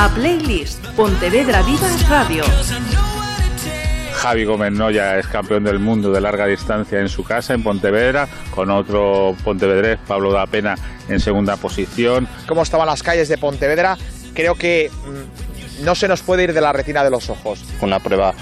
a 0.00 0.08
Playlist 0.08 0.86
Pontevedra 0.96 1.60
Viva 1.60 1.86
Radio. 2.08 2.42
Javi 4.14 4.46
Gómez 4.46 4.72
Noya 4.72 5.18
es 5.18 5.26
campeón 5.26 5.64
del 5.64 5.78
mundo 5.78 6.10
de 6.10 6.22
larga 6.22 6.46
distancia 6.46 7.00
en 7.00 7.10
su 7.10 7.22
casa, 7.22 7.52
en 7.52 7.62
Pontevedra, 7.62 8.26
con 8.50 8.70
otro 8.70 9.36
pontevedrés, 9.44 9.98
Pablo 10.08 10.32
da 10.32 10.46
Pena, 10.46 10.74
en 11.06 11.20
segunda 11.20 11.58
posición. 11.58 12.26
¿Cómo 12.48 12.62
estaban 12.62 12.86
las 12.86 13.02
calles 13.02 13.28
de 13.28 13.36
Pontevedra? 13.36 13.98
Creo 14.32 14.54
que 14.54 14.90
mm, 14.90 15.84
no 15.84 15.94
se 15.94 16.08
nos 16.08 16.22
puede 16.22 16.44
ir 16.44 16.54
de 16.54 16.62
la 16.62 16.72
retina 16.72 17.04
de 17.04 17.10
los 17.10 17.28
ojos. 17.28 17.62
Una 17.82 18.00
prueba 18.00 18.32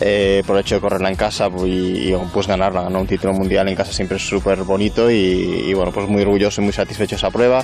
eh, 0.00 0.42
por 0.44 0.56
el 0.56 0.62
hecho 0.62 0.74
de 0.74 0.80
correrla 0.80 1.10
en 1.10 1.16
casa 1.16 1.48
pues, 1.48 1.66
y, 1.66 2.12
y, 2.12 2.16
pues 2.32 2.48
ganarla, 2.48 2.82
ganar 2.82 3.00
un 3.00 3.06
título 3.06 3.32
mundial 3.34 3.68
en 3.68 3.76
casa 3.76 3.92
siempre 3.92 4.16
es 4.16 4.26
súper 4.26 4.64
bonito 4.64 5.08
y, 5.08 5.14
y, 5.14 5.74
bueno, 5.74 5.92
pues 5.92 6.08
muy 6.08 6.22
orgulloso 6.22 6.60
y 6.60 6.64
muy 6.64 6.72
satisfecho 6.72 7.14
esa 7.14 7.30
prueba 7.30 7.62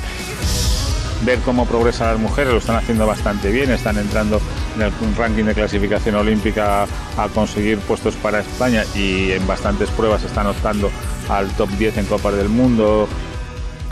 ver 1.25 1.39
cómo 1.41 1.67
progresan 1.67 2.09
las 2.09 2.19
mujeres, 2.19 2.53
lo 2.53 2.59
están 2.59 2.77
haciendo 2.77 3.07
bastante 3.07 3.51
bien, 3.51 3.71
están 3.71 3.99
entrando 3.99 4.41
en 4.77 4.83
el 4.83 4.93
ranking 5.17 5.45
de 5.45 5.55
clasificación 5.55 6.15
olímpica 6.15 6.85
a 7.17 7.29
conseguir 7.35 7.79
puestos 7.79 8.15
para 8.17 8.41
España 8.41 8.85
y 8.95 9.33
en 9.33 9.47
bastantes 9.47 9.91
pruebas 9.91 10.23
están 10.25 10.47
optando 10.47 10.91
al 11.29 11.49
top 11.53 11.69
10 11.71 11.99
en 11.99 12.07
Copas 12.07 12.35
del 12.37 12.49
Mundo. 12.49 13.09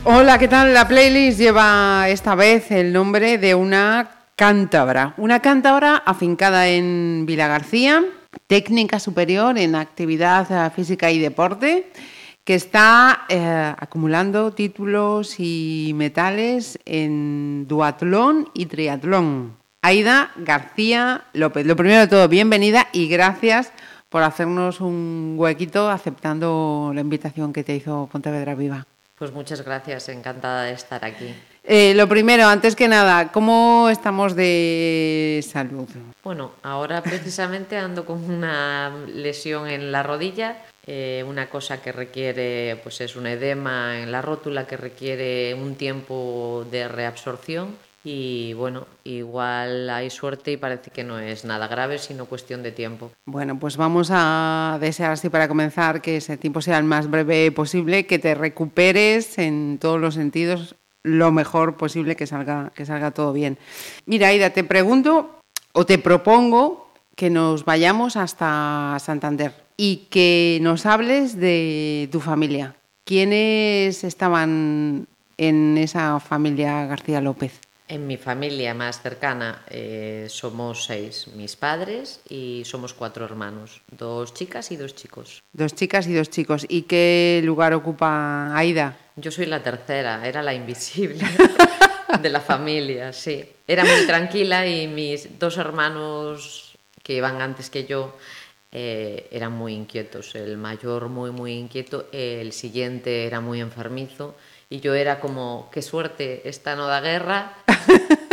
Hola, 0.04 0.38
¿qué 0.38 0.48
tal? 0.48 0.72
La 0.72 0.88
playlist 0.88 1.38
lleva 1.38 2.08
esta 2.08 2.34
vez 2.34 2.70
el 2.70 2.92
nombre 2.92 3.36
de 3.36 3.54
una 3.54 4.10
cántabra, 4.36 5.14
una 5.16 5.40
cántabra 5.40 5.96
afincada 5.96 6.68
en 6.68 7.24
Vila 7.26 7.48
García, 7.48 8.04
técnica 8.46 9.00
superior 9.00 9.58
en 9.58 9.74
actividad 9.74 10.72
física 10.72 11.10
y 11.10 11.18
deporte 11.18 11.90
que 12.48 12.54
está 12.54 13.26
eh, 13.28 13.74
acumulando 13.76 14.52
títulos 14.52 15.34
y 15.38 15.92
metales 15.94 16.78
en 16.86 17.66
duatlón 17.68 18.48
y 18.54 18.64
triatlón. 18.64 19.54
Aida 19.82 20.30
García 20.34 21.24
López, 21.34 21.66
lo 21.66 21.76
primero 21.76 22.00
de 22.00 22.06
todo, 22.06 22.26
bienvenida 22.26 22.88
y 22.90 23.06
gracias 23.08 23.70
por 24.08 24.22
hacernos 24.22 24.80
un 24.80 25.34
huequito 25.36 25.90
aceptando 25.90 26.90
la 26.94 27.02
invitación 27.02 27.52
que 27.52 27.64
te 27.64 27.76
hizo 27.76 28.08
Pontevedra 28.10 28.54
Viva. 28.54 28.86
Pues 29.18 29.30
muchas 29.30 29.62
gracias, 29.62 30.08
encantada 30.08 30.62
de 30.62 30.72
estar 30.72 31.04
aquí. 31.04 31.34
Eh, 31.64 31.92
lo 31.94 32.08
primero, 32.08 32.46
antes 32.46 32.74
que 32.74 32.88
nada, 32.88 33.30
¿cómo 33.30 33.90
estamos 33.90 34.34
de 34.34 35.44
salud? 35.46 35.86
Bueno, 36.24 36.52
ahora 36.62 37.02
precisamente 37.02 37.76
ando 37.76 38.06
con 38.06 38.24
una 38.24 38.90
lesión 39.06 39.68
en 39.68 39.92
la 39.92 40.02
rodilla 40.02 40.56
eh, 40.90 41.22
una 41.28 41.50
cosa 41.50 41.82
que 41.82 41.92
requiere, 41.92 42.80
pues 42.82 43.02
es 43.02 43.14
un 43.14 43.26
edema 43.26 44.00
en 44.00 44.10
la 44.10 44.22
rótula 44.22 44.66
que 44.66 44.78
requiere 44.78 45.52
un 45.52 45.74
tiempo 45.74 46.64
de 46.70 46.88
reabsorción 46.88 47.76
y 48.04 48.54
bueno, 48.54 48.86
igual 49.04 49.90
hay 49.90 50.08
suerte 50.08 50.52
y 50.52 50.56
parece 50.56 50.90
que 50.90 51.04
no 51.04 51.18
es 51.18 51.44
nada 51.44 51.68
grave, 51.68 51.98
sino 51.98 52.24
cuestión 52.24 52.62
de 52.62 52.72
tiempo. 52.72 53.10
Bueno, 53.26 53.58
pues 53.58 53.76
vamos 53.76 54.08
a 54.10 54.78
desear 54.80 55.12
así 55.12 55.28
para 55.28 55.46
comenzar 55.46 56.00
que 56.00 56.16
ese 56.16 56.38
tiempo 56.38 56.62
sea 56.62 56.78
el 56.78 56.84
más 56.84 57.10
breve 57.10 57.52
posible, 57.52 58.06
que 58.06 58.18
te 58.18 58.34
recuperes 58.34 59.36
en 59.36 59.76
todos 59.78 60.00
los 60.00 60.14
sentidos 60.14 60.74
lo 61.02 61.32
mejor 61.32 61.76
posible, 61.76 62.16
que 62.16 62.26
salga, 62.26 62.72
que 62.74 62.86
salga 62.86 63.10
todo 63.10 63.34
bien. 63.34 63.58
Mira, 64.06 64.28
Aida, 64.28 64.54
te 64.54 64.64
pregunto 64.64 65.38
o 65.72 65.84
te 65.84 65.98
propongo 65.98 66.90
que 67.14 67.28
nos 67.28 67.66
vayamos 67.66 68.16
hasta 68.16 68.96
Santander 69.00 69.67
y 69.80 70.08
que 70.10 70.58
nos 70.60 70.84
hables 70.84 71.38
de 71.38 72.08
tu 72.12 72.20
familia. 72.20 72.74
¿Quiénes 73.04 74.04
estaban 74.04 75.06
en 75.38 75.78
esa 75.78 76.20
familia 76.20 76.84
García 76.84 77.22
López? 77.22 77.60
En 77.86 78.06
mi 78.06 78.18
familia 78.18 78.74
más 78.74 79.00
cercana 79.00 79.62
eh, 79.70 80.26
somos 80.28 80.84
seis, 80.84 81.28
mis 81.34 81.56
padres 81.56 82.20
y 82.28 82.62
somos 82.66 82.92
cuatro 82.92 83.24
hermanos, 83.24 83.80
dos 83.90 84.34
chicas 84.34 84.70
y 84.72 84.76
dos 84.76 84.94
chicos. 84.94 85.42
Dos 85.52 85.74
chicas 85.74 86.06
y 86.06 86.12
dos 86.12 86.28
chicos. 86.28 86.66
¿Y 86.68 86.82
qué 86.82 87.40
lugar 87.44 87.72
ocupa 87.72 88.54
Aida? 88.54 88.98
Yo 89.16 89.30
soy 89.30 89.46
la 89.46 89.62
tercera, 89.62 90.26
era 90.28 90.42
la 90.42 90.52
invisible 90.52 91.24
de 92.20 92.28
la 92.28 92.40
familia, 92.40 93.14
sí. 93.14 93.42
Era 93.66 93.84
muy 93.84 94.06
tranquila 94.06 94.66
y 94.66 94.86
mis 94.86 95.38
dos 95.38 95.56
hermanos 95.56 96.76
que 97.02 97.14
iban 97.14 97.40
antes 97.40 97.70
que 97.70 97.86
yo 97.86 98.18
eh, 98.70 99.28
eran 99.30 99.52
muy 99.52 99.74
inquietos. 99.74 100.34
El 100.34 100.58
mayor 100.58 101.08
muy, 101.08 101.30
muy 101.30 101.52
inquieto, 101.52 102.06
el 102.12 102.52
siguiente 102.52 103.26
era 103.26 103.40
muy 103.40 103.60
enfermizo 103.60 104.34
y 104.70 104.80
yo 104.80 104.94
era 104.94 105.20
como, 105.20 105.70
qué 105.72 105.80
suerte, 105.80 106.42
esta 106.48 106.76
no 106.76 106.86
da 106.86 107.00
guerra. 107.00 107.52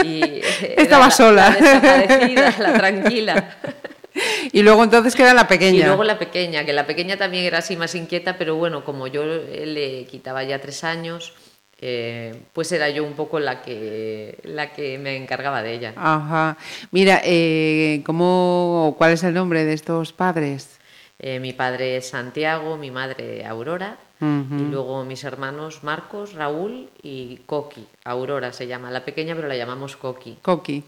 Y 0.03 0.41
Estaba 0.77 1.09
sola. 1.09 1.49
La 1.49 1.55
desaparecida, 1.55 2.55
la 2.59 2.73
tranquila. 2.73 3.57
Y 4.51 4.61
luego 4.61 4.83
entonces 4.83 5.15
queda 5.15 5.33
la 5.33 5.47
pequeña. 5.47 5.79
Y 5.79 5.83
luego 5.83 6.03
la 6.03 6.17
pequeña, 6.17 6.63
que 6.63 6.71
la 6.71 6.85
pequeña 6.85 7.17
también 7.17 7.43
era 7.43 7.57
así 7.57 7.75
más 7.75 7.95
inquieta, 7.95 8.37
pero 8.37 8.55
bueno, 8.55 8.85
como 8.85 9.07
yo 9.07 9.25
le 9.25 10.05
quitaba 10.05 10.43
ya 10.43 10.59
tres 10.61 10.85
años, 10.85 11.33
eh, 11.81 12.43
pues 12.53 12.71
era 12.71 12.89
yo 12.89 13.03
un 13.03 13.13
poco 13.13 13.39
la 13.39 13.61
que, 13.61 14.39
la 14.43 14.71
que 14.71 14.97
me 14.97 15.17
encargaba 15.17 15.61
de 15.61 15.73
ella. 15.73 15.93
Ajá. 15.95 16.57
Mira, 16.91 17.21
eh, 17.23 18.01
¿cómo, 18.05 18.95
¿cuál 18.97 19.11
es 19.11 19.23
el 19.23 19.33
nombre 19.33 19.65
de 19.65 19.73
estos 19.73 20.13
padres? 20.13 20.79
Eh, 21.19 21.39
mi 21.39 21.53
padre 21.53 21.97
es 21.97 22.09
Santiago, 22.09 22.77
mi 22.77 22.91
madre 22.91 23.45
Aurora, 23.45 23.97
y 24.21 24.63
luego 24.71 25.03
mis 25.05 25.23
hermanos 25.23 25.83
Marcos, 25.83 26.33
Raúl 26.33 26.89
y 27.03 27.41
Coqui. 27.45 27.85
Aurora 28.05 28.53
se 28.53 28.65
llama, 28.65 28.89
la 28.89 29.05
pequeña, 29.05 29.35
pero 29.35 29.47
la 29.47 29.55
llamamos 29.55 29.97
Coqui. 29.97 30.37
Coqui. 30.41 30.83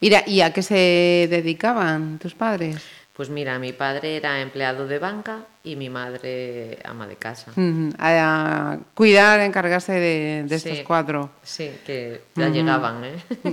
Mira, 0.00 0.22
¿y 0.26 0.40
a 0.40 0.52
qué 0.52 0.62
se 0.62 1.26
dedicaban 1.30 2.18
tus 2.18 2.34
padres? 2.34 2.82
Pues 3.14 3.30
mira, 3.30 3.58
mi 3.60 3.72
padre 3.72 4.16
era 4.16 4.40
empleado 4.40 4.88
de 4.88 4.98
banca 4.98 5.44
y 5.62 5.76
mi 5.76 5.88
madre 5.88 6.80
ama 6.84 7.06
de 7.06 7.14
casa. 7.14 7.52
A 7.98 8.78
cuidar, 8.94 9.38
encargarse 9.38 9.92
de, 9.92 10.44
estos 10.50 10.80
cuatro. 10.80 11.30
Sí, 11.44 11.70
que 11.86 12.22
ya 12.34 12.48
llegaban, 12.48 13.04
¿eh? 13.04 13.14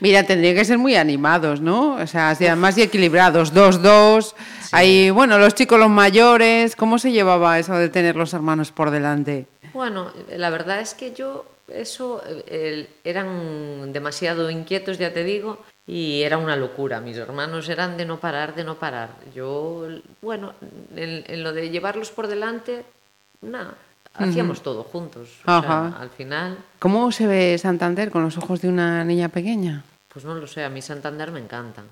Mira, 0.00 0.24
tendrían 0.24 0.56
que 0.56 0.64
ser 0.64 0.78
muy 0.78 0.96
animados, 0.96 1.60
¿no? 1.60 1.96
O 1.96 2.06
sea, 2.06 2.34
más 2.56 2.78
equilibrados, 2.78 3.52
dos, 3.52 3.82
dos. 3.82 4.34
Ahí, 4.72 5.10
bueno, 5.10 5.38
los 5.38 5.54
chicos, 5.54 5.78
los 5.78 5.90
mayores, 5.90 6.74
¿cómo 6.74 6.98
se 6.98 7.12
llevaba 7.12 7.58
eso 7.58 7.74
de 7.74 7.90
tener 7.90 8.16
los 8.16 8.32
hermanos 8.32 8.72
por 8.72 8.90
delante? 8.90 9.46
Bueno, 9.74 10.10
la 10.34 10.48
verdad 10.48 10.80
es 10.80 10.94
que 10.94 11.12
yo, 11.12 11.44
eso, 11.68 12.22
eran 13.04 13.92
demasiado 13.92 14.50
inquietos, 14.50 14.98
ya 14.98 15.12
te 15.12 15.22
digo, 15.22 15.58
y 15.86 16.22
era 16.22 16.38
una 16.38 16.56
locura. 16.56 17.00
Mis 17.00 17.16
hermanos 17.16 17.68
eran 17.68 17.96
de 17.96 18.04
no 18.04 18.20
parar, 18.20 18.54
de 18.54 18.64
no 18.64 18.76
parar. 18.76 19.10
Yo, 19.34 19.88
bueno, 20.20 20.54
en, 20.94 21.42
lo 21.42 21.52
de 21.52 21.70
llevarlos 21.70 22.10
por 22.10 22.28
delante, 22.28 22.84
nada, 23.40 23.74
hacíamos 24.14 24.62
todo 24.62 24.84
juntos. 24.84 25.40
al 25.44 26.10
final. 26.16 26.58
¿Cómo 26.78 27.10
se 27.12 27.26
ve 27.26 27.58
Santander 27.58 28.10
con 28.10 28.22
los 28.22 28.38
ojos 28.38 28.60
de 28.60 28.68
una 28.68 29.04
niña 29.04 29.28
pequeña? 29.28 29.84
Pues 30.08 30.24
no 30.24 30.34
lo 30.34 30.46
sé, 30.46 30.62
a 30.62 30.68
mí 30.68 30.82
Santander 30.82 31.30
me 31.32 31.40
encanta, 31.40 31.82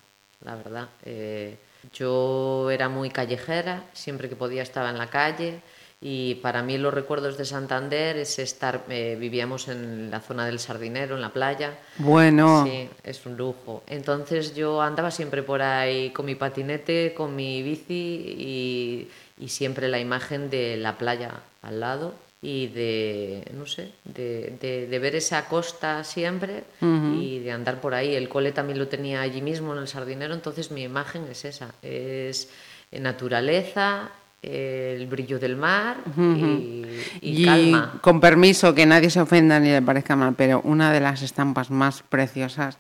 la 0.45 0.55
verdad. 0.55 0.89
Eh, 1.05 1.57
yo 1.93 2.71
era 2.71 2.89
muy 2.89 3.11
callejera, 3.11 3.85
siempre 3.93 4.29
que 4.29 4.37
podía 4.37 4.63
estaba 4.63 4.91
en 4.91 4.99
la 4.99 5.07
calle. 5.09 5.63
Y 6.03 6.37
para 6.37 6.63
mí 6.63 6.79
los 6.79 6.95
recuerdos 6.95 7.37
de 7.37 7.45
Santander 7.45 8.17
es 8.17 8.39
estar, 8.39 8.85
eh, 8.89 9.19
vivíamos 9.21 9.69
en 9.69 10.11
la 10.11 10.21
zona 10.21 10.47
del 10.47 10.59
Sardinero, 10.59 11.17
en 11.17 11.21
la 11.21 11.29
playa. 11.29 11.79
Bueno. 11.99 12.65
Sí, 12.65 12.89
es 13.05 13.27
un 13.27 13.37
lujo. 13.37 13.83
Entonces 13.87 14.55
yo 14.55 14.81
andaba 14.81 15.11
siempre 15.11 15.43
por 15.43 15.61
ahí 15.61 16.09
con 16.11 16.25
mi 16.25 16.37
patinete, 16.37 17.13
con 17.15 17.37
mi 17.37 17.63
bici 17.63 17.93
y, 18.39 19.09
y 19.39 19.49
siempre 19.49 19.89
la 19.89 19.99
imagen 19.99 20.49
de 20.49 20.79
la 20.79 20.97
playa 20.97 21.33
al 21.61 21.81
lado 21.81 22.15
y 22.41 22.69
de, 22.69 23.45
no 23.53 23.67
sé, 23.67 23.93
de, 24.05 24.57
de, 24.59 24.87
de 24.87 24.99
ver 24.99 25.15
esa 25.15 25.47
costa 25.49 26.03
siempre 26.05 26.65
y 26.81 27.41
de 27.41 27.53
andar 27.53 27.83
por 27.83 27.93
ahí. 27.93 28.15
El 28.15 28.31
cole 28.31 28.53
también 28.53 28.79
lo 28.79 28.89
tenía 28.89 29.21
allí 29.21 29.43
mismo 29.43 29.75
en 29.75 29.81
el 29.81 29.89
Sardinero, 29.89 30.33
entonces 30.33 30.71
mi 30.71 30.83
imagen 30.83 31.27
es 31.31 31.45
esa, 31.45 31.75
es 31.83 32.49
naturaleza, 32.91 34.11
el 34.43 35.07
brillo 35.07 35.39
del 35.39 35.57
mar 35.57 35.99
y, 36.17 36.85
y, 37.21 37.45
calma. 37.45 37.99
Con 38.01 38.21
permiso, 38.21 38.75
que 38.75 38.87
nadie 38.87 39.11
se 39.11 39.21
ofenda 39.21 39.61
ni 39.61 39.69
le 39.71 39.83
parezca 39.83 40.17
mal, 40.17 40.35
pero 40.37 40.61
una 40.63 40.93
de 40.93 41.01
las 41.01 41.23
estampas 41.23 41.71
más 41.71 42.03
preciosas 42.03 42.79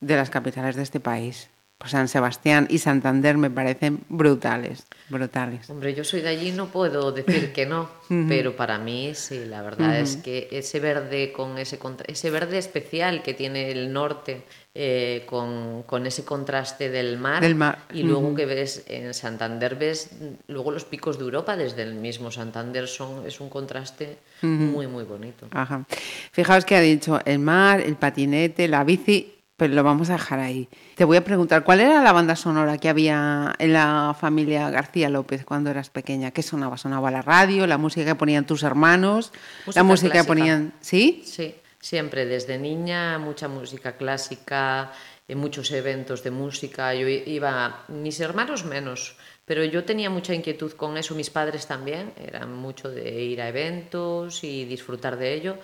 de 0.00 0.16
las 0.16 0.30
capitales 0.30 0.76
de 0.76 0.82
este 0.82 1.00
país. 1.00 1.50
pues 1.78 1.92
San 1.92 2.08
Sebastián 2.08 2.66
y 2.70 2.78
Santander 2.78 3.38
me 3.38 3.50
parecen 3.50 4.00
brutales, 4.08 4.86
brutales. 5.08 5.68
Hombre, 5.70 5.94
yo 5.94 6.04
soy 6.04 6.20
de 6.20 6.28
allí, 6.28 6.52
no 6.52 6.66
puedo 6.68 7.10
decir 7.10 7.52
que 7.52 7.66
no, 7.66 7.90
pero 8.28 8.54
para 8.54 8.78
mí 8.78 9.12
sí, 9.14 9.44
la 9.46 9.62
verdad 9.62 9.98
es 9.98 10.16
que 10.16 10.48
ese 10.52 10.78
verde 10.78 11.32
con 11.32 11.58
ese 11.58 11.78
ese 12.06 12.30
verde 12.30 12.58
especial 12.58 13.22
que 13.22 13.34
tiene 13.34 13.70
el 13.70 13.92
norte 13.92 14.44
eh, 14.74 15.24
con, 15.26 15.82
con, 15.82 16.06
ese 16.06 16.24
contraste 16.24 16.90
del 16.90 17.18
mar, 17.18 17.42
del 17.42 17.56
mar. 17.56 17.78
y 17.92 18.04
luego 18.04 18.34
que 18.36 18.46
ves 18.46 18.84
en 18.86 19.12
Santander 19.14 19.74
ves 19.74 20.10
luego 20.46 20.70
los 20.70 20.84
picos 20.84 21.18
de 21.18 21.24
Europa 21.24 21.56
desde 21.56 21.82
el 21.82 21.94
mismo 21.94 22.30
Santander 22.30 22.86
son 22.86 23.26
es 23.26 23.40
un 23.40 23.48
contraste 23.48 24.18
muy 24.42 24.86
muy 24.86 25.04
bonito. 25.04 25.48
Ajá. 25.50 25.84
Fijaos 26.30 26.64
que 26.64 26.76
ha 26.76 26.80
dicho 26.80 27.18
el 27.24 27.40
mar, 27.40 27.80
el 27.80 27.96
patinete, 27.96 28.68
la 28.68 28.84
bici 28.84 29.40
pero 29.60 29.74
lo 29.74 29.82
vamos 29.82 30.08
a 30.08 30.14
dejar 30.14 30.40
ahí. 30.40 30.70
Te 30.94 31.04
voy 31.04 31.18
a 31.18 31.22
preguntar, 31.22 31.64
¿cuál 31.64 31.80
era 31.80 32.00
la 32.00 32.12
banda 32.12 32.34
sonora 32.34 32.78
que 32.78 32.88
había 32.88 33.54
en 33.58 33.74
la 33.74 34.16
familia 34.18 34.70
García 34.70 35.10
López 35.10 35.44
cuando 35.44 35.68
eras 35.68 35.90
pequeña? 35.90 36.30
¿Qué 36.30 36.42
sonaba? 36.42 36.78
¿Sonaba 36.78 37.10
la 37.10 37.20
radio, 37.20 37.66
la 37.66 37.76
música 37.76 38.06
que 38.06 38.14
ponían 38.14 38.46
tus 38.46 38.62
hermanos? 38.62 39.32
Música 39.66 39.80
la 39.80 39.84
música 39.84 40.12
clásica. 40.12 40.34
que 40.34 40.40
ponían... 40.40 40.72
¿Sí? 40.80 41.22
Sí, 41.26 41.54
siempre, 41.80 42.26
desde 42.26 42.58
niña, 42.58 43.18
mucha 43.18 43.48
música 43.48 43.96
clásica, 43.96 44.92
en 45.26 45.38
muchos 45.38 45.70
eventos 45.72 46.22
de 46.22 46.30
música. 46.30 46.94
Yo 46.94 47.08
iba, 47.08 47.84
mis 47.88 48.20
hermanos 48.20 48.64
menos, 48.64 49.16
pero 49.44 49.64
yo 49.64 49.84
tenía 49.84 50.10
mucha 50.10 50.34
inquietud 50.34 50.72
con 50.72 50.96
eso, 50.96 51.14
mis 51.14 51.30
padres 51.30 51.66
también, 51.66 52.12
eran 52.16 52.54
mucho 52.54 52.88
de 52.90 53.22
ir 53.22 53.40
a 53.40 53.48
eventos 53.48 54.44
y 54.44 54.64
disfrutar 54.64 55.16
de 55.16 55.34
ello 55.34 55.58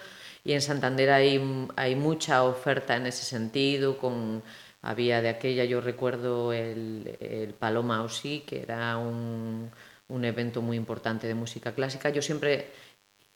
y 0.47 0.53
en 0.53 0.63
Santander 0.63 1.11
hay, 1.11 1.69
hay 1.75 1.97
mucha 1.97 2.45
oferta 2.45 2.95
en 2.95 3.07
ese 3.07 3.25
sentido, 3.25 3.99
con, 3.99 4.45
había 4.81 5.21
de 5.21 5.29
aquella, 5.29 5.65
yo 5.65 5.81
recuerdo 5.81 6.53
el, 6.53 7.17
el 7.19 7.53
Paloma 7.53 8.03
Osí, 8.05 8.45
que 8.47 8.63
era 8.63 8.97
un, 8.97 9.69
un, 10.07 10.25
evento 10.25 10.63
muy 10.63 10.77
importante 10.77 11.27
de 11.27 11.35
música 11.35 11.73
clásica. 11.73 12.11
Yo 12.11 12.23
siempre 12.23 12.71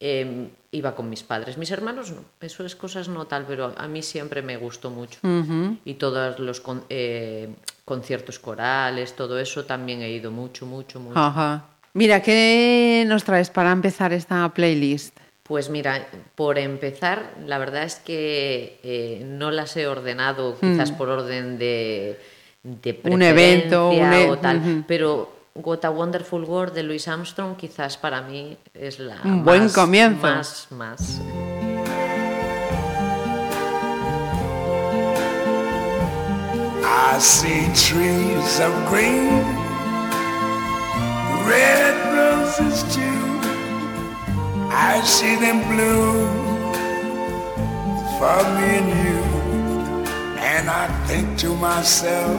eh, 0.01 0.49
iba 0.73 0.95
con 0.95 1.11
mis 1.11 1.23
padres, 1.23 1.59
mis 1.59 1.71
hermanos 1.71 2.11
no, 2.11 2.25
eso 2.41 2.65
es 2.65 2.75
cosas 2.75 3.09
no 3.09 3.27
tal, 3.27 3.45
pero 3.47 3.75
a 3.77 3.87
mí 3.87 4.03
siempre 4.03 4.41
me 4.41 4.57
gustó 4.57 4.91
mucho. 4.91 5.19
Uh 5.23 5.29
-huh. 5.29 5.79
Y 5.85 5.95
todos 5.95 6.39
los 6.39 6.61
con, 6.61 6.85
eh, 6.89 7.49
conciertos 7.85 8.39
corales, 8.39 9.15
todo 9.15 9.39
eso 9.39 9.65
también 9.65 10.01
he 10.01 10.11
ido 10.11 10.31
mucho, 10.31 10.65
mucho, 10.65 11.01
mucho. 11.01 11.19
Ajá. 11.19 11.65
Mira, 11.93 12.23
¿qué 12.23 13.05
nos 13.07 13.25
traes 13.25 13.51
para 13.51 13.73
empezar 13.73 14.13
esta 14.13 14.49
playlist? 14.49 15.17
Pues 15.43 15.69
mira, 15.69 16.07
por 16.37 16.59
empezar, 16.59 17.35
la 17.45 17.59
verdad 17.59 17.83
es 17.83 17.97
que 17.97 18.79
eh, 18.85 19.25
no 19.27 19.51
las 19.51 19.77
he 19.77 19.89
ordenado 19.89 20.57
quizás 20.61 20.93
mm. 20.93 20.97
por 20.97 21.09
orden 21.09 21.59
de, 21.59 22.21
de 22.63 23.01
un 23.05 23.21
evento 23.21 23.91
un 23.91 24.13
e 24.13 24.31
o 24.31 24.39
tal, 24.39 24.59
uh 24.59 24.63
-huh. 24.63 24.85
pero 24.87 25.40
What 25.55 25.85
a 25.85 25.91
Wonderful 25.91 26.45
World 26.45 26.75
de 26.75 26.83
Louis 26.83 27.07
Armstrong 27.09 27.57
quizás 27.57 27.97
para 27.97 28.23
mí 28.23 28.57
es 28.73 28.99
la 28.99 29.17
un 29.25 29.37
más, 29.39 29.45
buen 29.45 29.69
comienzo. 29.71 30.23
más 30.23 30.67
más 30.71 31.21
I 36.83 37.19
see 37.19 37.67
trees 37.75 38.61
of 38.61 38.73
green, 38.89 39.45
red 41.47 41.95
roses 42.17 42.83
too. 42.95 43.41
I 44.73 45.01
see 45.05 45.37
them 45.37 45.61
bloom 45.69 46.29
for 48.19 48.41
me 48.57 48.69
and 48.81 48.91
you, 49.05 49.23
and 50.39 50.71
I 50.71 50.87
think 51.07 51.39
to 51.41 51.55
myself, 51.57 52.39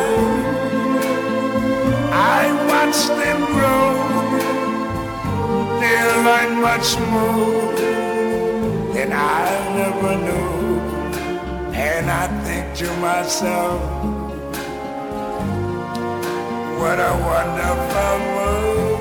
Watch 2.91 3.07
them 3.07 3.39
grow. 3.55 3.87
They 5.79 5.99
learn 6.27 6.51
much 6.59 6.89
more 6.99 7.71
than 8.93 9.13
I 9.13 9.47
ever 9.87 10.15
knew. 10.25 10.79
And 11.71 12.11
I 12.11 12.27
think 12.43 12.75
to 12.79 12.87
myself, 12.97 13.79
what 16.79 16.99
a 16.99 17.13
wonderful 17.31 18.17
world. 18.35 18.99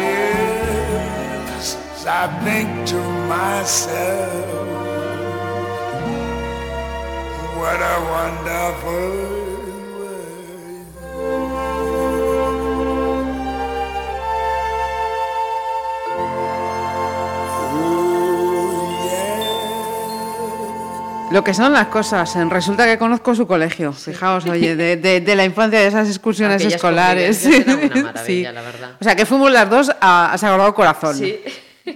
Yes, 0.00 1.66
I 2.06 2.24
think 2.44 2.88
to 2.92 3.00
myself, 3.28 4.46
what 7.58 7.80
a 7.94 7.96
wonderful 8.14 9.45
Lo 21.36 21.44
que 21.44 21.52
son 21.52 21.74
las 21.74 21.88
cosas. 21.88 22.34
Resulta 22.48 22.86
que 22.86 22.96
conozco 22.96 23.34
su 23.34 23.46
colegio. 23.46 23.92
Fijaos, 23.92 24.46
oye, 24.46 24.74
de, 24.74 24.96
de, 24.96 25.20
de 25.20 25.36
la 25.36 25.44
infancia, 25.44 25.78
de 25.78 25.86
esas 25.86 26.08
excursiones 26.08 26.54
Aquellas 26.54 26.76
escolares. 26.76 27.44
Una 27.44 28.02
maravilla, 28.04 28.52
la 28.52 28.62
verdad. 28.62 28.96
O 28.98 29.04
sea, 29.04 29.14
que 29.14 29.26
fuimos 29.26 29.52
las 29.52 29.68
dos 29.68 29.92
a, 30.00 30.32
a 30.32 30.38
Sagrado 30.38 30.72
Corazón. 30.72 31.14
Sí. 31.14 31.38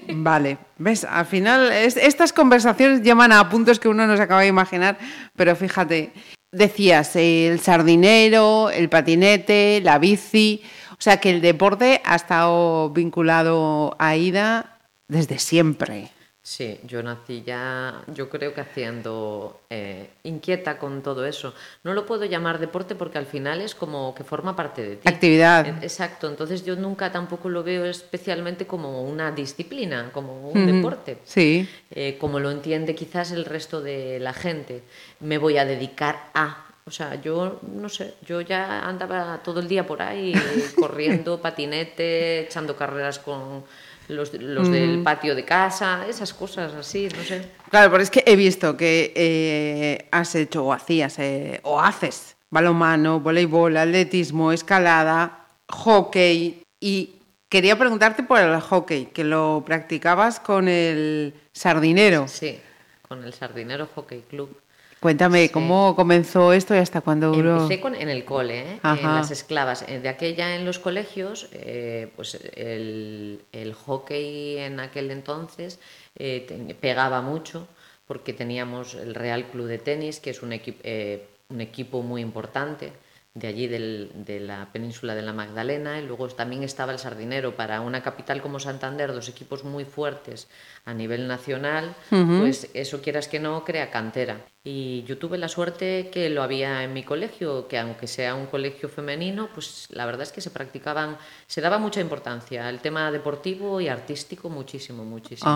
Vale, 0.09 0.59
ves, 0.76 1.05
al 1.05 1.25
final 1.25 1.73
es, 1.73 1.97
estas 1.97 2.35
conversaciones 2.35 3.00
llaman 3.00 3.33
a 3.33 3.49
puntos 3.49 3.81
que 3.81 3.88
uno 3.88 4.07
no 4.07 4.15
se 4.15 4.25
acaba 4.25 4.43
de 4.43 4.49
imaginar, 4.49 4.99
pero 5.35 5.57
fíjate, 5.57 6.12
decías 6.53 7.17
el 7.17 7.61
sardinero, 7.61 8.69
el 8.69 8.91
patinete, 8.91 9.81
la 9.83 9.99
bici, 9.99 10.62
o 10.93 11.00
sea 11.00 11.17
que 11.17 11.31
el 11.31 11.41
deporte 11.41 12.03
ha 12.05 12.15
estado 12.15 12.91
vinculado 12.91 13.97
a 13.99 14.17
Ida 14.17 14.81
desde 15.09 15.38
siempre. 15.38 16.11
Sí, 16.50 16.80
yo 16.83 17.00
nací 17.00 17.45
ya, 17.47 18.02
yo 18.12 18.28
creo 18.28 18.52
que 18.52 18.61
haciendo 18.61 19.61
eh, 19.71 20.11
inquieta 20.25 20.78
con 20.78 21.00
todo 21.00 21.25
eso. 21.25 21.54
No 21.85 21.95
lo 21.95 22.04
puedo 22.04 22.25
llamar 22.25 22.59
deporte 22.59 22.97
porque 22.97 23.19
al 23.19 23.26
final 23.26 23.61
es 23.61 23.76
como 23.76 24.16
que 24.16 24.25
forma 24.25 24.57
parte 24.57 24.83
de 24.83 24.97
ti. 24.97 25.09
Actividad. 25.09 25.64
Exacto, 25.80 26.28
entonces 26.28 26.64
yo 26.64 26.75
nunca 26.75 27.12
tampoco 27.12 27.49
lo 27.49 27.62
veo 27.62 27.85
especialmente 27.85 28.66
como 28.66 29.04
una 29.04 29.30
disciplina, 29.30 30.11
como 30.12 30.50
un 30.50 30.66
deporte. 30.66 31.19
Sí. 31.23 31.69
Eh, 31.92 32.16
como 32.19 32.40
lo 32.40 32.50
entiende 32.50 32.97
quizás 32.97 33.30
el 33.30 33.45
resto 33.45 33.80
de 33.80 34.19
la 34.19 34.33
gente. 34.33 34.83
Me 35.21 35.38
voy 35.38 35.57
a 35.57 35.64
dedicar 35.64 36.30
a. 36.35 36.66
O 36.85 36.90
sea, 36.90 37.14
yo 37.23 37.61
no 37.62 37.88
sé, 37.88 38.14
yo 38.26 38.40
ya 38.40 38.88
andaba 38.88 39.40
todo 39.45 39.61
el 39.61 39.69
día 39.69 39.87
por 39.87 40.02
ahí 40.02 40.35
corriendo, 40.76 41.40
patinete, 41.40 42.40
echando 42.40 42.75
carreras 42.75 43.21
con 43.21 43.62
los, 44.11 44.33
los 44.35 44.71
del 44.71 45.02
patio 45.02 45.35
de 45.35 45.45
casa, 45.45 46.07
esas 46.09 46.35
cosas 46.35 46.75
así, 46.75 47.09
no 47.17 47.23
sé. 47.23 47.50
Claro, 47.71 47.90
pero 47.90 48.02
es 48.02 48.11
que 48.11 48.23
he 48.26 48.37
visto 48.37 48.76
que 48.76 49.12
eh, 49.14 50.09
has 50.11 50.35
hecho 50.35 50.64
o 50.64 50.73
hacías 50.73 51.19
eh, 51.19 51.61
o 51.62 51.81
haces 51.81 52.37
balonmano, 52.50 53.21
voleibol, 53.21 53.76
atletismo, 53.76 54.52
escalada, 54.52 55.47
hockey 55.69 56.62
y 56.81 57.21
Quería 57.50 57.76
preguntarte 57.76 58.23
por 58.23 58.38
el 58.38 58.61
hockey, 58.61 59.07
que 59.07 59.25
lo 59.25 59.64
practicabas 59.67 60.38
con 60.38 60.69
el 60.69 61.35
sardinero. 61.52 62.29
Sí, 62.29 62.61
con 63.09 63.25
el 63.25 63.33
Sardinero 63.33 63.88
Hockey 63.93 64.21
Club. 64.21 64.57
Cuéntame, 65.00 65.45
Sí. 65.47 65.49
¿cómo 65.49 65.97
comenzó 65.97 66.52
esto 66.52 66.75
y 66.75 66.78
hasta 66.78 67.00
cuándo 67.00 67.33
duró? 67.33 67.62
Empecé 67.62 67.80
con, 67.80 67.95
en 67.95 68.11
el 68.11 68.25
cole, 68.26 68.61
¿eh? 68.61 68.80
en 68.85 69.02
las 69.02 69.30
esclavas. 69.30 69.83
Eh, 69.88 69.99
De 69.99 70.11
aquella 70.11 70.54
en 70.54 70.66
los 70.66 70.78
colegios, 70.78 71.49
eh, 71.52 72.11
pues 72.16 72.38
el, 72.54 73.40
el 73.52 73.73
hockey 73.73 74.59
en 74.59 74.78
aquel 74.78 75.11
entonces 75.11 75.78
eh, 76.16 76.45
te- 76.47 76.75
pegaba 76.75 77.23
mucho 77.23 77.66
porque 78.07 78.35
teníamos 78.35 78.95
el 78.95 79.14
Real 79.14 79.45
Club 79.47 79.66
de 79.69 79.78
Tenis, 79.78 80.21
que 80.21 80.30
es 80.30 80.42
un, 80.42 80.50
equi- 80.50 80.76
eh, 80.83 81.25
un 81.49 81.62
equipo 81.62 82.02
muy 82.02 82.21
importante 82.21 82.92
de 83.35 83.47
allí 83.47 83.69
del- 83.69 84.11
de 84.15 84.41
la 84.41 84.73
península 84.73 85.15
de 85.15 85.23
la 85.23 85.33
Magdalena 85.33 86.01
y 86.01 86.07
luego 86.07 86.27
también 86.29 86.65
estaba 86.65 86.93
el 86.93 86.99
Sardinero 86.99 87.55
para 87.55 87.81
una 87.81 88.03
capital 88.03 88.43
como 88.43 88.59
Santander, 88.59 89.13
dos 89.13 89.29
equipos 89.29 89.63
muy 89.63 89.85
fuertes 89.85 90.49
a 90.85 90.93
nivel 90.95 91.29
nacional, 91.29 91.95
pues 92.41 92.69
eso 92.75 93.01
quieras 93.01 93.29
que 93.29 93.39
no 93.39 93.65
crea 93.65 93.91
cantera. 93.91 94.41
Y 94.65 95.05
yo 95.05 95.17
tuve 95.17 95.39
la 95.39 95.49
suerte 95.49 96.11
que 96.13 96.29
lo 96.29 96.43
había 96.43 96.83
en 96.83 96.93
mi 96.93 97.05
colegio, 97.05 97.69
que 97.69 97.79
aunque 97.79 98.07
sea 98.09 98.35
un 98.35 98.47
colegio 98.47 98.89
femenino, 98.89 99.49
pues 99.55 99.87
la 99.91 100.07
verdad 100.07 100.23
es 100.23 100.33
que 100.33 100.41
se 100.41 100.51
practicaban, 100.51 101.17
se 101.47 101.61
daba 101.61 101.79
mucha 101.79 102.01
importancia 102.01 102.67
al 102.67 102.81
tema 102.81 103.13
deportivo 103.13 103.81
y 103.81 103.89
artístico 103.89 104.51
muchísimo, 104.51 105.05
muchísimo. 105.05 105.51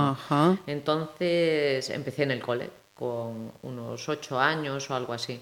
Entonces 0.66 1.90
empecé 1.90 2.23
en 2.23 2.31
el 2.31 2.40
cole 2.40 2.71
con 2.95 3.52
unos 3.62 4.09
ocho 4.09 4.38
años 4.38 4.88
o 4.90 4.95
algo 4.95 5.12
así. 5.12 5.40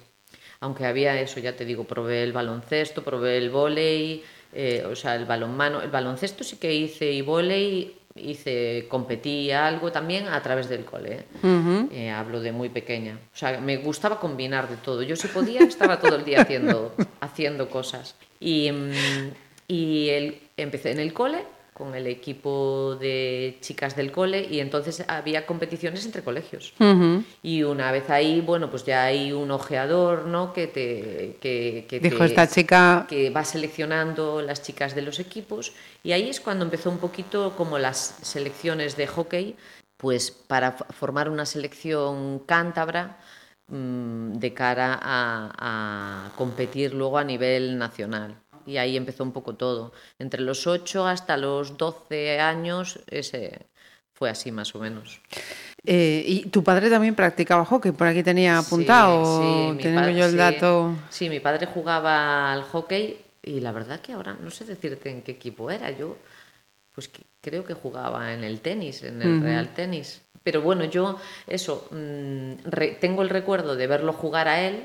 Aunque 0.63 0.87
había 0.87 1.21
eso, 1.21 1.41
ya 1.41 1.57
te 1.57 1.65
digo, 1.65 1.83
probé 1.85 2.23
el 2.23 2.33
baloncesto, 2.33 3.03
probé 3.03 3.37
el 3.37 3.51
vóley, 3.51 4.23
eh, 4.53 4.85
o 4.89 4.95
sea, 4.95 5.17
el 5.17 5.25
balonmano. 5.25 5.83
El 5.83 5.91
baloncesto 5.91 6.45
sí 6.45 6.57
que 6.57 6.73
hice 6.73 7.11
y 7.11 7.21
vóley 7.21 7.97
hice, 8.15 8.87
competí 8.89 9.51
algo 9.51 9.91
también 9.91 10.29
a 10.29 10.41
través 10.41 10.69
del 10.69 10.85
cole. 10.85 11.13
¿eh? 11.15 11.25
Eh, 11.93 12.11
hablo 12.11 12.41
de 12.41 12.53
muy 12.53 12.69
pequeña. 12.69 13.19
O 13.35 13.37
sea, 13.37 13.61
me 13.61 13.79
gustaba 13.79 14.21
combinar 14.21 14.69
de 14.69 14.77
todo. 14.77 15.03
Yo 15.03 15.17
si 15.17 15.27
podía 15.29 15.63
estaba 15.63 15.99
todo 15.99 16.15
el 16.15 16.25
día 16.25 16.43
haciendo, 16.43 16.95
haciendo 17.21 17.69
cosas. 17.69 18.15
Y, 18.39 18.71
mm, 18.71 18.93
y 19.67 20.09
el- 20.11 20.41
empecé 20.57 20.93
en 20.93 21.01
el 21.01 21.13
cole 21.13 21.39
con 21.83 21.97
el 21.97 22.07
equipo 22.07 22.97
de 23.01 23.59
chicas 23.61 23.97
del 23.97 24.13
cole 24.13 24.47
y 24.49 24.61
entonces 24.61 25.05
había 25.09 25.47
competiciones 25.47 26.07
entre 26.07 26.23
colegios. 26.23 26.75
Ujú. 26.79 27.25
Y 27.43 27.65
una 27.65 27.91
vez 27.91 28.09
ahí, 28.09 28.41
bueno, 28.41 28.71
pues 28.71 28.85
ya 28.85 29.03
hay 29.03 29.33
un 29.33 29.51
ojeador, 29.51 30.27
¿no? 30.27 30.53
Que 30.53 30.69
te... 30.69 31.39
Que, 31.41 31.87
que 31.89 31.99
Dijo 31.99 32.19
te- 32.19 32.27
esta 32.27 32.47
chica, 32.47 33.07
que 33.09 33.31
va 33.31 33.45
seleccionando 33.45 34.43
las 34.43 34.63
chicas 34.63 34.95
de 34.95 35.03
los 35.03 35.19
equipos 35.19 35.73
y 36.05 36.13
ahí 36.13 36.29
es 36.31 36.41
cuando 36.41 36.65
empezó 36.65 36.89
un 36.89 36.99
poquito 36.99 37.55
como 37.57 37.79
las 37.79 37.99
selecciones 38.23 38.97
de 38.97 39.09
hockey, 39.09 39.57
pues 39.97 40.31
para 40.31 40.71
formar 40.73 41.29
una 41.29 41.47
selección 41.47 42.39
cántabra 42.47 43.19
mm, 43.67 44.35
de 44.39 44.55
cara 44.55 45.01
a, 45.03 46.29
a 46.29 46.33
competir 46.37 46.95
luego 46.95 47.19
a 47.19 47.25
nivel 47.25 47.77
nacional. 47.77 48.37
Y 48.67 48.77
ahí 48.77 48.97
empezó 48.97 49.23
un 49.25 49.33
poco 49.33 49.55
todo. 49.55 49.93
Entre 50.19 50.41
los 50.41 50.67
8 50.67 51.07
hasta 51.07 51.37
los 51.37 51.77
12 51.77 52.41
años, 52.41 53.01
ese 53.09 53.67
fue 54.15 54.31
así 54.31 54.53
más 54.53 54.75
o 54.75 54.79
menos. 54.79 55.21
eh, 55.85 56.23
¿y 56.27 56.47
tu 56.47 56.63
padre 56.63 56.89
también 56.91 57.15
practicaba 57.15 57.65
hockey? 57.65 57.93
Por 57.93 58.07
aquí 58.07 58.23
tenía 58.23 58.59
apuntado, 58.59 59.73
Sí, 59.73 60.19
yo 60.19 60.25
el 60.27 60.31
sí. 60.33 60.37
dato. 60.37 60.95
Sí, 61.11 61.29
mi 61.29 61.41
padre 61.41 61.67
jugaba 61.67 62.53
al 62.53 62.63
hockey 62.63 63.19
y 63.43 63.61
la 63.61 63.73
verdad 63.73 64.01
que 64.01 64.13
ahora 64.13 64.37
no 64.41 64.51
sé 64.51 64.65
decirte 64.65 65.11
en 65.11 65.23
qué 65.23 65.33
equipo 65.33 65.71
era. 65.71 65.91
Yo, 65.91 66.17
pues 66.95 67.09
que- 67.09 67.23
creo 67.41 67.65
que 67.65 67.75
jugaba 67.75 68.33
en 68.33 68.45
el 68.45 68.61
tenis, 68.61 69.03
en 69.03 69.21
el 69.23 69.41
Real 69.41 69.75
Tenis. 69.75 70.23
Pero 70.45 70.61
bueno, 70.63 70.85
yo, 70.85 71.19
eso, 71.47 71.89
mm, 71.91 72.53
re- 72.65 72.97
tengo 73.01 73.23
el 73.23 73.29
recuerdo 73.29 73.75
de 73.77 73.87
verlo 73.87 74.13
jugar 74.13 74.47
a 74.49 74.61
él, 74.61 74.85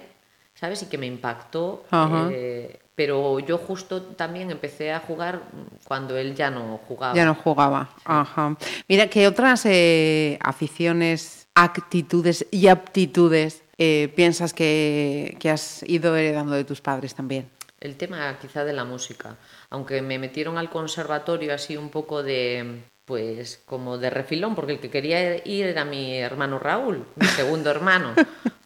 ¿sabes? 0.56 0.82
Y 0.84 0.86
que 0.88 0.98
me 0.98 1.06
impactó. 1.06 1.84
Eh, 2.32 2.80
pero 2.98 3.38
yo 3.40 3.60
justo 3.60 4.02
también 4.02 4.50
empecé 4.50 4.92
a 4.92 5.00
jugar 5.00 5.44
cuando 5.84 6.18
él 6.18 6.34
ya 6.34 6.50
no 6.50 6.80
jugaba. 6.88 7.14
Ya 7.14 7.26
no 7.26 7.36
jugaba. 7.36 7.92
Ajá. 8.04 8.58
Mira, 8.88 9.08
¿qué 9.08 9.28
otras 9.28 9.68
eh, 9.68 10.40
aficiones, 10.42 11.48
actitudes 11.54 12.48
y 12.50 12.70
aptitudes 12.70 13.64
eh, 13.78 14.12
piensas 14.16 14.52
que, 14.52 15.38
que 15.40 15.52
has 15.52 15.84
ido 15.84 16.18
heredando 16.18 16.56
de 16.56 16.64
tus 16.64 16.82
padres 16.82 17.14
también? 17.14 17.48
El 17.80 17.98
tema 17.98 18.36
quizá 18.42 18.66
de 18.66 18.74
la 18.74 18.84
música, 18.84 19.38
aunque 19.70 20.02
me 20.02 20.18
metieron 20.18 20.58
al 20.58 20.72
conservatorio 20.72 21.54
así 21.54 21.78
un 21.78 21.90
poco 21.90 22.24
de, 22.24 22.82
pues 23.06 23.62
como 23.68 24.00
de 24.00 24.10
refilón, 24.10 24.56
porque 24.56 24.72
el 24.72 24.80
que 24.80 24.90
quería 24.90 25.48
ir 25.48 25.68
era 25.68 25.86
mi 25.86 26.18
hermano 26.18 26.58
Raúl, 26.58 27.06
mi 27.16 27.28
segundo 27.28 27.70
hermano, 27.70 28.16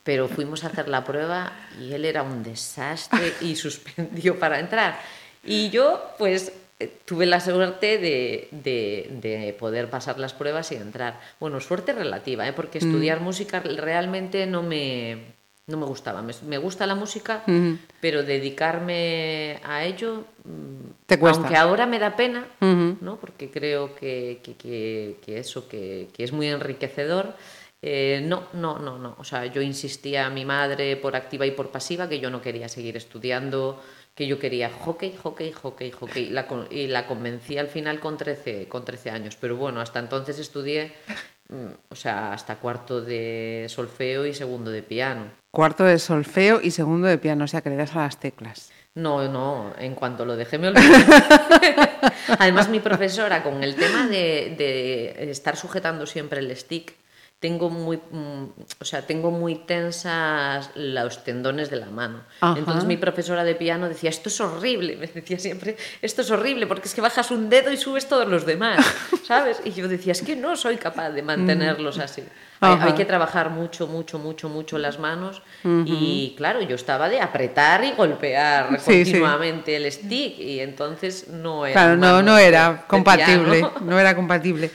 pero 0.04 0.28
fuimos 0.28 0.64
a 0.64 0.68
hacer 0.68 0.88
la 0.90 1.04
prueba 1.04 1.52
y 1.80 1.94
él 1.94 2.06
era 2.06 2.24
un 2.24 2.44
desastre 2.44 3.34
y 3.42 3.56
suspendió 3.66 4.40
para 4.40 4.60
entrar. 4.60 5.00
Y 5.44 5.70
yo 5.70 6.02
pues 6.18 6.52
eh, 6.80 6.92
tuve 7.06 7.26
la 7.26 7.40
suerte 7.40 7.98
de, 7.98 8.48
de- 8.52 9.10
de 9.22 9.54
poder 9.54 9.90
pasar 9.90 10.20
las 10.20 10.34
pruebas 10.34 10.72
y 10.72 10.76
entrar. 10.76 11.20
Bueno, 11.40 11.60
suerte 11.60 11.94
relativa, 11.94 12.48
¿eh? 12.48 12.54
porque 12.54 12.80
estudiar 12.80 13.20
música 13.22 13.60
realmente 13.60 14.46
no 14.48 14.64
me, 14.64 15.34
no 15.68 15.78
me 15.78 15.86
gustaba. 15.86 16.22
Me, 16.24 16.34
me 16.48 16.58
gusta 16.58 16.88
la 16.88 16.96
música, 16.96 17.44
pero 18.00 18.24
dedicarme 18.24 19.60
a 19.64 19.84
ello, 19.84 20.26
mm, 20.44 21.06
Te 21.06 21.20
cuesta. 21.20 21.42
aunque 21.42 21.58
ahora 21.58 21.86
me 21.86 22.00
da 22.00 22.16
pena, 22.16 22.46
Ujú. 22.60 22.98
¿no? 23.02 23.18
porque 23.18 23.50
creo 23.52 23.96
que, 23.96 24.40
que- 24.44 24.56
que- 24.56 25.18
que 25.24 25.38
eso, 25.40 25.68
que, 25.68 26.08
que 26.14 26.24
es 26.24 26.32
muy 26.32 26.48
enriquecedor. 26.48 27.36
Eh, 27.82 28.22
no, 28.24 28.44
no, 28.54 28.78
no, 28.78 29.00
no. 29.00 29.16
O 29.18 29.24
sea, 29.24 29.46
yo 29.48 29.62
insistía 29.62 30.28
a 30.28 30.30
mi 30.30 30.46
madre 30.46 30.96
por 30.98 31.16
activa 31.16 31.46
y 31.46 31.52
por 31.52 31.72
pasiva 31.72 32.08
que 32.08 32.20
yo 32.20 32.30
no 32.30 32.42
quería 32.42 32.70
seguir 32.70 32.96
estudiando, 32.96 33.82
que 34.14 34.28
yo 34.28 34.38
quería 34.38 34.70
hockey, 34.70 35.18
hockey, 35.22 35.52
hockey, 35.52 35.92
hockey. 35.92 36.30
La 36.30 36.46
y 36.70 36.88
la 36.88 37.08
convencí 37.08 37.58
al 37.58 37.68
final 37.68 38.00
con 38.00 38.18
13, 38.18 38.68
con 38.68 38.86
13 38.86 39.10
años. 39.10 39.38
Pero 39.40 39.56
bueno, 39.58 39.82
hasta 39.82 40.00
entonces 40.00 40.38
estudié, 40.38 40.94
mm, 41.50 41.90
o 41.90 41.96
sea, 41.96 42.34
hasta 42.34 42.58
cuarto 42.58 43.02
de 43.02 43.66
solfeo 43.68 44.28
y 44.28 44.34
segundo 44.36 44.70
de 44.70 44.84
piano. 44.84 45.32
Cuarto 45.50 45.84
de 45.84 45.98
solfeo 45.98 46.62
y 46.62 46.70
segundo 46.70 47.08
de 47.08 47.18
piano, 47.18 47.46
o 47.46 47.48
sea, 47.48 47.62
que 47.62 47.72
le 47.72 47.78
das 47.78 47.96
a 47.96 48.04
las 48.04 48.20
teclas. 48.20 48.72
No, 48.94 49.28
no, 49.28 49.74
en 49.80 49.96
cuanto 49.96 50.26
lo 50.26 50.36
dejé 50.36 50.58
me 50.58 50.68
olvidé. 50.68 50.86
Además, 52.40 52.70
mi 52.70 52.80
profesora, 52.80 53.42
con 53.42 53.64
el 53.64 53.76
tema 53.76 54.08
de, 54.08 54.54
de 54.58 55.32
estar 55.32 55.56
sujetando 55.56 56.06
siempre 56.06 56.42
el 56.42 56.56
stick, 56.56 57.01
tengo 57.42 57.72
muy, 57.72 57.98
mm, 57.98 58.44
o 58.80 58.86
sea, 58.86 59.02
tengo 59.02 59.32
muy 59.32 59.56
tensas 59.56 60.70
los 60.76 61.24
tendones 61.24 61.72
de 61.72 61.78
la 61.78 61.88
mano. 61.88 62.22
Ajá. 62.40 62.58
Entonces 62.58 62.86
mi 62.86 62.98
profesora 62.98 63.44
de 63.44 63.56
piano 63.56 63.90
decía, 63.90 64.12
esto 64.12 64.30
es 64.30 64.40
horrible, 64.40 64.96
me 65.00 65.08
decía 65.08 65.40
siempre, 65.40 65.76
esto 66.04 66.22
es 66.22 66.30
horrible 66.30 66.68
porque 66.68 66.88
es 66.88 66.94
que 66.94 67.02
bajas 67.02 67.32
un 67.32 67.50
dedo 67.50 67.72
y 67.72 67.78
subes 67.78 68.08
todos 68.08 68.28
los 68.28 68.46
demás, 68.46 68.86
¿sabes? 69.28 69.60
Y 69.66 69.72
yo 69.72 69.88
decía, 69.88 70.12
es 70.12 70.22
que 70.22 70.36
no 70.36 70.56
soy 70.56 70.78
capaz 70.78 71.10
de 71.10 71.24
mantenerlos 71.24 71.98
así. 71.98 72.24
Hay, 72.64 72.78
hay 72.80 72.94
que 72.94 73.06
trabajar 73.06 73.50
mucho, 73.50 73.88
mucho, 73.88 74.20
mucho, 74.20 74.48
mucho 74.48 74.78
las 74.78 75.00
manos 75.00 75.42
y 75.64 76.36
claro, 76.38 76.62
yo 76.62 76.76
estaba 76.76 77.10
de 77.10 77.20
apretar 77.20 77.84
y 77.84 77.94
golpear 77.94 78.80
Sí, 78.80 79.04
sí. 79.04 79.14
continuamente 79.14 79.78
el 79.78 79.92
stick 79.92 80.38
y 80.38 80.60
entonces 80.60 81.28
no 81.30 81.66
era 81.66 81.74
Claro, 81.74 81.98
no, 81.98 82.22
no 82.32 82.38
era 82.38 82.86
compatible, 82.88 83.58
piano. 83.62 83.74
no 83.82 84.00
era 84.00 84.16
compatible. 84.16 84.70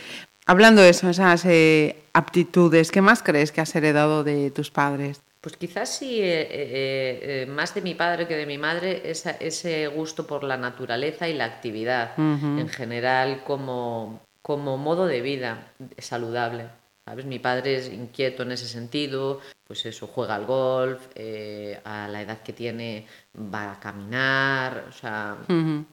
Hablando 0.47 0.81
de 0.83 0.91
eso, 0.91 1.09
esas 1.11 1.45
eh, 1.45 1.97
aptitudes, 2.13 2.93
¿qué 2.93 3.01
más 3.03 3.23
crees 3.23 3.51
que 3.51 3.61
has 3.61 3.75
heredado 3.75 4.23
de 4.23 4.51
tus 4.53 4.71
padres? 4.71 5.21
Pues 5.41 5.57
quizás 5.57 5.97
sí, 5.97 6.21
eh, 6.21 6.43
eh, 6.51 7.43
eh, 7.43 7.47
más 7.47 7.75
de 7.75 7.81
mi 7.83 7.95
padre 7.95 8.27
que 8.29 8.37
de 8.37 8.47
mi 8.47 8.57
madre, 8.59 9.03
esa- 9.11 9.33
ese 9.41 9.87
gusto 9.89 10.27
por 10.27 10.45
la 10.45 10.57
naturaleza 10.57 11.29
y 11.29 11.35
la 11.35 11.45
actividad 11.47 12.13
en 12.17 12.69
general 12.69 13.43
como, 13.45 14.21
como 14.43 14.77
modo 14.79 15.07
de 15.07 15.21
vida 15.21 15.73
saludable. 15.99 16.67
¿Sabes? 17.05 17.25
Mi 17.27 17.39
padre 17.39 17.77
es 17.77 17.89
inquieto 17.93 18.43
en 18.43 18.51
ese 18.53 18.67
sentido, 18.67 19.41
pues 19.67 19.85
eso, 19.87 20.07
juega 20.07 20.35
al 20.37 20.47
golf, 20.47 21.01
eh, 21.15 21.81
a 21.85 22.07
la 22.09 22.23
edad 22.23 22.39
que 22.43 22.53
tiene 22.53 23.07
va 23.37 23.73
a 23.73 23.81
caminar, 23.81 24.87
o 24.89 24.93
sea, 24.93 25.37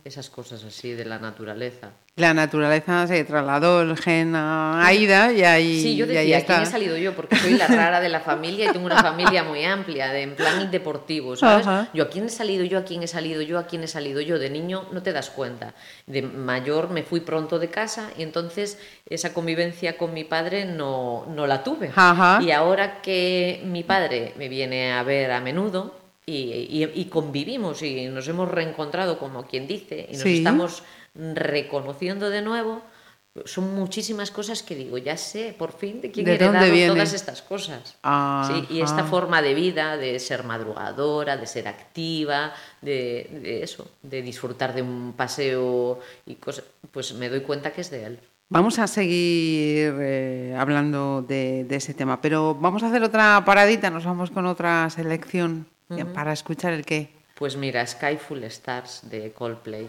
esas 0.04 0.30
cosas 0.30 0.64
así 0.64 0.92
de 0.94 1.06
la 1.06 1.20
naturaleza. 1.20 1.90
La 2.16 2.32
naturaleza 2.36 3.08
se 3.08 3.24
trasladó 3.24 3.82
el 3.82 3.98
gen 3.98 4.36
a 4.36 4.86
Aida 4.86 5.34
y 5.34 5.44
ahí, 5.44 5.82
Sí, 5.82 5.96
yo 5.96 6.06
decía, 6.06 6.22
¿quién 6.22 6.38
está. 6.38 6.62
he 6.62 6.66
salido 6.68 6.96
yo? 6.96 7.16
Porque 7.16 7.36
soy 7.36 7.56
la 7.56 7.66
rara 7.66 8.00
de 8.00 8.10
la 8.10 8.20
familia 8.20 8.70
y 8.70 8.72
tengo 8.72 8.86
una 8.86 9.02
familia 9.02 9.44
muy 9.44 9.66
amplia, 9.66 10.14
de, 10.14 10.22
en 10.22 10.36
plan 10.36 10.70
deportivo, 10.70 11.36
¿sabes? 11.36 11.66
Yo 11.92 12.04
a 12.04 12.10
quién 12.10 12.26
he 12.26 12.30
salido, 12.30 12.64
yo 12.66 12.78
a 12.78 12.84
quién 12.84 13.02
he 13.02 13.08
salido, 13.08 13.42
yo 13.42 13.58
a 13.58 13.66
quién 13.66 13.84
he 13.84 13.88
salido 13.88 14.22
yo. 14.22 14.38
De 14.38 14.52
niño 14.52 14.86
no 14.92 15.02
te 15.02 15.12
das 15.12 15.32
cuenta. 15.32 15.74
De 16.06 16.22
mayor 16.22 16.92
me 16.92 17.02
fui 17.02 17.22
pronto 17.22 17.58
de 17.58 17.70
casa 17.72 18.12
y 18.16 18.22
entonces 18.22 18.78
esa 19.10 19.34
convivencia 19.34 19.98
con 19.98 20.14
mi 20.14 20.24
padre 20.24 20.66
no, 20.66 21.26
no 21.34 21.48
la 21.48 21.64
tuve. 21.64 21.92
Y 22.42 22.52
ahora 22.52 23.02
que 23.02 23.63
mi 23.64 23.84
padre 23.84 24.34
me 24.38 24.50
viene 24.50 24.94
a 24.94 25.04
ver 25.04 25.32
a 25.32 25.40
menudo 25.42 25.96
y, 26.26 26.34
y- 26.34 26.92
y 26.94 27.06
convivimos 27.06 27.82
y 27.82 28.06
nos 28.08 28.28
hemos 28.28 28.50
reencontrado 28.50 29.20
como 29.20 29.46
quien 29.46 29.68
dice 29.68 30.08
y 30.10 30.14
nos 30.14 30.22
Sí. 30.24 30.38
estamos 30.38 30.84
reconociendo 31.16 32.30
de 32.30 32.42
nuevo, 32.42 32.82
son 33.46 33.74
muchísimas 33.76 34.30
cosas 34.30 34.62
que 34.62 34.76
digo, 34.76 34.98
ya 35.00 35.18
sé 35.18 35.56
por 35.58 35.72
fin 35.74 36.02
de 36.02 36.12
quién 36.12 36.26
¿De 36.26 36.38
todas 36.88 37.14
estas 37.14 37.42
cosas. 37.42 37.98
Sí, 38.48 38.66
y 38.70 38.82
esta 38.82 39.04
forma 39.06 39.42
de 39.42 39.54
vida, 39.56 39.98
de 39.98 40.20
ser 40.20 40.44
madrugadora, 40.44 41.36
de 41.38 41.48
ser 41.48 41.68
activa, 41.68 42.54
de, 42.82 43.28
de 43.32 43.64
eso, 43.64 43.88
de 44.04 44.22
disfrutar 44.22 44.76
de 44.76 44.82
un 44.84 45.14
paseo 45.18 46.00
y 46.28 46.36
cosas, 46.36 46.66
pues 46.92 47.14
me 47.16 47.30
doy 47.30 47.42
cuenta 47.42 47.72
que 47.74 47.82
es 47.82 47.90
de 47.90 48.06
él. 48.06 48.20
Vamos 48.54 48.78
a 48.78 48.86
seguir 48.86 49.96
eh, 50.00 50.56
hablando 50.56 51.24
de, 51.24 51.64
de 51.64 51.76
ese 51.76 51.96
tema, 51.96 52.22
pero 52.22 52.54
vamos 52.54 52.84
a 52.84 52.88
hacer 52.90 53.02
otra 53.02 53.42
paradita, 53.44 53.90
nos 53.90 54.06
vamos 54.06 54.30
con 54.30 54.46
otra 54.46 54.88
selección 54.92 55.66
para 56.14 56.34
escuchar 56.34 56.72
el 56.72 56.86
qué. 56.86 57.10
Pues 57.34 57.58
mira, 57.58 57.84
Skyful 57.86 58.44
Stars 58.44 59.10
de 59.10 59.32
Coldplay. 59.32 59.88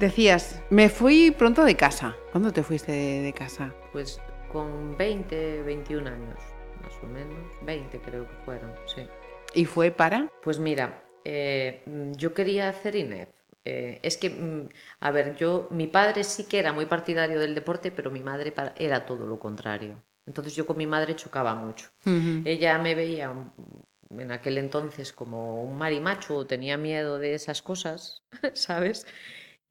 Decías, 0.00 0.62
me 0.70 0.88
fui 0.88 1.30
pronto 1.30 1.62
de 1.62 1.76
casa. 1.76 2.16
¿Cuándo 2.32 2.54
te 2.54 2.62
fuiste 2.62 2.90
de, 2.90 3.20
de 3.20 3.34
casa? 3.34 3.74
Pues 3.92 4.18
con 4.50 4.96
20, 4.96 5.62
21 5.62 6.08
años, 6.08 6.38
más 6.82 6.94
o 7.02 7.06
menos. 7.06 7.36
20 7.66 8.00
creo 8.00 8.26
que 8.26 8.34
fueron, 8.46 8.72
sí. 8.86 9.02
¿Y 9.52 9.66
fue 9.66 9.90
para? 9.90 10.32
Pues 10.42 10.58
mira, 10.58 11.04
eh, 11.22 11.82
yo 12.16 12.32
quería 12.32 12.70
hacer 12.70 12.96
INEF. 12.96 13.28
Eh, 13.66 14.00
es 14.02 14.16
que, 14.16 14.30
mm, 14.30 14.68
a 15.00 15.10
ver, 15.10 15.36
yo, 15.36 15.68
mi 15.70 15.86
padre 15.86 16.24
sí 16.24 16.44
que 16.44 16.60
era 16.60 16.72
muy 16.72 16.86
partidario 16.86 17.38
del 17.38 17.54
deporte, 17.54 17.90
pero 17.90 18.10
mi 18.10 18.20
madre 18.20 18.54
era 18.78 19.04
todo 19.04 19.26
lo 19.26 19.38
contrario. 19.38 20.02
Entonces 20.24 20.56
yo 20.56 20.64
con 20.64 20.78
mi 20.78 20.86
madre 20.86 21.14
chocaba 21.14 21.54
mucho. 21.54 21.90
Ella 22.46 22.78
me 22.78 22.94
veía 22.94 23.34
mm, 23.34 24.18
en 24.18 24.32
aquel 24.32 24.56
entonces 24.56 25.12
como 25.12 25.62
un 25.62 25.76
marimacho, 25.76 26.46
tenía 26.46 26.78
miedo 26.78 27.18
de 27.18 27.34
esas 27.34 27.60
cosas, 27.60 28.22
¿sabes? 28.54 29.06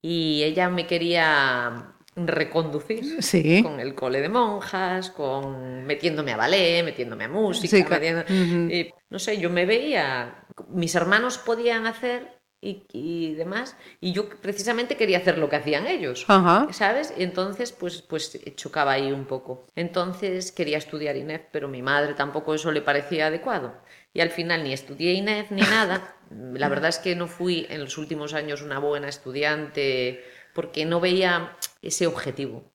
Y 0.02 0.44
ella 0.44 0.70
me 0.70 0.88
quería 0.88 1.94
reconducir 2.16 3.22
Sí. 3.24 3.62
con 3.64 3.80
el 3.80 3.96
cole 3.96 4.22
de 4.22 4.30
monjas, 4.30 5.10
con 5.12 5.86
metiéndome 5.86 6.32
a 6.34 6.38
ballet, 6.38 6.84
metiéndome 6.84 7.26
a 7.26 7.30
música, 7.30 7.78
Sí, 7.78 7.84
metiendo- 7.90 8.22
Ujú. 8.24 8.72
y, 8.74 8.94
no 9.10 9.20
sé, 9.20 9.38
yo 9.40 9.50
me 9.50 9.66
veía, 9.66 10.44
mis 10.70 10.96
hermanos 10.96 11.38
podían 11.38 11.88
hacer 11.88 12.40
y, 12.62 12.84
y 12.92 13.36
demás, 13.36 13.78
y 14.02 14.12
yo 14.12 14.28
precisamente 14.28 14.98
quería 14.98 15.20
hacer 15.20 15.38
lo 15.38 15.48
que 15.48 15.56
hacían 15.56 15.88
ellos, 15.88 16.26
Ajá. 16.28 16.68
¿sabes? 16.74 17.14
Y 17.18 17.24
entonces, 17.24 17.72
pues, 17.72 18.02
pues 18.02 18.38
chocaba 18.58 18.92
ahí 18.94 19.14
un 19.14 19.24
poco. 19.26 19.66
Entonces 19.76 20.52
quería 20.52 20.78
estudiar 20.78 21.16
INEF, 21.16 21.44
pero 21.54 21.70
mi 21.70 21.82
madre 21.82 22.16
tampoco 22.16 22.54
eso 22.54 22.72
le 22.74 22.82
parecía 22.82 23.28
adecuado. 23.28 23.76
Y 24.14 24.22
al 24.22 24.32
final 24.32 24.64
ni 24.64 24.74
estudié 24.74 25.14
INEF 25.14 25.52
ni 25.52 25.62
nada. 25.62 26.16
La 26.32 26.70
verdad 26.70 26.90
es 26.90 27.00
que 27.00 27.16
no 27.16 27.28
fui 27.28 27.68
en 27.70 27.82
los 27.82 27.98
últimos 27.98 28.34
años 28.34 28.62
una 28.62 28.80
buena 28.80 29.08
estudiante 29.08 30.24
porque 30.54 30.86
no 30.86 31.00
veía 31.00 31.58
ese 31.82 32.08
objetivo. 32.08 32.72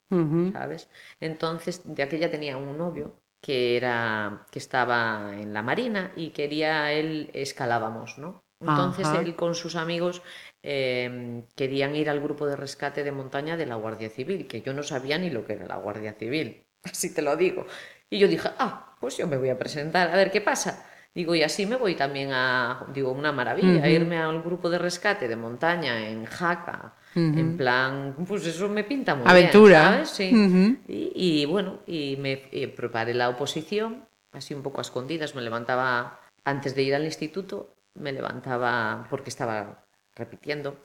¿sabes? 0.52 0.88
Entonces, 1.20 1.82
de 1.84 2.02
aquella 2.02 2.30
tenía 2.30 2.56
un 2.56 2.78
novio 2.78 3.20
que 3.40 3.76
era 3.76 4.46
que 4.50 4.58
estaba 4.58 5.34
en 5.34 5.52
la 5.52 5.62
marina 5.62 6.12
y 6.16 6.30
quería 6.30 6.92
él 6.92 7.30
escalábamos, 7.34 8.18
¿no? 8.18 8.42
Entonces 8.60 9.06
Ajá. 9.06 9.20
él 9.20 9.36
con 9.36 9.54
sus 9.54 9.76
amigos 9.76 10.22
eh, 10.62 11.44
querían 11.54 11.94
ir 11.94 12.08
al 12.08 12.20
grupo 12.20 12.46
de 12.46 12.56
rescate 12.56 13.04
de 13.04 13.12
montaña 13.12 13.58
de 13.58 13.66
la 13.66 13.74
Guardia 13.74 14.08
Civil, 14.08 14.46
que 14.46 14.62
yo 14.62 14.72
no 14.72 14.82
sabía 14.82 15.18
ni 15.18 15.28
lo 15.28 15.44
que 15.44 15.54
era 15.54 15.66
la 15.66 15.76
Guardia 15.76 16.14
Civil, 16.14 16.66
así 16.82 17.12
te 17.12 17.20
lo 17.20 17.36
digo. 17.36 17.66
Y 18.08 18.18
yo 18.18 18.28
dije, 18.28 18.48
ah, 18.58 18.96
pues 19.00 19.18
yo 19.18 19.26
me 19.26 19.36
voy 19.36 19.50
a 19.50 19.58
presentar, 19.58 20.08
a 20.08 20.16
ver 20.16 20.30
qué 20.30 20.40
pasa. 20.40 20.86
Digo, 21.14 21.34
y 21.36 21.42
así 21.44 21.64
me 21.64 21.76
voy 21.76 21.94
también 21.94 22.30
a, 22.32 22.86
digo, 22.92 23.12
una 23.12 23.30
maravilla, 23.30 23.78
Ujú. 23.82 23.88
irme 23.88 24.18
al 24.18 24.42
grupo 24.42 24.68
de 24.68 24.78
rescate 24.78 25.28
de 25.28 25.36
montaña 25.36 26.08
en 26.08 26.24
Jaca, 26.24 26.94
en 27.14 27.56
plan, 27.56 28.16
pues 28.26 28.44
eso 28.44 28.68
me 28.68 28.82
pinta 28.82 29.14
muy 29.14 29.24
Aventura. 29.28 29.78
bien, 29.92 30.06
¿sabes? 30.06 30.08
Sí. 30.10 30.80
Y 30.88 31.46
bueno, 31.46 31.78
y 31.86 32.16
me 32.16 32.42
y 32.50 32.66
preparé 32.66 33.14
la 33.14 33.28
oposición, 33.28 34.04
así 34.32 34.54
un 34.54 34.62
poco 34.64 34.78
a 34.78 34.82
escondidas, 34.82 35.36
me 35.36 35.42
levantaba 35.42 36.18
antes 36.44 36.74
de 36.74 36.82
ir 36.82 36.94
al 36.96 37.04
instituto, 37.04 37.76
me 37.94 38.10
levantaba 38.10 39.06
porque 39.08 39.30
estaba 39.30 39.84
repitiendo. 40.16 40.78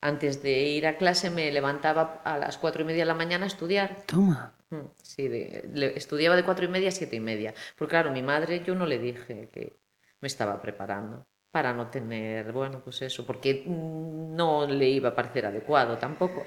Antes 0.00 0.42
de 0.42 0.62
ir 0.64 0.88
a 0.88 0.96
clase 0.96 1.30
me 1.30 1.52
levantaba 1.52 2.20
a 2.24 2.38
las 2.38 2.58
cuatro 2.58 2.82
y 2.82 2.86
media 2.86 3.02
de 3.02 3.06
la 3.06 3.14
mañana 3.14 3.44
a 3.44 3.46
estudiar. 3.46 3.98
Toma. 4.06 4.52
Mm, 4.70 4.86
Sí, 5.02 5.28
de- 5.28 5.68
le- 5.72 5.96
estudiaba 5.96 6.36
de 6.36 6.44
cuatro 6.44 6.64
y 6.64 6.68
media 6.68 6.88
a 6.88 6.92
siete 6.92 7.16
y 7.16 7.20
media. 7.20 7.54
Porque 7.76 7.90
claro, 7.92 8.10
mi 8.10 8.22
madre 8.22 8.62
yo 8.64 8.74
no 8.74 8.86
le 8.86 8.98
dije 8.98 9.48
que 9.52 9.78
me 10.20 10.26
estaba 10.28 10.60
preparando 10.60 11.26
para 11.50 11.72
no 11.72 11.88
tener, 11.90 12.52
bueno, 12.52 12.82
pues 12.82 13.00
eso, 13.02 13.24
porque 13.26 13.64
no 13.66 14.66
le 14.66 14.88
iba 14.90 15.10
a 15.10 15.14
parecer 15.14 15.46
adecuado 15.46 15.96
tampoco. 15.98 16.44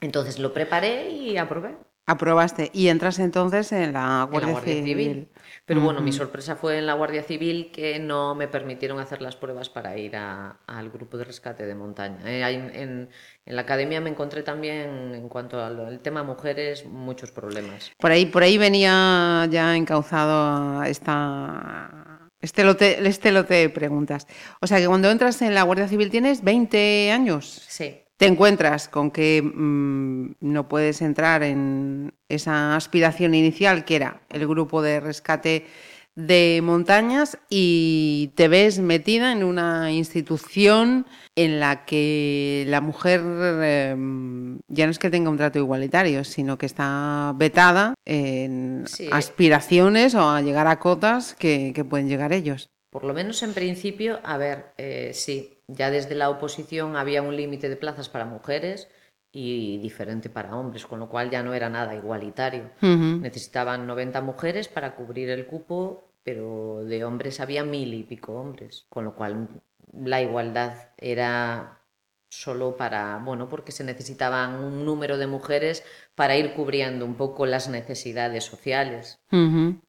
Entonces 0.00 0.38
lo 0.38 0.52
preparé 0.52 1.10
y 1.10 1.36
aprobé. 1.38 1.76
Aprobaste. 2.06 2.70
Y 2.74 2.88
entras 2.88 3.18
entonces 3.18 3.72
en 3.72 3.94
la 3.94 4.28
en 4.30 4.40
la 4.40 4.46
Guardia, 4.46 4.52
Guardia 4.52 4.74
Civil. 4.76 5.12
Civil. 5.12 5.28
Pero 5.66 5.80
bueno, 5.80 6.00
mi 6.02 6.12
sorpresa 6.12 6.56
fue 6.56 6.76
en 6.78 6.86
la 6.86 6.92
Guardia 6.92 7.22
Civil 7.22 7.70
que 7.72 7.98
no 7.98 8.34
me 8.34 8.48
permitieron 8.48 8.98
hacer 8.98 9.22
las 9.22 9.34
pruebas 9.34 9.70
para 9.70 9.96
ir 9.96 10.14
a- 10.14 10.58
al 10.66 10.90
grupo 10.90 11.16
de 11.16 11.24
rescate 11.24 11.64
de 11.64 11.74
montaña. 11.74 12.18
Eh, 12.26 12.42
en, 12.54 12.70
en- 12.74 13.08
en 13.46 13.56
la 13.56 13.62
academia 13.62 14.00
me 14.02 14.10
encontré 14.10 14.42
también, 14.42 15.14
en 15.14 15.28
cuanto 15.30 15.62
al 15.64 16.00
tema 16.00 16.22
mujeres, 16.22 16.84
muchos 16.84 17.30
problemas. 17.32 17.92
Por 17.98 18.10
ahí, 18.10 18.26
por 18.26 18.42
ahí 18.42 18.58
venía 18.58 19.46
ya 19.50 19.74
encauzado 19.74 20.82
esta, 20.84 22.28
este, 22.40 22.62
lote, 22.64 23.06
este 23.08 23.32
lote 23.32 23.54
de 23.54 23.70
preguntas. 23.70 24.26
O 24.60 24.66
sea 24.66 24.78
que 24.78 24.86
cuando 24.86 25.10
entras 25.10 25.40
en 25.42 25.54
la 25.54 25.62
Guardia 25.62 25.88
Civil 25.88 26.10
tienes 26.10 26.42
20 26.44 27.10
años. 27.10 27.64
Sí, 27.68 28.02
Te 28.16 28.26
encuentras 28.26 28.88
con 28.88 29.10
que 29.10 29.42
mm, 29.42 30.36
no 30.40 30.68
puedes 30.68 31.02
entrar 31.02 31.42
en 31.42 32.14
esa 32.28 32.76
aspiración 32.76 33.34
inicial 33.34 33.84
que 33.84 33.96
era 33.96 34.20
el 34.30 34.46
grupo 34.46 34.82
de 34.82 35.00
rescate 35.00 35.66
de 36.16 36.60
montañas 36.62 37.38
y 37.50 38.30
te 38.36 38.46
ves 38.46 38.78
metida 38.78 39.32
en 39.32 39.42
una 39.42 39.90
institución 39.90 41.06
en 41.34 41.58
la 41.58 41.84
que 41.84 42.64
la 42.68 42.80
mujer 42.80 43.20
eh, 43.24 43.96
ya 44.68 44.84
no 44.86 44.92
es 44.92 45.00
que 45.00 45.10
tenga 45.10 45.28
un 45.30 45.36
trato 45.36 45.58
igualitario, 45.58 46.22
sino 46.22 46.56
que 46.56 46.66
está 46.66 47.32
vetada 47.36 47.94
en 48.04 48.84
Sí. 48.86 49.08
aspiraciones 49.10 50.14
o 50.14 50.30
a 50.30 50.40
llegar 50.40 50.68
a 50.68 50.78
cotas 50.78 51.34
que, 51.34 51.72
que 51.74 51.84
pueden 51.84 52.08
llegar 52.08 52.32
ellos. 52.32 52.68
por 52.90 53.02
lo 53.02 53.12
menos 53.12 53.42
en 53.42 53.52
principio, 53.54 54.20
a 54.22 54.36
ver, 54.36 54.66
eh, 54.78 55.10
sí, 55.14 55.53
ya 55.68 55.90
desde 55.90 56.14
la 56.14 56.30
oposición 56.30 56.96
había 56.96 57.22
un 57.22 57.36
límite 57.36 57.68
de 57.68 57.76
plazas 57.76 58.08
para 58.08 58.24
mujeres 58.24 58.88
y 59.32 59.78
diferente 59.78 60.30
para 60.30 60.54
hombres, 60.54 60.86
con 60.86 61.00
lo 61.00 61.08
cual 61.08 61.30
ya 61.30 61.42
no 61.42 61.54
era 61.54 61.68
nada 61.68 61.94
igualitario. 61.94 62.70
Necesitaban 62.80 63.86
90 63.86 64.20
mujeres 64.20 64.68
para 64.68 64.94
cubrir 64.94 65.30
el 65.30 65.46
cupo, 65.46 66.08
pero 66.22 66.84
de 66.84 67.04
hombres 67.04 67.40
había 67.40 67.64
mil 67.64 67.92
y 67.94 68.04
pico 68.04 68.34
hombres, 68.34 68.86
con 68.88 69.04
lo 69.04 69.14
cual 69.14 69.48
la 69.92 70.22
igualdad 70.22 70.90
era 70.96 71.80
solo 72.42 72.76
para, 72.76 73.18
bueno, 73.24 73.48
porque 73.48 73.72
se 73.72 73.84
necesitaban 73.84 74.54
un 74.56 74.84
número 74.84 75.18
de 75.18 75.26
mujeres 75.26 75.84
para 76.14 76.36
ir 76.36 76.54
cubriendo 76.54 77.04
un 77.04 77.14
poco 77.16 77.46
las 77.46 77.68
necesidades 77.68 78.44
sociales, 78.44 79.18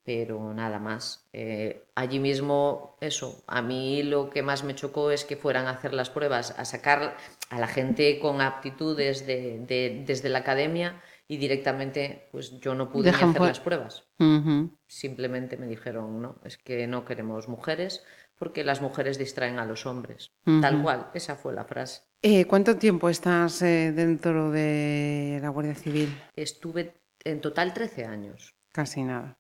pero 0.04 0.54
nada 0.54 0.80
más. 0.80 1.26
Eh, 1.34 1.84
allí 1.96 2.20
mismo, 2.20 2.98
eso, 3.02 3.44
a 3.48 3.62
mí 3.62 4.04
lo 4.04 4.30
que 4.30 4.44
más 4.44 4.64
me 4.64 4.76
chocó 4.76 5.12
es 5.12 5.26
que 5.26 5.38
fueran 5.38 5.68
a 5.68 5.72
hacer 5.72 5.94
las 5.94 6.10
pruebas, 6.10 6.54
a 6.58 6.66
sacar 6.66 7.18
a 7.50 7.60
la 7.60 7.68
gente 7.68 8.20
con 8.20 8.42
aptitudes 8.42 9.26
de, 9.26 9.60
de- 9.60 10.04
desde 10.06 10.30
la 10.30 10.40
academia 10.40 11.02
y 11.28 11.38
directamente, 11.38 12.28
pues 12.32 12.60
yo 12.60 12.76
no 12.76 12.90
pude 12.90 13.10
ni 13.12 13.18
hacer 13.30 13.42
las 13.50 13.60
pruebas 13.60 14.04
simplemente 14.88 15.58
me 15.58 15.68
dijeron, 15.68 16.22
no, 16.22 16.36
es 16.44 16.58
que 16.58 16.88
no 16.88 17.06
queremos 17.06 17.48
mujeres 17.48 18.04
porque 18.38 18.64
las 18.64 18.82
mujeres 18.82 19.18
distraen 19.18 19.60
a 19.60 19.66
los 19.66 19.86
hombres. 19.86 20.32
Tal 20.62 20.82
cual, 20.84 21.08
esa 21.14 21.36
fue 21.36 21.54
la 21.54 21.66
frase. 21.66 22.02
Eh, 22.28 22.46
¿Cuánto 22.46 22.78
tiempo 22.78 23.08
estás 23.08 23.62
eh, 23.62 23.92
dentro 23.92 24.50
de 24.50 25.38
la 25.44 25.50
Guardia 25.50 25.76
Civil? 25.76 26.10
Estuve 26.36 26.96
en 27.24 27.40
total 27.40 27.72
13 27.72 28.06
años. 28.06 28.56
Casi 28.72 29.04
nada. 29.04 29.38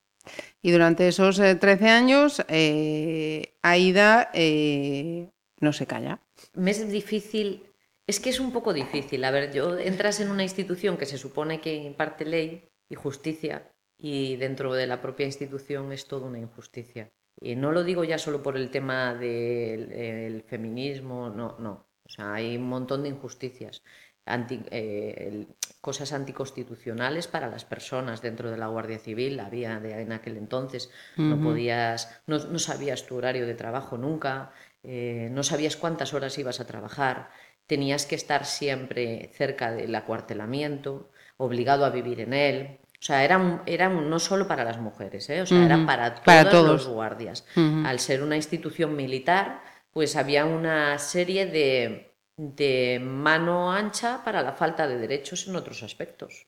Y 0.61 0.69
durante 0.69 1.07
esos 1.07 1.39
eh, 1.39 1.55
13 1.55 1.89
años, 1.89 2.45
eh, 2.47 3.57
Aida 3.63 4.29
eh, 4.35 5.31
no 5.61 5.73
se 5.73 5.87
calla. 5.87 6.21
Me 6.53 6.69
es 6.69 6.87
difícil, 6.87 7.63
es 8.05 8.19
que 8.19 8.29
es 8.29 8.39
un 8.39 8.51
poco 8.51 8.71
difícil. 8.71 9.23
A 9.23 9.31
ver, 9.31 9.51
yo 9.51 9.79
entras 9.79 10.19
en 10.19 10.29
una 10.29 10.43
institución 10.43 10.95
que 10.95 11.07
se 11.07 11.17
supone 11.17 11.61
que 11.61 11.73
imparte 11.73 12.23
ley 12.23 12.69
y 12.87 12.93
justicia 12.93 13.67
y 13.97 14.35
dentro 14.35 14.75
de 14.75 14.85
la 14.85 15.01
propia 15.01 15.25
institución 15.25 15.91
es 15.91 16.05
toda 16.05 16.27
una 16.27 16.37
injusticia. 16.37 17.11
Y 17.41 17.55
no 17.55 17.71
lo 17.71 17.83
digo 17.83 18.03
ya 18.03 18.19
solo 18.19 18.43
por 18.43 18.57
el 18.57 18.69
tema 18.69 19.15
del 19.15 19.91
el 19.91 20.43
feminismo, 20.43 21.31
no, 21.31 21.57
no. 21.57 21.84
O 22.05 22.09
sea, 22.09 22.33
hay 22.35 22.57
un 22.57 22.67
montón 22.69 23.03
de 23.03 23.09
injusticias. 23.09 23.81
Anti- 24.27 24.63
eh, 24.71 25.45
cosas 25.81 26.11
anticonstitucionales 26.13 27.27
para 27.27 27.47
las 27.47 27.63
personas 27.63 28.21
dentro 28.21 28.49
de 28.49 28.57
la 28.57 28.67
Guardia 28.67 28.97
Civil 28.97 29.39
había 29.39 29.79
de, 29.79 30.01
en 30.01 30.11
aquel 30.11 30.37
entonces. 30.37 30.89
No 31.15 31.39
podías, 31.41 32.21
no, 32.25 32.39
no 32.39 32.57
sabías 32.59 33.05
tu 33.05 33.15
horario 33.17 33.45
de 33.45 33.53
trabajo 33.53 33.97
nunca, 33.97 34.51
eh, 34.83 35.29
no 35.31 35.43
sabías 35.43 35.75
cuántas 35.77 36.13
horas 36.13 36.37
ibas 36.39 36.59
a 36.59 36.65
trabajar, 36.65 37.29
tenías 37.67 38.05
que 38.05 38.15
estar 38.15 38.45
siempre 38.45 39.29
cerca 39.33 39.71
del 39.71 39.93
acuartelamiento, 39.93 41.09
obligado 41.37 41.85
a 41.85 41.89
vivir 41.91 42.19
en 42.21 42.33
él. 42.33 42.79
O 42.99 43.03
sea, 43.05 43.23
eran, 43.23 43.61
eran 43.67 44.09
no 44.09 44.17
solo 44.19 44.47
para 44.47 44.63
las 44.63 44.79
mujeres, 44.79 45.29
¿eh? 45.29 45.41
o 45.41 45.45
sea, 45.45 45.63
eran 45.63 45.79
Ujú. 45.81 45.87
para, 45.87 46.15
Para 46.23 46.49
todos 46.49 46.65
los 46.85 46.87
guardias. 46.87 47.45
Ujú. 47.55 47.85
Al 47.85 47.99
ser 47.99 48.23
una 48.23 48.35
institución 48.35 48.95
militar, 48.95 49.61
pues 49.95 50.17
había 50.17 50.45
una 50.45 50.99
serie 50.99 51.45
de, 51.45 52.11
de 52.35 52.99
mano 53.01 53.71
ancha 53.71 54.25
para 54.25 54.41
la 54.41 54.51
falta 54.51 54.89
de 54.89 54.97
derechos 54.97 55.47
en 55.47 55.55
otros 55.55 55.83
aspectos 55.83 56.47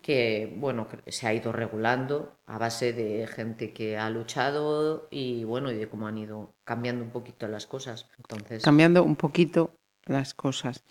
que 0.00 0.54
bueno 0.56 0.86
se 1.08 1.26
ha 1.26 1.34
ido 1.34 1.50
regulando 1.50 2.36
a 2.46 2.56
base 2.56 2.92
de 2.92 3.26
gente 3.26 3.72
que 3.72 3.98
ha 3.98 4.08
luchado 4.10 5.08
y 5.10 5.42
bueno 5.42 5.72
y 5.72 5.74
de 5.74 5.88
cómo 5.88 6.06
han 6.06 6.18
ido 6.18 6.54
cambiando 6.62 7.02
un 7.02 7.10
poquito 7.10 7.48
las 7.48 7.66
cosas 7.66 8.08
entonces 8.16 8.62
Cambiando 8.62 9.02
un 9.02 9.16
poquito 9.16 9.74
las 10.06 10.32
cosas. 10.32 10.84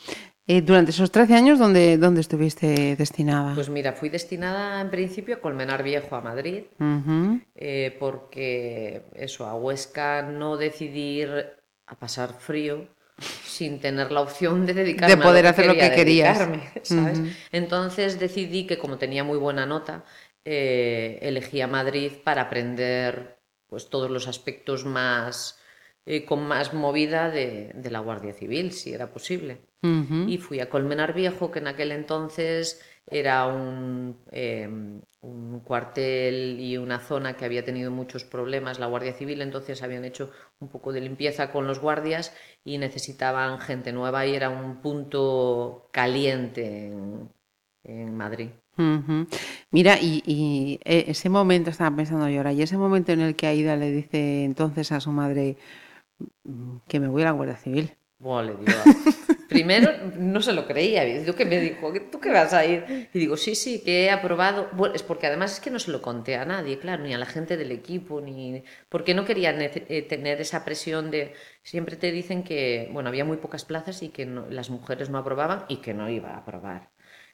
Eh, 0.45 0.61
durante 0.61 0.91
esos 0.91 1.11
13 1.11 1.33
años, 1.33 1.59
¿dónde, 1.59 1.97
dónde 1.97 2.21
estuviste 2.21 2.95
destinada? 2.95 3.55
pues 3.55 3.69
mira 3.69 3.93
fui 3.93 4.09
destinada 4.09 4.79
en 4.79 4.89
principio 4.89 5.35
a 5.35 5.39
Colmenar 5.39 5.83
Viejo 5.83 6.15
a 6.15 6.21
Madrid 6.21 6.63
eh, 7.55 7.97
porque 7.99 9.03
eso 9.13 9.45
a 9.45 9.55
Huesca 9.55 10.21
no 10.21 10.57
decidí 10.57 11.21
ir 11.21 11.56
a 11.87 11.95
pasar 11.95 12.33
frío 12.33 12.87
sin 13.43 13.79
tener 13.79 14.11
la 14.11 14.21
opción 14.21 14.65
de 14.65 14.73
dedicarme 14.73 15.15
De 15.15 15.21
poder 15.21 15.47
a 15.47 15.49
hacer 15.49 15.65
lo 15.65 15.73
quería 15.73 15.89
que 15.89 15.95
querías. 15.95 16.37
¿sabes? 16.83 17.19
Entonces 17.51 18.19
decidí 18.19 18.67
que 18.67 18.77
como 18.77 18.97
tenía 18.97 19.23
muy 19.23 19.37
buena 19.37 19.65
nota, 19.65 20.03
eh, 20.45 21.17
elegí 21.21 21.61
a 21.61 21.67
Madrid 21.67 22.11
para 22.23 22.43
aprender 22.43 23.37
pues 23.67 23.89
todos 23.89 24.09
los 24.11 24.27
aspectos 24.27 24.85
más 24.85 25.59
eh, 26.05 26.23
con 26.23 26.47
más 26.47 26.73
movida 26.73 27.29
de, 27.29 27.71
de 27.73 27.91
la 27.91 27.99
Guardia 27.99 28.33
Civil, 28.33 28.71
si 28.71 28.93
era 28.93 29.11
posible. 29.11 29.59
Y 29.81 30.37
fui 30.37 30.59
a 30.59 30.69
Colmenar 30.69 31.13
Viejo, 31.13 31.51
que 31.51 31.59
en 31.59 31.67
aquel 31.67 31.91
entonces 31.91 32.81
era 33.09 33.47
un, 33.47 34.17
eh, 34.31 34.67
un 35.21 35.59
cuartel 35.61 36.59
y 36.59 36.77
una 36.77 36.99
zona 36.99 37.35
que 37.37 37.45
había 37.45 37.63
tenido 37.63 37.89
muchos 37.89 38.25
problemas 38.25 38.79
la 38.79 38.87
Guardia 38.87 39.13
Civil, 39.13 39.41
entonces 39.41 39.81
habían 39.81 40.05
hecho 40.05 40.31
un 40.59 40.67
poco 40.67 40.91
de 40.91 41.01
limpieza 41.01 41.51
con 41.51 41.67
los 41.67 41.79
guardias 41.79 42.35
y 42.63 42.77
necesitaban 42.77 43.59
gente 43.59 43.93
nueva 43.93 44.25
y 44.25 44.35
era 44.35 44.49
un 44.49 44.81
punto 44.81 45.89
caliente 45.91 46.87
en, 46.87 47.29
en 47.83 48.15
Madrid. 48.15 48.49
Mira, 49.71 49.97
y, 49.99 50.21
y, 50.25 50.79
eh, 50.85 51.05
ese 51.07 51.29
momento, 51.29 51.71
estaba 51.71 51.95
pensando 51.95 52.29
yo 52.29 52.37
ahora, 52.37 52.53
y 52.53 52.61
ese 52.61 52.77
momento 52.77 53.11
en 53.11 53.21
el 53.21 53.35
que 53.35 53.47
Aida 53.47 53.75
le 53.75 53.91
dice 53.91 54.43
entonces 54.43 54.91
a 54.91 54.99
su 54.99 55.11
madre 55.11 55.57
mm, 56.43 56.77
que 56.87 56.99
me 56.99 57.07
voy 57.07 57.23
a 57.23 57.25
la 57.25 57.31
Guardia 57.31 57.57
Civil. 57.57 57.91
Buah, 58.19 58.43
le 58.43 58.55
digo, 58.55 58.71
primero 59.47 59.91
no 60.17 60.41
se 60.41 60.53
lo 60.53 60.65
creía, 60.67 61.03
digo 61.05 61.35
que 61.35 61.45
me 61.45 61.59
dijo, 61.59 61.91
"¿Que 61.93 61.99
¿tú 62.01 62.19
qué 62.19 62.31
vas 62.31 62.53
a 62.53 62.65
ir? 62.65 63.09
Y 63.13 63.19
digo, 63.19 63.37
sí, 63.37 63.55
sí, 63.55 63.81
que 63.83 64.05
he 64.05 64.11
aprobado. 64.11 64.69
Es 64.93 65.03
porque 65.03 65.27
además 65.27 65.53
es 65.53 65.59
que 65.59 65.69
no 65.71 65.79
se 65.79 65.91
lo 65.91 66.01
conté 66.01 66.35
a 66.35 66.45
nadie, 66.45 66.79
claro, 66.79 67.03
ni 67.03 67.13
a 67.13 67.17
la 67.17 67.25
gente 67.25 67.57
del 67.57 67.71
equipo, 67.71 68.21
ni 68.21 68.63
porque 68.89 69.13
no 69.13 69.25
quería 69.25 69.51
eh, 69.59 70.01
tener 70.03 70.41
esa 70.41 70.63
presión 70.65 71.11
de, 71.11 71.33
siempre 71.63 71.95
te 71.95 72.11
dicen 72.11 72.43
que, 72.43 72.89
bueno, 72.91 73.09
había 73.09 73.25
muy 73.25 73.37
pocas 73.37 73.65
plazas 73.65 74.03
y 74.03 74.09
que 74.09 74.25
no- 74.25 74.47
las 74.49 74.69
mujeres 74.69 75.09
no 75.09 75.17
aprobaban 75.17 75.65
y 75.67 75.77
que 75.77 75.93
no 75.93 76.09
iba 76.09 76.31
a 76.31 76.37
aprobar. 76.37 76.89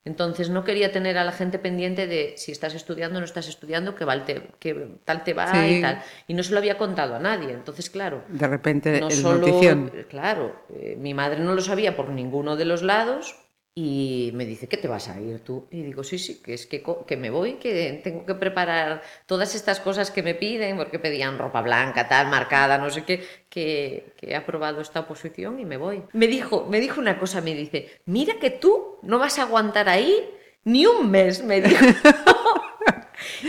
Entonces 0.05 0.49
no 0.49 0.63
quería 0.65 0.91
tener 0.91 1.17
a 1.17 1.23
la 1.23 1.31
gente 1.31 1.59
pendiente 1.59 2.07
de 2.07 2.33
si 2.35 2.51
estás 2.51 2.73
estudiando 2.75 3.17
o 3.17 3.19
no 3.21 3.25
estás 3.25 3.47
estudiando, 3.47 3.95
que, 3.95 4.03
val 4.03 4.25
te- 4.25 4.49
que 4.59 4.87
tal 5.05 5.23
te 5.23 5.33
va 5.33 5.51
Sí. 5.51 5.77
y 5.77 5.81
tal. 5.81 6.01
Y 6.27 6.33
no 6.33 6.43
se 6.43 6.51
lo 6.51 6.57
había 6.57 6.77
contado 6.77 7.15
a 7.15 7.19
nadie. 7.19 7.51
Entonces, 7.53 7.89
claro, 7.89 8.23
De 8.27 8.47
repente, 8.47 8.99
no 8.99 9.07
el 9.07 9.13
solo, 9.13 9.39
notición. 9.47 9.91
claro, 10.09 10.55
eh, 10.75 10.97
mi 10.99 11.13
madre 11.13 11.39
no 11.39 11.55
lo 11.55 11.61
sabía 11.61 11.95
por 11.95 12.09
ninguno 12.09 12.55
de 12.57 12.65
los 12.65 12.81
lados 12.83 13.35
y 13.75 14.29
me 14.35 14.45
dice, 14.45 14.67
¿qué 14.67 14.77
te 14.77 14.87
vas 14.87 15.09
a 15.09 15.19
ir 15.19 15.39
tú? 15.39 15.67
Y 15.71 15.81
digo, 15.81 16.03
sí, 16.03 16.19
sí, 16.19 16.41
que 16.43 16.53
es 16.53 16.67
que, 16.67 16.83
que 17.07 17.17
me 17.17 17.31
voy, 17.31 17.53
que 17.53 18.01
tengo 18.03 18.23
que 18.25 18.35
preparar 18.35 19.01
todas 19.25 19.55
estas 19.55 19.79
cosas 19.79 20.11
que 20.11 20.21
me 20.21 20.35
piden, 20.35 20.77
porque 20.77 20.99
pedían 20.99 21.39
ropa 21.39 21.61
blanca, 21.61 22.07
tal, 22.07 22.27
marcada, 22.27 22.77
no 22.77 22.91
sé 22.91 23.03
qué, 23.03 23.25
que, 23.49 24.13
que 24.15 24.27
he 24.31 24.35
aprobado 24.35 24.79
esta 24.79 24.99
oposición 24.99 25.59
y 25.59 25.65
me 25.65 25.77
voy. 25.77 26.03
Me 26.13 26.27
dijo, 26.27 26.67
me 26.69 26.79
dijo 26.79 27.01
una 27.01 27.17
cosa, 27.17 27.41
me 27.41 27.55
dice, 27.55 27.89
mira 28.05 28.35
que 28.39 28.51
tú 28.51 28.99
no 29.01 29.17
vas 29.17 29.39
a 29.39 29.43
aguantar 29.43 29.89
ahí 29.89 30.23
ni 30.65 30.85
un 30.85 31.09
mes, 31.09 31.43
me 31.43 31.61
dijo. 31.61 31.83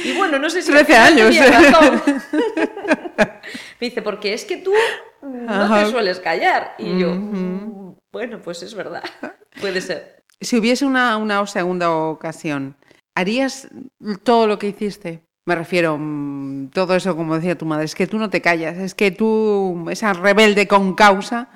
Y 0.05 0.13
bueno, 0.13 0.39
no 0.39 0.49
sé 0.51 0.63
si 0.63 0.71
al 0.73 0.85
13 0.87 0.93
final 0.93 1.13
años. 1.13 1.29
tenía 1.31 1.71
razón. 1.71 2.03
Me 3.81 3.89
dice, 3.89 4.03
porque 4.03 4.33
es 4.35 4.45
que 4.45 4.59
tú 4.59 4.73
no 5.23 5.53
Ajá. 5.65 5.85
te 5.85 5.91
sueles 5.91 6.21
callar. 6.21 6.75
Y 6.79 6.99
yo, 6.99 7.11
"Mm, 7.15 7.84
bueno, 8.15 8.41
pues 8.41 8.63
es 8.63 8.75
verdad. 8.75 9.03
Puede 9.61 9.81
ser. 9.81 10.23
Si 10.41 10.57
hubiese 10.57 10.87
una, 10.87 11.17
una 11.17 11.45
segunda 11.47 11.91
ocasión, 11.91 12.77
¿harías 13.15 13.69
todo 14.23 14.47
lo 14.47 14.59
que 14.59 14.69
hiciste? 14.69 15.25
Me 15.47 15.55
refiero, 15.57 15.99
mm, 15.99 16.71
todo 16.71 16.95
eso, 16.95 17.17
como 17.17 17.35
decía 17.37 17.59
tu 17.59 17.67
madre, 17.67 17.85
es 17.85 17.95
que 17.95 18.07
tú 18.07 18.17
no 18.19 18.31
te 18.31 18.41
callas, 18.41 18.79
es 18.79 18.95
que 18.95 19.11
tú, 19.11 19.87
esa 19.91 20.13
rebelde 20.15 20.67
con 20.67 20.95
causa, 20.95 21.51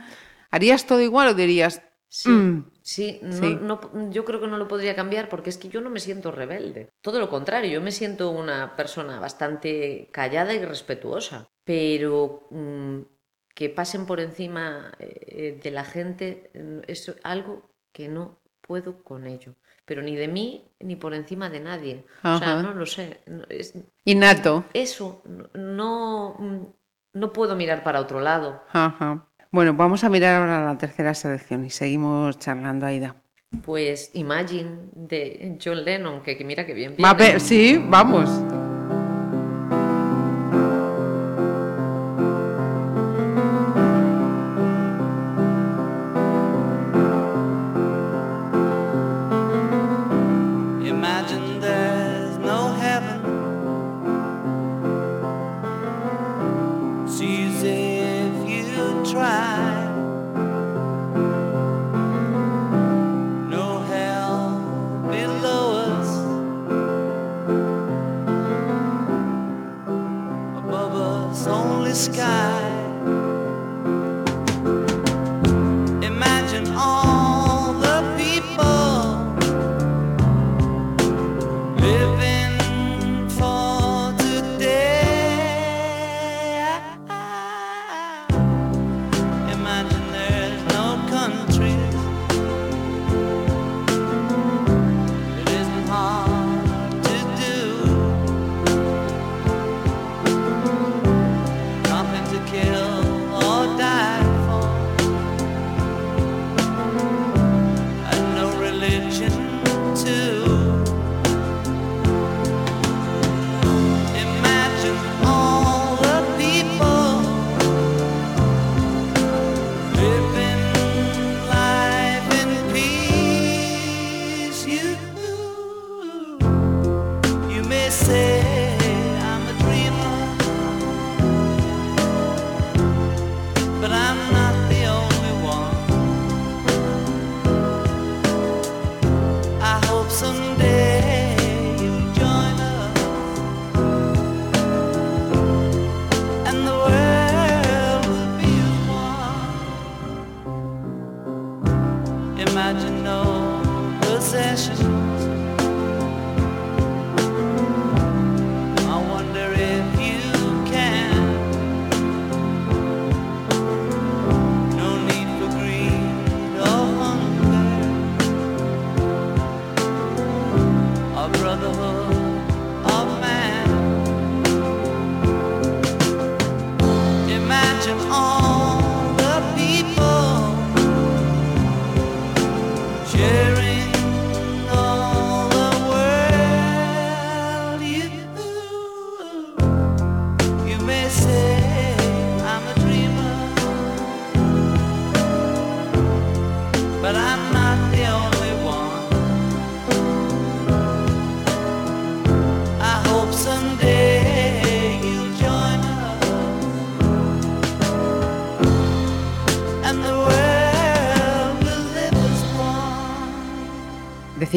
¿harías 0.51 0.85
todo 0.87 1.01
igual 1.01 1.29
o 1.29 1.35
dirías, 1.35 1.81
Sí, 2.11 2.31
Mm, 2.31 2.65
sí, 2.83 3.21
no, 3.23 3.33
sí. 3.33 3.59
no- 3.61 4.11
yo 4.11 4.25
creo 4.25 4.41
que 4.41 4.47
no 4.49 4.57
lo 4.57 4.67
podría 4.67 4.97
cambiar 4.97 5.29
porque 5.29 5.51
es 5.51 5.59
que 5.59 5.69
yo 5.69 5.81
no 5.83 5.91
me 5.91 6.01
siento 6.01 6.33
rebelde. 6.33 6.89
Todo 7.03 7.21
lo 7.21 7.29
contrario, 7.29 7.71
yo 7.71 7.83
me 7.83 7.93
siento 7.93 8.31
una 8.31 8.75
persona 8.77 9.21
bastante 9.21 10.09
callada 10.11 10.55
y 10.55 10.65
respetuosa. 10.65 11.47
Pero 11.65 12.49
mm, 12.51 13.01
que 13.59 13.69
pasen 13.69 14.07
por 14.07 14.21
encima 14.21 14.93
eh, 15.01 15.59
de 15.61 15.71
la 15.73 15.83
gente 15.85 16.53
mm, 16.55 16.79
es 16.87 17.13
algo 17.25 17.69
que 17.93 18.07
no 18.09 18.39
puedo 18.61 19.03
con 19.03 19.27
ello. 19.27 19.57
Pero 19.85 20.01
ni 20.01 20.15
de 20.15 20.29
mí 20.29 20.71
ni 20.79 20.95
por 20.95 21.13
encima 21.13 21.51
de 21.51 21.59
nadie. 21.59 22.05
O 22.23 22.39
sea, 22.39 22.63
no 22.63 22.73
lo 22.73 22.87
sé. 22.87 23.19
es- 23.49 23.75
innato? 24.05 24.63
eso, 24.75 25.23
no- 25.25 25.51
no, 25.55 26.37
mm, 26.39 26.67
no 27.15 27.33
puedo 27.33 27.57
mirar 27.57 27.83
para 27.83 27.99
otro 28.01 28.21
lado. 28.21 28.63
Ajá. 28.73 29.27
Bueno, 29.51 29.75
vamos 29.75 30.05
a 30.05 30.09
mirar 30.09 30.41
ahora 30.41 30.65
la 30.65 30.79
tercera 30.79 31.13
selección 31.15 31.65
y 31.65 31.71
seguimos 31.71 32.39
charlando, 32.39 32.87
Aida. 32.87 33.17
Pues 33.65 34.11
Imagine 34.15 34.91
de 34.95 35.59
John 35.61 35.85
Lennon, 35.85 36.23
que, 36.23 36.37
que 36.37 36.45
mira 36.45 36.65
que 36.65 36.75
bien 36.75 36.95
Va 37.03 37.11
a 37.11 37.15
viene. 37.15 37.33
ver- 37.33 37.41
sí, 37.41 37.77
vamos. 37.89 38.29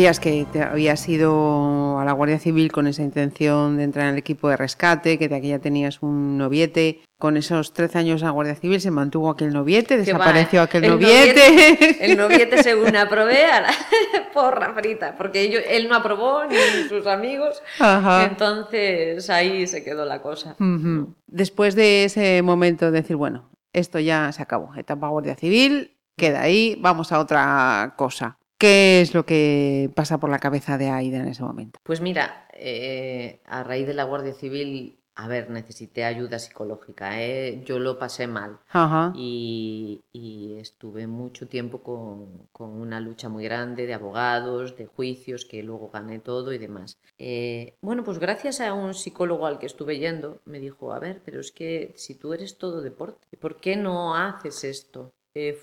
Decías 0.02 0.20
que 0.20 0.48
te 0.52 0.64
habías 0.64 1.08
ido 1.08 2.00
a 2.00 2.06
la 2.06 2.12
Guardia 2.14 2.40
Civil 2.40 2.72
con 2.72 2.88
esa 2.88 3.04
intención 3.04 3.78
de 3.78 3.84
entrar 3.84 4.08
en 4.08 4.14
el 4.14 4.18
equipo 4.18 4.50
de 4.50 4.58
rescate, 4.58 5.20
que 5.20 5.30
de 5.30 5.36
aquí 5.36 5.50
ya 5.50 5.60
tenías 5.60 6.02
un 6.02 6.40
noviete. 6.40 7.02
Con 7.20 7.38
esos 7.38 7.72
13 7.74 8.00
años 8.00 8.24
a 8.24 8.26
la 8.26 8.32
Guardia 8.32 8.56
Civil 8.56 8.82
se 8.82 8.90
mantuvo 8.90 9.30
aquel 9.30 9.54
noviete, 9.54 9.90
Que 10.04 10.12
va, 10.14 10.18
desapareció 10.18 10.64
aquel 10.64 10.86
el 10.86 10.90
noviete. 10.90 12.04
El 12.04 12.18
noviete, 12.18 12.64
según 12.64 12.96
aprobé, 12.96 13.46
a 13.46 13.62
la 13.62 13.70
porra 14.34 14.74
frita, 14.74 15.16
porque 15.20 15.42
ello- 15.42 15.60
él 15.70 15.88
no 15.88 15.94
aprobó, 15.98 16.46
ni 16.46 16.56
sus 16.90 17.06
amigos. 17.06 17.62
Ajá. 17.78 18.24
Entonces 18.26 19.30
ahí 19.30 19.68
se 19.68 19.84
quedó 19.84 20.04
la 20.06 20.24
cosa. 20.24 20.56
Ujú. 20.60 21.14
Después 21.28 21.76
de 21.76 22.06
ese 22.06 22.42
momento 22.42 22.86
de 22.86 23.02
decir, 23.04 23.18
bueno, 23.18 23.52
esto 23.72 24.00
ya 24.00 24.32
se 24.32 24.42
acabó, 24.42 24.74
etapa 24.76 25.10
Guardia 25.10 25.36
Civil, 25.36 25.96
queda 26.18 26.42
ahí, 26.42 26.76
vamos 26.82 27.12
a 27.12 27.20
otra 27.20 27.94
cosa. 27.98 28.40
¿Qué 28.62 29.02
es 29.02 29.15
lo 29.15 29.26
que 29.26 29.89
pasa 29.95 30.19
por 30.19 30.30
la 30.30 30.38
cabeza 30.38 30.78
de 30.78 30.89
Aida 30.89 31.17
en 31.17 31.28
ese 31.28 31.41
momento? 31.41 31.80
Pues 31.82 32.00
mira, 32.00 32.47
eh, 32.54 33.41
a 33.45 33.63
raíz 33.63 33.88
de 33.88 33.95
la 33.95 34.04
Guardia 34.04 34.34
Civil, 34.34 35.00
a 35.15 35.28
ver, 35.28 35.50
necesité 35.50 36.04
ayuda 36.04 36.38
psicológica, 36.38 37.19
¿eh? 37.24 37.63
Yo 37.65 37.80
lo 37.80 37.97
pasé 37.97 38.28
mal. 38.28 38.60
Ajá. 38.69 39.13
Y, 39.15 40.02
y 40.13 40.58
estuve 40.60 41.08
mucho 41.08 41.47
tiempo 41.47 41.82
con, 41.82 42.47
con 42.52 42.69
una 42.69 43.00
lucha 43.00 43.30
muy 43.30 43.45
grande 43.45 43.88
de 43.88 43.95
abogados, 43.95 44.78
de 44.78 44.86
juicios, 44.86 45.45
que 45.45 45.63
luego 45.63 45.89
gané 45.91 46.19
todo 46.19 46.54
y 46.54 46.60
demás. 46.60 47.00
Eh, 47.17 47.74
bueno, 47.82 48.04
pues 48.04 48.19
gracias 48.19 48.62
a 48.62 48.74
un 48.76 48.93
psicólogo 48.93 49.47
al 49.47 49.58
que 49.58 49.65
estuve 49.65 49.97
yendo, 49.97 50.39
me 50.45 50.60
dijo, 50.60 50.93
a 50.93 51.00
ver, 51.00 51.24
pero 51.26 51.39
es 51.39 51.52
que 51.52 51.93
si 51.95 52.13
tú 52.13 52.32
eres 52.32 52.60
todo 52.60 52.82
deporte, 52.82 53.26
¿por 53.39 53.56
qué 53.60 53.76
no 53.76 54.15
haces 54.15 54.63
esto? 54.63 55.12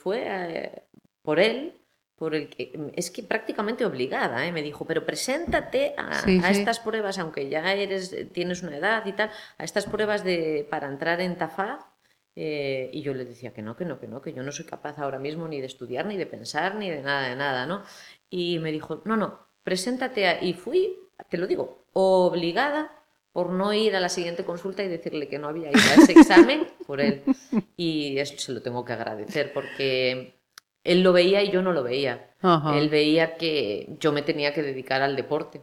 Fue 0.03 0.83
por 1.23 1.39
él, 1.39 1.75
por 2.19 2.35
el 2.35 2.49
que, 2.49 2.73
es 2.95 3.11
que 3.11 3.23
prácticamente 3.23 3.87
obligada, 3.87 4.45
¿eh? 4.45 4.53
me 4.53 4.63
dijo, 4.63 4.85
pero 4.85 5.07
preséntate 5.07 5.95
a, 5.97 6.15
Sí, 6.21 6.41
a 6.43 6.53
sí. 6.53 6.61
estas 6.61 6.81
pruebas, 6.81 7.19
aunque 7.19 7.49
ya 7.49 7.73
eres, 7.73 8.15
tienes 8.33 8.63
una 8.63 8.77
edad 8.77 9.07
y 9.07 9.13
tal, 9.13 9.31
a 9.57 9.65
estas 9.65 9.87
pruebas 9.87 10.25
de, 10.25 10.67
para 10.69 10.89
entrar 10.89 11.21
en 11.21 11.37
TAFAD, 11.37 11.79
eh, 12.35 12.91
y 12.93 13.03
yo 13.03 13.15
le 13.15 13.25
decía 13.25 13.53
que 13.53 13.63
no, 13.63 13.77
que 13.77 13.85
no, 13.85 13.99
que 13.99 14.09
no, 14.09 14.21
que 14.21 14.33
yo 14.33 14.43
no 14.43 14.53
soy 14.53 14.65
capaz 14.65 14.99
ahora 14.99 15.19
mismo 15.19 15.49
ni 15.49 15.61
de 15.61 15.67
estudiar, 15.67 16.07
ni 16.07 16.17
de 16.17 16.27
pensar, 16.27 16.75
ni 16.75 16.91
de 16.91 17.03
nada, 17.03 17.29
de 17.29 17.37
nada, 17.37 17.67
¿no? 17.67 17.83
Y 18.31 18.59
me 18.59 18.73
dijo, 18.73 19.03
no, 19.05 19.17
no, 19.17 19.39
preséntate 19.65 20.27
a... 20.27 20.43
Y 20.43 20.55
fui, 20.55 20.97
te 21.31 21.37
lo 21.39 21.47
digo, 21.47 21.85
obligada 21.93 22.93
por 23.33 23.51
no 23.51 23.73
ir 23.73 23.95
a 23.95 24.01
la 24.01 24.09
siguiente 24.09 24.45
consulta 24.45 24.83
y 24.83 24.89
decirle 24.89 25.29
que 25.29 25.39
no 25.39 25.49
había 25.49 25.71
ido 25.71 25.81
a 25.81 26.03
ese 26.03 26.13
examen 26.19 26.67
por 26.87 27.01
él. 27.01 27.23
Y 27.77 28.19
eso 28.19 28.35
se 28.39 28.53
lo 28.53 28.63
tengo 28.63 28.85
que 28.85 28.93
agradecer 28.93 29.53
porque 29.53 30.38
él 30.93 31.03
lo 31.03 31.13
veía 31.13 31.43
y 31.43 31.51
yo 31.51 31.63
no 31.63 31.73
lo 31.73 31.83
veía. 31.83 32.31
Ajá. 32.41 32.77
Él 32.79 32.89
veía 32.89 33.37
que 33.37 33.97
yo 34.01 34.13
me 34.13 34.23
tenía 34.23 34.53
que 34.55 34.63
dedicar 34.63 35.03
al 35.03 35.17
deporte. 35.17 35.63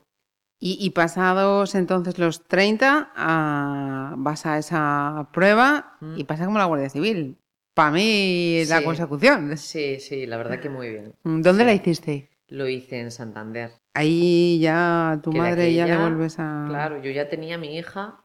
Y, 0.59 0.77
y 0.79 0.91
pasados 0.91 1.75
entonces 1.75 2.17
los 2.17 2.47
30, 2.47 3.11
ah, 3.15 4.13
vas 4.17 4.45
a 4.45 4.57
esa 4.57 5.29
prueba 5.33 5.97
Mm. 5.99 6.17
y 6.17 6.23
pasa 6.23 6.45
como 6.45 6.57
la 6.57 6.65
Guardia 6.65 6.89
Civil. 6.89 7.37
Para 7.73 7.91
mí, 7.91 8.63
la 8.67 8.79
Sí. 8.79 8.85
consecución. 8.85 9.57
Sí, 9.57 9.99
sí, 9.99 10.25
la 10.25 10.37
verdad 10.37 10.59
que 10.61 10.69
muy 10.69 10.89
bien. 10.89 11.13
¿Dónde 11.23 11.51
Sí. 11.59 11.65
la 11.65 11.73
hiciste? 11.73 12.29
Lo 12.47 12.67
hice 12.69 12.99
en 13.01 13.11
Santander. 13.11 13.71
Ahí 13.93 14.59
ya 14.59 15.19
tu 15.23 15.31
Que 15.31 15.37
madre 15.39 15.73
ya 15.73 15.83
aquella- 15.83 15.97
devuelves 15.97 16.39
a... 16.39 16.65
Claro, 16.69 17.01
yo 17.01 17.11
ya 17.11 17.27
tenía 17.27 17.55
a 17.55 17.57
mi 17.57 17.77
hija, 17.77 18.23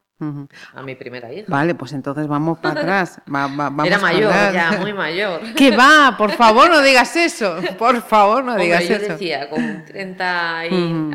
A 0.75 0.83
mi 0.83 0.95
primera 0.95 1.33
hija. 1.33 1.47
Vale, 1.49 1.75
pues 1.75 1.93
entonces 1.93 2.27
vamos 2.27 2.59
para 2.59 2.81
atrás. 2.83 3.21
Va- 3.33 3.47
va- 3.47 3.71
vamos 3.71 3.87
Era 3.87 3.99
mayor, 3.99 4.33
atrás. 4.33 4.55
ya, 4.55 4.79
muy 4.81 4.93
mayor. 4.93 5.41
¿Qué 5.57 5.75
va? 5.77 6.15
Por 6.19 6.33
favor, 6.33 6.69
no 6.71 6.81
digas 6.83 7.15
eso. 7.17 7.57
Por 7.79 8.03
favor, 8.03 8.45
no 8.45 8.53
Hombre, 8.53 8.65
digas 8.65 8.89
yo 8.89 8.97
eso. 8.97 9.13
decía, 9.13 9.49
con 9.49 9.85
30 9.87 10.67
y, 10.67 11.11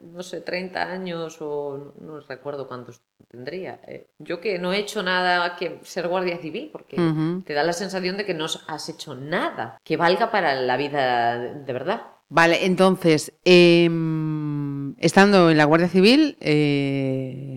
no 0.00 0.22
sé, 0.22 0.40
30 0.40 0.82
años 0.82 1.36
o 1.40 1.94
no 2.00 2.20
recuerdo 2.20 2.68
cuántos 2.68 3.02
tendría. 3.28 3.80
eh, 3.86 4.06
Yo 4.18 4.40
que 4.40 4.58
no 4.58 4.72
he 4.72 4.78
hecho 4.78 5.02
nada 5.02 5.56
que 5.56 5.80
ser 5.82 6.06
guardia 6.08 6.38
civil, 6.38 6.70
porque 6.72 6.96
te 7.44 7.52
da 7.54 7.62
la 7.64 7.72
sensación 7.72 8.16
de 8.16 8.24
que 8.24 8.34
no 8.34 8.46
has 8.68 8.88
hecho 8.88 9.14
nada 9.14 9.78
que 9.82 9.96
valga 9.96 10.30
para 10.30 10.54
la 10.54 10.76
vida 10.76 11.38
de 11.38 11.54
de 11.64 11.72
verdad. 11.72 12.02
Vale, 12.28 12.66
entonces, 12.66 13.32
em, 13.44 14.94
estando 14.98 15.48
en 15.50 15.56
la 15.56 15.64
Guardia 15.64 15.88
Civil, 15.88 16.36
eh, 16.40 17.55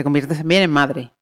te 0.00 0.04
conviertes 0.04 0.38
también 0.38 0.62
en 0.62 0.70
madre. 0.70 1.12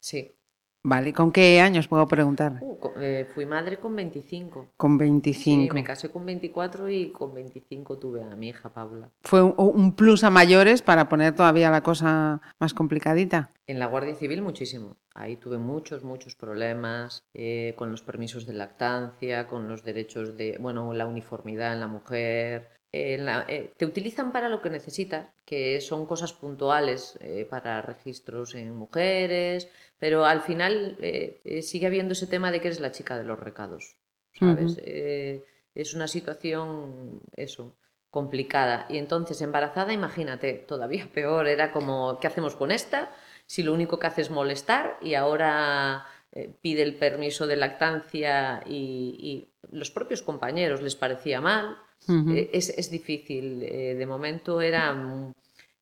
Sí. 0.00 0.34
Vale, 0.82 1.12
¿con 1.12 1.30
qué 1.30 1.60
años 1.60 1.86
puedo 1.86 2.06
preguntar? 2.08 2.58
Uh, 2.60 2.78
eh, 3.00 3.28
fui 3.32 3.46
madre 3.46 3.78
con 3.78 3.94
25. 3.94 4.70
Con 4.76 4.92
Sí, 4.92 4.98
25. 4.98 5.74
me 5.74 5.84
casé 5.84 6.10
con 6.10 6.26
24 6.26 6.88
y 6.88 7.12
con 7.12 7.32
25 7.32 7.98
tuve 7.98 8.22
a 8.24 8.34
mi 8.34 8.48
hija 8.48 8.72
Paula. 8.72 9.08
Fue 9.22 9.40
un, 9.42 9.54
un 9.56 9.94
plus 9.94 10.24
a 10.24 10.30
mayores 10.30 10.82
para 10.82 11.08
poner 11.08 11.34
todavía 11.34 11.70
la 11.70 11.82
cosa 11.82 12.40
más 12.58 12.74
complicadita. 12.74 13.50
En 13.68 13.78
la 13.78 13.86
Guardia 13.86 14.14
Civil 14.16 14.42
muchísimo. 14.42 14.96
Ahí 15.14 15.36
tuve 15.36 15.58
muchos, 15.58 16.02
muchos 16.02 16.34
problemas 16.34 17.22
eh, 17.34 17.74
con 17.76 17.90
los 17.92 18.02
permisos 18.02 18.46
de 18.46 18.54
lactancia, 18.54 19.46
con 19.46 19.68
los 19.68 19.84
derechos 19.84 20.36
de, 20.36 20.58
bueno, 20.58 20.92
la 20.92 21.06
uniformidad 21.06 21.72
en 21.72 21.80
la 21.80 21.88
mujer. 21.88 22.70
La- 22.92 23.44
eh, 23.48 23.72
te 23.76 23.84
utilizan 23.86 24.32
para 24.32 24.48
lo 24.48 24.62
que 24.62 24.70
necesitas, 24.70 25.28
que 25.44 25.80
son 25.80 26.06
cosas 26.06 26.32
puntuales 26.32 27.18
eh, 27.20 27.46
para 27.48 27.82
registros 27.82 28.54
en 28.54 28.74
mujeres, 28.74 29.68
pero 29.98 30.24
al 30.24 30.40
final 30.40 30.96
eh, 31.00 31.40
eh, 31.44 31.62
sigue 31.62 31.86
habiendo 31.86 32.12
ese 32.14 32.26
tema 32.26 32.50
de 32.50 32.60
que 32.60 32.68
eres 32.68 32.80
la 32.80 32.92
chica 32.92 33.18
de 33.18 33.24
los 33.24 33.38
recados, 33.38 33.96
¿sabes? 34.32 34.80
Eh, 34.82 35.44
es 35.74 35.94
una 35.94 36.08
situación, 36.08 37.20
eso, 37.36 37.76
complicada. 38.10 38.86
Y 38.88 38.96
entonces, 38.98 39.40
embarazada, 39.42 39.92
imagínate, 39.92 40.54
todavía 40.54 41.08
peor, 41.14 41.46
era 41.46 41.72
como, 41.72 42.18
¿qué 42.20 42.26
hacemos 42.26 42.56
con 42.56 42.70
esta? 42.70 43.12
Si 43.46 43.62
lo 43.62 43.74
único 43.74 43.98
que 43.98 44.06
hace 44.06 44.22
es 44.22 44.30
molestar 44.30 44.96
y 45.02 45.14
ahora 45.14 46.06
eh, 46.32 46.50
pide 46.62 46.82
el 46.82 46.96
permiso 46.96 47.46
de 47.46 47.56
lactancia 47.56 48.62
y, 48.66 49.16
y 49.20 49.52
los 49.76 49.90
propios 49.90 50.22
compañeros 50.22 50.80
les 50.82 50.96
parecía 50.96 51.40
mal. 51.40 51.76
Ujú. 52.06 52.30
Eh, 52.30 52.50
es, 52.52 52.68
es 52.70 52.90
difícil. 52.90 53.62
eh, 53.62 53.94
de 53.94 54.06
momento 54.06 54.60
era... 54.60 54.94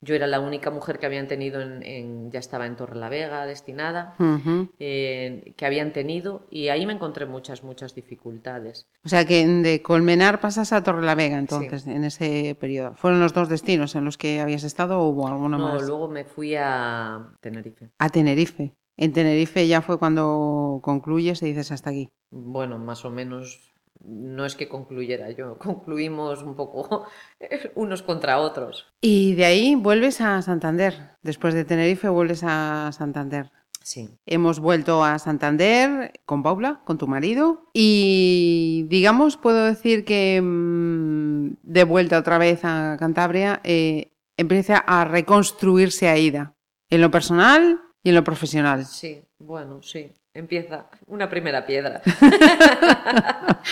Yo 0.02 0.14
era 0.14 0.26
la 0.26 0.40
única 0.40 0.70
mujer 0.70 0.98
que 0.98 1.06
habían 1.06 1.26
tenido 1.26 1.60
en, 1.62 1.82
en- 1.82 2.30
ya 2.30 2.38
estaba 2.38 2.66
en 2.66 2.76
Torrelavega 2.76 3.46
destinada, 3.46 4.14
Ujú. 4.18 4.68
eh, 4.78 5.54
que 5.56 5.64
habían 5.66 5.92
tenido 5.94 6.46
y 6.50 6.68
ahí 6.68 6.84
me 6.84 6.92
encontré 6.92 7.24
muchas, 7.24 7.64
muchas 7.64 7.94
dificultades. 7.94 8.86
O 9.04 9.08
sea 9.08 9.24
que 9.24 9.44
de 9.46 9.80
Colmenar 9.80 10.38
pasas 10.38 10.72
a 10.74 10.82
Torrelavega 10.82 11.38
entonces, 11.38 11.86
en 11.86 12.04
ese 12.04 12.54
periodo. 12.60 12.94
¿Fueron 12.94 13.20
los 13.20 13.32
dos 13.32 13.48
destinos 13.48 13.94
en 13.94 14.04
los 14.04 14.18
que 14.18 14.38
habías 14.40 14.64
estado 14.64 15.00
o 15.00 15.08
hubo 15.08 15.26
alguno 15.28 15.58
No, 15.58 15.72
más? 15.72 15.82
luego 15.82 16.08
me 16.08 16.24
fui 16.24 16.54
a 16.56 17.32
Tenerife. 17.40 17.88
A 17.98 18.10
Tenerife. 18.10 18.74
En 18.98 19.12
Tenerife 19.14 19.66
ya 19.66 19.80
fue 19.80 19.98
cuando 19.98 20.78
concluyes 20.82 21.42
y 21.42 21.46
dices 21.46 21.72
hasta 21.72 21.90
aquí. 21.90 22.10
Bueno, 22.30 22.78
más 22.78 23.04
o 23.06 23.10
menos, 23.10 23.72
no 24.04 24.44
es 24.44 24.54
que 24.56 24.68
concluyera 24.68 25.30
yo, 25.30 25.58
concluimos 25.58 26.42
un 26.42 26.54
poco 26.54 27.06
unos 27.74 28.02
contra 28.02 28.38
otros. 28.38 28.86
Y 29.00 29.34
de 29.34 29.44
ahí 29.44 29.74
vuelves 29.74 30.20
a 30.20 30.42
Santander. 30.42 31.16
Después 31.22 31.54
de 31.54 31.64
Tenerife 31.64 32.08
vuelves 32.08 32.42
a 32.44 32.90
Santander. 32.92 33.50
Sí. 33.82 34.10
Hemos 34.26 34.58
vuelto 34.58 35.04
a 35.04 35.16
Santander 35.20 36.12
con 36.24 36.42
Paula, 36.42 36.82
con 36.84 36.98
tu 36.98 37.06
marido. 37.06 37.70
Y 37.72 38.84
digamos, 38.88 39.36
puedo 39.36 39.64
decir 39.64 40.04
que 40.04 40.40
mm, 40.42 41.58
de 41.62 41.84
vuelta 41.84 42.18
otra 42.18 42.38
vez 42.38 42.64
a 42.64 42.96
Cantabria, 42.98 43.60
eh, 43.62 44.10
empieza 44.36 44.78
a 44.78 45.04
reconstruirse 45.04 46.08
Aida. 46.08 46.56
En 46.90 47.00
lo 47.00 47.12
personal 47.12 47.80
y 48.02 48.08
en 48.08 48.14
lo 48.16 48.24
profesional. 48.24 48.84
Sí, 48.86 49.22
bueno, 49.38 49.82
sí. 49.82 50.12
Empieza 50.36 50.90
una 51.06 51.30
primera 51.30 51.64
piedra. 51.64 52.02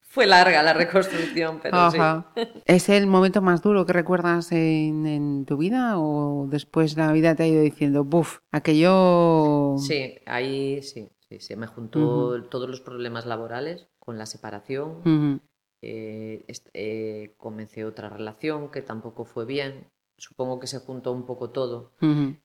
Fue 0.00 0.26
larga 0.26 0.62
la 0.62 0.72
reconstrucción, 0.72 1.60
pero 1.62 1.76
Ajá. 1.76 2.32
sí. 2.36 2.42
¿Es 2.66 2.88
el 2.88 3.06
momento 3.06 3.42
más 3.42 3.62
duro 3.62 3.86
que 3.86 3.92
recuerdas 3.92 4.50
en, 4.50 5.06
en 5.06 5.44
tu 5.44 5.56
vida 5.56 5.98
o 5.98 6.46
después 6.48 6.96
la 6.96 7.12
vida 7.12 7.34
te 7.34 7.44
ha 7.44 7.46
ido 7.46 7.62
diciendo, 7.62 8.04
buf, 8.04 8.38
aquello... 8.50 9.76
Sí, 9.78 10.18
ahí 10.26 10.82
sí, 10.82 11.08
sí, 11.28 11.38
se 11.40 11.56
me 11.56 11.68
juntó 11.68 12.42
todos 12.44 12.68
los 12.68 12.80
problemas 12.80 13.24
laborales 13.24 13.88
con 13.98 14.18
la 14.18 14.26
separación. 14.26 15.40
Eh, 15.82 16.44
eh, 16.72 17.34
comencé 17.36 17.84
otra 17.84 18.08
relación 18.08 18.70
que 18.70 18.82
tampoco 18.82 19.24
fue 19.24 19.44
bien. 19.44 19.90
Supongo 20.16 20.60
que 20.60 20.66
se 20.66 20.78
juntó 20.78 21.12
un 21.12 21.26
poco 21.26 21.50
todo, 21.50 21.92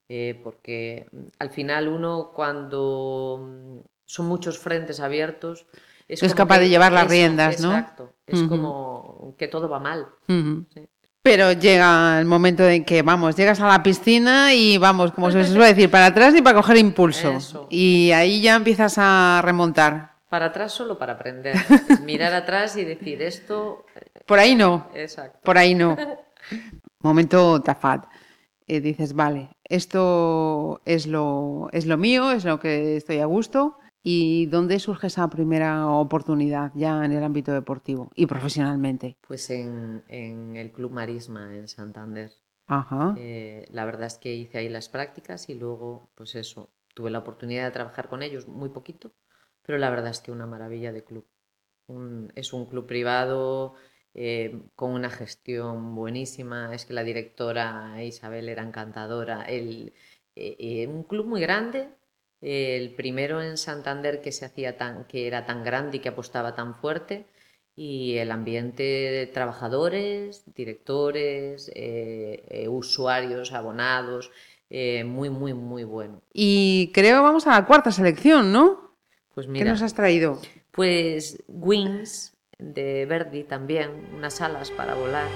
eh, 0.07 0.39
porque 0.43 1.07
mm, 1.11 1.17
al 1.39 1.49
final 1.51 1.87
uno 1.87 2.31
cuando 2.33 3.39
mm, 3.41 3.79
son 4.05 4.27
muchos 4.27 4.57
frentes 4.57 4.99
abiertos 4.99 5.67
Es 6.07 6.33
capaz 6.33 6.59
de 6.59 6.69
llevar 6.69 6.91
las 6.91 7.07
riendas, 7.07 7.61
¿no? 7.61 7.71
Exacto, 7.71 8.13
es 8.25 8.41
como 8.43 9.35
que 9.37 9.47
todo 9.47 9.69
va 9.69 9.79
mal. 9.79 10.07
Sí. 10.27 10.87
Pero 11.21 11.51
llega 11.51 12.17
el 12.19 12.25
momento 12.25 12.67
en 12.67 12.85
que, 12.85 13.01
vamos, 13.01 13.35
llegas 13.35 13.59
a 13.59 13.67
la 13.67 13.83
piscina 13.83 14.53
y 14.53 14.77
vamos, 14.77 15.11
como 15.11 15.29
se 15.31 15.43
suele 15.45 15.67
decir, 15.67 15.91
para 15.91 16.07
atrás 16.07 16.33
y 16.35 16.41
para 16.41 16.55
coger 16.55 16.77
impulso. 16.77 17.31
Eso. 17.31 17.67
Y 17.69 18.11
ahí 18.11 18.41
ya 18.41 18.55
empiezas 18.55 18.95
a 18.97 19.41
remontar. 19.43 20.13
Para 20.29 20.45
atrás 20.45 20.71
solo 20.71 20.97
para 20.97 21.13
aprender, 21.13 21.55
mirar 22.03 22.33
atrás 22.33 22.77
y 22.77 22.85
decir 22.85 23.21
esto, 23.21 23.85
Por 24.25 24.39
ahí 24.39 24.55
no, 24.55 24.87
exacto. 24.93 25.39
por 25.43 25.57
ahí 25.57 25.75
no. 25.75 25.97
Momento 27.07 27.61
tafat. 27.61 28.05
Eh, 28.67 28.81
dices, 28.81 29.13
vale, 29.13 29.49
esto 29.63 30.81
es 30.85 31.07
lo, 31.07 31.69
es 31.71 31.85
lo 31.85 31.97
mío, 31.97 32.31
es 32.31 32.45
lo 32.45 32.59
que 32.59 32.97
estoy 32.97 33.19
a 33.19 33.25
gusto. 33.25 33.77
¿Y 34.03 34.45
dónde 34.45 34.79
surge 34.79 35.07
esa 35.07 35.29
primera 35.29 35.87
oportunidad 35.87 36.71
ya 36.75 37.03
en 37.03 37.11
el 37.11 37.23
ámbito 37.23 37.51
deportivo 37.51 38.11
y 38.15 38.27
profesionalmente? 38.27 39.17
Pues 39.27 39.49
en, 39.49 40.03
en 40.07 40.55
el 40.55 40.71
Club 40.71 40.91
Marisma 40.91 41.55
en 41.55 41.67
Santander. 41.67 42.31
Ajá. 42.67 43.15
Eh, 43.17 43.65
la 43.71 43.85
verdad 43.85 44.07
es 44.07 44.17
que 44.17 44.33
hice 44.35 44.57
ahí 44.59 44.69
las 44.69 44.89
prácticas 44.89 45.49
y 45.49 45.55
luego, 45.55 46.09
pues 46.15 46.35
eso, 46.35 46.69
tuve 46.93 47.11
la 47.11 47.19
oportunidad 47.19 47.65
de 47.65 47.71
trabajar 47.71 48.09
con 48.09 48.23
ellos 48.23 48.47
muy 48.47 48.69
poquito, 48.69 49.13
pero 49.63 49.77
la 49.77 49.89
verdad 49.89 50.11
es 50.11 50.21
que 50.21 50.31
una 50.31 50.45
maravilla 50.47 50.91
de 50.91 51.03
club. 51.03 51.25
Un- 51.87 52.31
es 52.35 52.53
un 52.53 52.65
club 52.67 52.85
privado 52.87 53.75
eh, 54.21 54.63
con 54.75 54.91
una 54.91 55.09
gestión 55.09 55.95
buenísima, 55.95 56.75
es 56.75 56.85
que 56.85 56.93
la 56.93 57.05
directora 57.05 58.03
Isabel 58.03 58.49
era 58.49 58.63
encantadora. 58.63 59.43
El, 59.43 59.93
eh, 60.35 60.57
eh, 60.59 60.87
un 60.87 61.03
club 61.03 61.25
muy 61.25 61.39
grande, 61.39 61.87
el 62.41 62.93
primero 62.95 63.41
en 63.41 63.57
Santander 63.57 64.19
que 64.21 64.33
se 64.33 64.43
hacía 64.43 64.75
tan, 64.75 65.05
que 65.05 65.25
era 65.25 65.45
tan 65.45 65.63
grande 65.63 65.97
y 65.97 65.99
que 66.01 66.09
apostaba 66.09 66.53
tan 66.53 66.75
fuerte 66.75 67.27
y 67.77 68.17
el 68.17 68.31
ambiente 68.31 68.83
de 68.83 69.27
trabajadores, 69.27 70.43
directores, 70.53 71.71
eh, 71.73 72.67
usuarios, 72.69 73.53
abonados, 73.53 74.31
muy, 74.69 75.29
muy, 75.29 75.53
muy 75.53 75.85
bueno. 75.85 76.21
Y 76.33 76.91
creo 76.93 77.23
vamos 77.23 77.47
a 77.47 77.51
la 77.51 77.65
cuarta 77.65 77.91
selección, 77.93 78.51
¿no? 78.51 78.97
Pues 79.33 79.47
¿Qué 79.47 79.53
mira, 79.53 79.71
nos 79.71 79.81
has 79.81 79.93
traído? 79.93 80.41
pues 80.71 81.41
Wings 81.47 82.33
de 82.59 83.05
Verdi 83.05 83.43
también, 83.43 83.89
unas 84.13 84.41
alas 84.41 84.69
para 84.69 84.93
volar. 84.93 85.29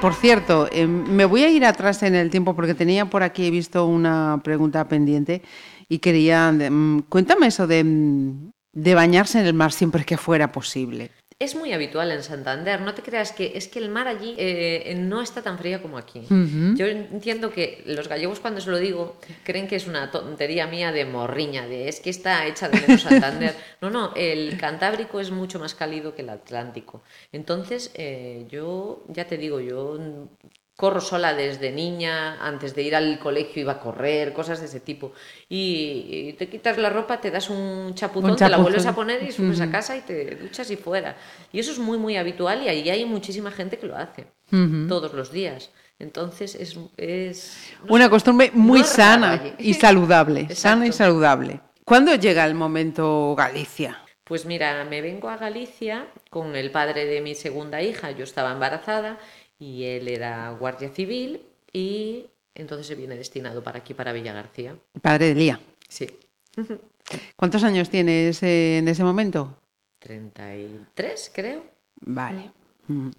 Por 0.00 0.14
cierto, 0.14 0.68
eh, 0.70 0.86
me 0.86 1.24
voy 1.24 1.44
a 1.44 1.50
ir 1.50 1.64
atrás 1.64 2.02
en 2.02 2.14
el 2.14 2.30
tiempo 2.30 2.54
porque 2.54 2.74
tenía 2.74 3.06
por 3.06 3.22
aquí, 3.22 3.46
he 3.46 3.50
visto 3.50 3.86
una 3.86 4.40
pregunta 4.44 4.86
pendiente 4.86 5.42
y 5.88 5.98
quería, 5.98 6.52
mm, 6.52 7.02
cuéntame 7.08 7.48
eso 7.48 7.66
de, 7.66 7.84
mm, 7.84 8.50
de 8.72 8.94
bañarse 8.94 9.40
en 9.40 9.46
el 9.46 9.54
mar 9.54 9.72
siempre 9.72 10.04
que 10.04 10.16
fuera 10.16 10.52
posible. 10.52 11.10
Es 11.40 11.54
muy 11.54 11.72
habitual 11.72 12.10
en 12.10 12.24
Santander, 12.24 12.80
no 12.80 12.94
te 12.94 13.02
creas 13.02 13.30
que 13.30 13.52
es 13.54 13.68
que 13.68 13.78
el 13.78 13.90
mar 13.90 14.08
allí 14.08 14.34
eh, 14.38 14.96
no 14.98 15.22
está 15.22 15.40
tan 15.40 15.56
fría 15.56 15.80
como 15.80 15.96
aquí. 15.96 16.26
Yo 16.74 16.86
entiendo 16.86 17.52
que 17.52 17.84
los 17.86 18.08
gallegos 18.08 18.40
cuando 18.40 18.60
se 18.60 18.68
lo 18.68 18.78
digo 18.78 19.20
creen 19.44 19.68
que 19.68 19.76
es 19.76 19.86
una 19.86 20.10
tontería 20.10 20.66
mía 20.66 20.90
de 20.90 21.04
morriña, 21.04 21.68
de 21.68 21.88
es 21.88 22.00
que 22.00 22.10
está 22.10 22.44
hecha 22.44 22.68
de 22.68 22.80
menos 22.80 23.02
Santander. 23.02 23.54
No, 23.80 23.90
no, 23.90 24.12
el 24.16 24.58
Cantábrico 24.58 25.20
es 25.20 25.30
mucho 25.30 25.60
más 25.60 25.76
cálido 25.76 26.12
que 26.16 26.22
el 26.22 26.30
Atlántico. 26.30 27.04
Entonces, 27.30 27.92
eh, 27.94 28.44
yo 28.50 29.04
ya 29.06 29.24
te 29.24 29.38
digo, 29.38 29.60
yo 29.60 29.96
corro 30.78 31.00
sola 31.00 31.34
desde 31.34 31.72
niña, 31.72 32.38
antes 32.40 32.72
de 32.76 32.82
ir 32.82 32.94
al 32.94 33.18
colegio 33.18 33.62
iba 33.62 33.72
a 33.72 33.80
correr, 33.80 34.32
cosas 34.32 34.60
de 34.60 34.66
ese 34.66 34.78
tipo. 34.78 35.12
Y, 35.48 36.34
te 36.38 36.48
quitas 36.48 36.78
la 36.78 36.88
ropa, 36.88 37.20
te 37.20 37.32
das 37.32 37.50
un 37.50 37.96
chapuzón, 37.96 38.30
Un 38.30 38.36
te 38.36 38.44
la 38.44 38.50
chapuzón. 38.50 38.62
vuelves 38.62 38.86
a 38.86 38.94
poner 38.94 39.20
y 39.24 39.32
subes 39.32 39.60
a 39.60 39.72
casa 39.72 39.96
y 39.96 40.02
te 40.02 40.36
duchas 40.36 40.70
y 40.70 40.76
fuera. 40.76 41.16
Y 41.52 41.58
eso 41.58 41.72
es 41.72 41.80
muy, 41.80 41.98
muy 41.98 42.16
habitual 42.16 42.62
y 42.62 42.68
ahí 42.68 42.88
hay 42.88 43.04
muchísima 43.04 43.50
gente 43.50 43.76
que 43.76 43.88
lo 43.88 43.96
hace 43.96 44.28
todos 44.88 45.12
los 45.14 45.32
días. 45.32 45.70
Entonces 45.98 46.54
es... 46.54 46.78
es 46.96 47.72
no 47.84 47.94
Una 47.96 48.04
sé, 48.04 48.10
costumbre 48.10 48.52
muy 48.54 48.84
sana 48.84 49.56
y 49.58 49.74
saludable. 49.74 50.54
sana 50.54 50.86
y 50.86 50.92
saludable. 50.92 51.60
¿Cuándo 51.84 52.14
llega 52.14 52.46
el 52.46 52.54
momento 52.54 53.34
Galicia? 53.36 53.98
Pues 54.28 54.44
mira, 54.44 54.84
me 54.84 55.00
vengo 55.00 55.30
a 55.30 55.38
Galicia 55.38 56.06
con 56.28 56.54
el 56.54 56.70
padre 56.70 57.06
de 57.06 57.22
mi 57.22 57.34
segunda 57.34 57.80
hija. 57.80 58.10
Yo 58.10 58.24
estaba 58.24 58.52
embarazada 58.52 59.18
y 59.58 59.84
él 59.84 60.08
era 60.08 60.50
guardia 60.50 60.88
civil 60.90 61.42
y 61.72 62.26
entonces 62.54 62.86
se 62.86 62.94
viene 62.94 63.16
destinado 63.16 63.62
para 63.62 63.78
aquí, 63.80 63.94
para 63.94 64.12
Villa 64.12 64.32
García. 64.32 64.76
Padre 65.02 65.28
de 65.28 65.34
Lía. 65.34 65.60
Sí. 65.88 66.06
¿Cuántos 67.36 67.62
años 67.64 67.88
tienes 67.88 68.42
en 68.42 68.86
ese 68.88 69.04
momento? 69.04 69.56
33, 70.00 71.30
creo. 71.34 71.62
Vale. 72.00 72.50
Mm. 72.88 73.10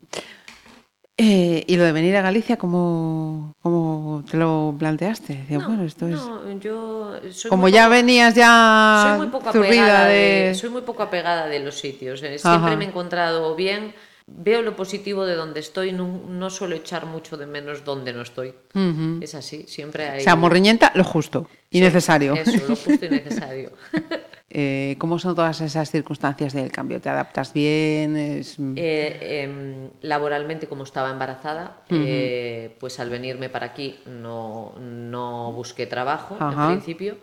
Eh, 1.21 1.65
¿Y 1.67 1.75
lo 1.75 1.83
de 1.83 1.91
venir 1.91 2.15
a 2.15 2.21
Galicia, 2.21 2.55
cómo, 2.57 3.53
cómo 3.61 4.23
te 4.29 4.37
lo 4.37 4.73
planteaste? 4.79 5.45
Bueno, 5.49 5.83
esto 5.83 6.07
es... 6.07 6.15
Yo 6.61 7.19
soy 7.31 7.49
Como 7.49 7.63
muy 7.63 7.71
ya 7.73 7.83
poco- 7.85 7.91
venías 7.95 8.35
ya 8.35 9.05
soy 9.09 9.17
muy 9.17 9.27
poco 9.27 9.49
apegada 9.49 10.05
de... 10.05 10.13
de... 10.47 10.55
soy 10.55 10.69
muy 10.69 10.81
poco 10.81 11.03
apegada 11.03 11.47
de 11.47 11.59
los 11.59 11.75
sitios 11.77 12.23
eh, 12.23 12.39
siempre 12.39 12.67
Ajá. 12.67 12.75
me 12.77 12.85
he 12.85 12.87
encontrado 12.87 13.53
bien 13.55 13.93
veo 14.37 14.61
lo 14.61 14.75
positivo 14.75 15.25
de 15.25 15.35
donde 15.35 15.59
estoy 15.59 15.91
no, 15.91 16.07
no 16.27 16.49
suelo 16.49 16.75
echar 16.75 17.05
mucho 17.05 17.37
de 17.37 17.45
menos 17.45 17.83
donde 17.83 18.13
no 18.13 18.21
estoy 18.21 18.53
Ujú. 18.73 19.19
es 19.21 19.35
así 19.35 19.65
siempre 19.67 20.07
hay 20.07 20.19
O 20.19 20.23
sea, 20.23 20.35
morriñenta, 20.35 20.91
lo 20.95 21.03
justo 21.03 21.47
y 21.71 21.81
necesario. 21.81 22.33
eso 22.35 22.57
lo 22.67 22.75
justo 22.75 23.05
y 23.05 23.09
necesario 23.09 23.71
Eh, 24.51 24.95
¿Cómo 24.97 25.19
son 25.19 25.35
todas 25.35 25.61
esas 25.61 25.91
circunstancias 25.91 26.53
del 26.53 26.71
cambio? 26.71 26.99
¿Te 26.99 27.07
adaptas 27.09 27.53
bien? 27.53 28.17
Es- 28.17 28.57
Eh, 28.75 29.43
em, 29.43 29.91
laboralmente, 30.01 30.65
como 30.67 30.85
estaba 30.85 31.11
embarazada, 31.11 31.83
Ujú. 31.91 32.01
eh, 32.03 32.75
pues 32.79 32.99
al 32.99 33.11
venirme 33.11 33.49
para 33.49 33.67
aquí 33.67 33.99
no, 34.07 34.73
no 34.79 35.51
busqué 35.53 35.85
trabajo 35.85 36.35
Ajá. 36.39 36.63
en 36.71 36.77
principio, 36.79 37.17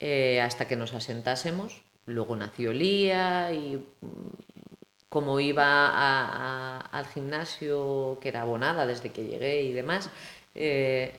eh, 0.00 0.40
hasta 0.40 0.66
que 0.66 0.74
nos 0.74 0.92
asentásemos. 0.92 1.82
Luego 2.04 2.34
nació 2.34 2.72
Lía 2.72 3.52
y 3.52 3.76
mm, 4.00 4.55
como 5.08 5.38
iba 5.40 5.64
a- 5.88 6.78
a- 6.78 6.80
al 6.80 7.06
gimnasio, 7.06 8.18
que 8.20 8.28
era 8.28 8.42
abonada 8.42 8.86
desde 8.86 9.10
que 9.12 9.24
llegué 9.24 9.62
y 9.62 9.72
demás, 9.72 10.10
eh, 10.54 11.12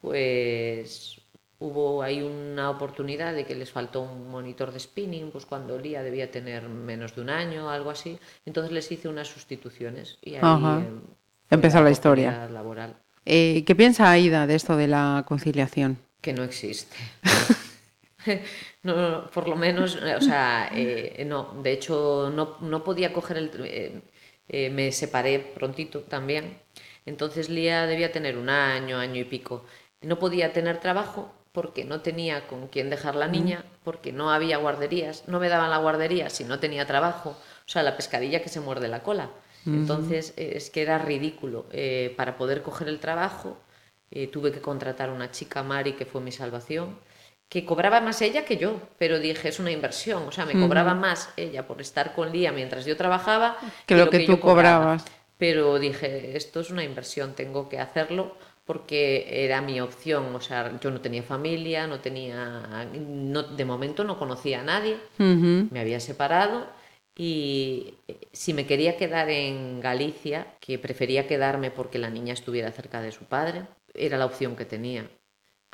pues 0.00 1.20
hubo 1.58 2.02
ahí 2.02 2.20
una 2.22 2.68
oportunidad 2.70 3.32
de 3.34 3.44
que 3.46 3.54
les 3.54 3.70
faltó 3.70 4.02
un 4.02 4.28
monitor 4.30 4.72
de 4.72 4.80
spinning, 4.80 5.30
pues 5.30 5.46
cuando 5.46 5.78
Lía 5.78 6.02
debía 6.02 6.30
tener 6.30 6.68
menos 6.68 7.14
de 7.14 7.22
un 7.22 7.30
año, 7.30 7.70
algo 7.70 7.90
así. 7.90 8.18
Entonces 8.44 8.72
les 8.72 8.90
hice 8.92 9.08
unas 9.08 9.28
sustituciones 9.28 10.18
y 10.22 10.34
ahí 10.34 10.42
em, 10.42 11.00
Empezó 11.50 11.80
la 11.82 11.90
historia. 11.90 12.48
laboral 12.48 12.96
Eh, 13.26 13.62
¿Qué 13.66 13.74
piensa 13.74 14.10
Aida 14.10 14.46
de 14.46 14.54
esto 14.54 14.76
de 14.76 14.88
la 14.88 15.24
conciliación? 15.26 15.96
que 16.20 16.32
no 16.32 16.42
existe. 16.42 16.96
No, 18.82 18.94
no, 18.96 19.10
no, 19.10 19.30
por 19.30 19.48
lo 19.48 19.56
menos, 19.56 19.96
o 19.96 20.20
sea, 20.20 20.70
eh, 20.72 21.24
no, 21.26 21.54
de 21.62 21.72
hecho 21.72 22.30
no, 22.34 22.56
no 22.60 22.84
podía 22.84 23.12
coger 23.12 23.36
el... 23.38 23.50
eh, 23.64 24.02
eh, 24.48 24.68
me 24.70 24.92
separé 24.92 25.38
prontito 25.40 26.00
también, 26.02 26.58
entonces 27.06 27.48
Lía 27.48 27.86
debía 27.86 28.12
tener 28.12 28.36
un 28.36 28.50
año, 28.50 28.98
año 28.98 29.20
y 29.20 29.24
pico. 29.24 29.64
No 30.02 30.18
podía 30.18 30.52
tener 30.52 30.80
trabajo 30.80 31.32
porque 31.52 31.84
no 31.84 32.02
tenía 32.02 32.46
con 32.46 32.68
quién 32.68 32.90
dejar 32.90 33.14
la 33.14 33.28
niña, 33.28 33.64
porque 33.84 34.12
no 34.12 34.30
había 34.30 34.58
guarderías, 34.58 35.26
no 35.28 35.40
me 35.40 35.48
daban 35.48 35.70
la 35.70 35.78
guardería 35.78 36.28
si 36.30 36.44
no 36.44 36.58
tenía 36.60 36.86
trabajo, 36.86 37.30
o 37.30 37.68
sea, 37.68 37.82
la 37.82 37.96
pescadilla 37.96 38.42
que 38.42 38.48
se 38.50 38.60
muerde 38.60 38.88
la 38.88 39.02
cola. 39.02 39.30
Entonces 39.70 40.34
es 40.36 40.68
que 40.70 40.82
era 40.82 40.98
ridículo. 40.98 41.66
Eh, 41.72 42.12
para 42.16 42.36
poder 42.36 42.62
coger 42.62 42.88
el 42.88 43.00
trabajo 43.00 43.56
eh, 44.10 44.28
tuve 44.28 44.52
que 44.52 44.60
contratar 44.60 45.08
a 45.08 45.12
una 45.12 45.30
chica, 45.30 45.62
Mari, 45.62 45.94
que 45.94 46.06
fue 46.06 46.20
mi 46.20 46.32
salvación, 46.32 46.98
que 47.54 47.64
cobraba 47.64 48.00
más 48.00 48.20
ella 48.20 48.44
que 48.44 48.56
yo, 48.56 48.80
pero 48.98 49.20
dije, 49.20 49.48
es 49.48 49.60
una 49.60 49.70
inversión, 49.70 50.24
o 50.24 50.32
sea, 50.32 50.44
me 50.44 50.54
cobraba 50.54 50.92
más 50.92 51.32
ella 51.36 51.68
por 51.68 51.80
estar 51.80 52.12
con 52.12 52.32
Lía 52.32 52.50
mientras 52.50 52.84
yo 52.84 52.96
trabajaba 52.96 53.56
Que 53.86 53.94
lo 53.94 54.10
que 54.10 54.18
tú 54.26 54.40
cobraba. 54.40 54.80
cobrabas. 54.80 55.04
Pero 55.38 55.78
dije, 55.78 56.36
esto 56.36 56.58
es 56.58 56.70
una 56.70 56.82
inversión, 56.82 57.34
tengo 57.36 57.68
que 57.68 57.78
hacerlo 57.78 58.36
porque 58.64 59.44
era 59.44 59.60
mi 59.62 59.80
opción, 59.80 60.34
o 60.34 60.40
sea, 60.40 60.80
yo 60.80 60.90
no 60.90 61.00
tenía 61.00 61.22
familia, 61.22 61.86
no 61.86 62.00
tenía, 62.00 62.88
no, 62.92 63.44
de 63.44 63.64
momento 63.64 64.02
no 64.02 64.18
conocía 64.18 64.58
a 64.60 64.64
nadie, 64.64 64.96
me 65.16 65.78
había 65.78 66.00
separado 66.00 66.66
y 67.16 67.94
eh, 68.08 68.18
si 68.32 68.52
me 68.52 68.66
quería 68.66 68.96
quedar 68.96 69.30
en 69.30 69.80
Galicia, 69.80 70.48
que 70.58 70.80
prefería 70.80 71.28
quedarme 71.28 71.70
porque 71.70 72.00
la 72.00 72.10
niña 72.10 72.32
estuviera 72.34 72.72
cerca 72.72 73.00
de 73.00 73.12
su 73.12 73.26
padre, 73.26 73.62
era 73.94 74.18
la 74.18 74.26
opción 74.26 74.56
que 74.56 74.64
tenía 74.64 75.08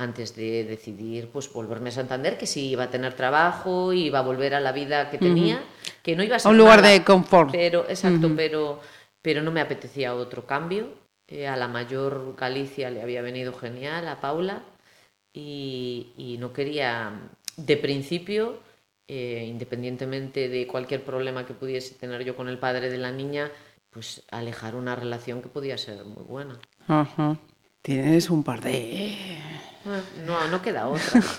antes 0.01 0.35
de 0.35 0.65
decidir 0.65 1.29
pues 1.29 1.53
volverme 1.53 1.91
a 1.91 1.93
Santander, 1.93 2.39
que 2.39 2.47
sí 2.47 2.71
iba 2.71 2.85
a 2.85 2.91
tener 2.91 3.15
trabajo, 3.15 3.93
iba 3.93 4.21
a 4.21 4.23
volver 4.23 4.55
a 4.55 4.61
la 4.61 4.73
vida 4.73 5.11
que 5.11 5.19
tenía, 5.19 5.63
que 6.03 6.17
no 6.17 6.23
iba 6.23 6.37
a 6.37 6.39
ser 6.39 6.51
un 6.51 6.57
lugar 6.57 6.81
nada, 6.81 6.93
de 6.93 7.05
confort. 7.05 7.51
Pero, 7.53 7.85
exacto, 7.89 8.29
Ujú. 8.29 8.37
pero, 8.37 8.81
pero 9.21 9.43
no 9.43 9.51
me 9.51 9.61
apetecía 9.61 10.15
otro 10.15 10.47
cambio. 10.47 10.89
Eh, 11.29 11.47
a 11.47 11.57
la 11.57 11.69
mayor 11.69 12.35
Galicia 12.37 12.91
le 12.91 13.03
había 13.03 13.23
venido 13.23 13.53
genial, 13.53 14.09
a 14.09 14.21
Paula, 14.21 14.63
y, 15.33 16.13
y 16.17 16.39
no 16.39 16.53
quería, 16.53 17.13
de 17.57 17.77
principio, 17.77 18.59
eh, 19.07 19.45
independientemente 19.47 20.49
de 20.49 20.67
cualquier 20.67 21.05
problema 21.05 21.45
que 21.45 21.53
pudiese 21.55 21.95
tener 21.95 22.25
yo 22.25 22.35
con 22.35 22.49
el 22.49 22.59
padre 22.59 22.89
de 22.91 22.99
la 22.99 23.13
niña, 23.13 23.51
pues 23.91 24.23
alejar 24.31 24.75
una 24.75 24.97
relación 24.97 25.43
que 25.43 25.49
podía 25.49 25.77
ser 25.77 26.05
muy 26.05 26.25
buena. 26.25 26.59
Ajá. 26.89 27.37
Tienes 27.83 28.31
un 28.31 28.43
par 28.45 28.61
de... 28.61 29.39
Ah, 29.85 30.03
No, 30.27 30.49
no 30.49 30.63
queda 30.63 30.89
otra. 30.89 31.21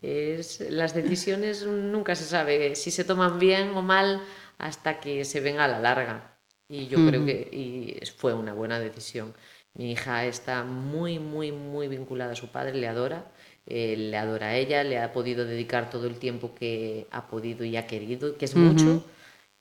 Es, 0.00 0.60
las 0.70 0.94
decisiones 0.94 1.66
nunca 1.66 2.14
se 2.14 2.22
sabe 2.24 2.76
si 2.76 2.92
se 2.92 3.02
toman 3.04 3.40
bien 3.40 3.70
o 3.74 3.82
mal 3.82 4.22
hasta 4.56 5.00
que 5.00 5.24
se 5.24 5.40
ven 5.40 5.58
a 5.58 5.66
la 5.66 5.80
larga. 5.80 6.38
Y 6.68 6.86
yo 6.86 7.02
creo 7.02 7.24
que 7.24 7.48
y 7.50 7.98
fue 8.16 8.32
una 8.32 8.52
buena 8.54 8.78
decisión. 8.78 9.34
Mi 9.74 9.90
hija 9.92 10.24
está 10.26 10.62
muy, 10.62 11.18
muy, 11.18 11.50
muy 11.50 11.88
vinculada 11.88 12.32
a 12.32 12.36
su 12.36 12.52
padre, 12.52 12.74
le 12.74 12.86
adora, 12.86 13.32
eh, 13.66 13.96
le 13.96 14.16
adora 14.16 14.48
a 14.50 14.56
ella, 14.56 14.84
le 14.84 14.98
ha 15.00 15.12
podido 15.12 15.44
dedicar 15.44 15.90
todo 15.90 16.06
el 16.06 16.18
tiempo 16.20 16.54
que 16.54 17.08
ha 17.10 17.26
podido 17.26 17.64
y 17.64 17.76
ha 17.76 17.86
querido, 17.88 18.36
que 18.38 18.44
es 18.44 18.54
mucho. 18.54 19.04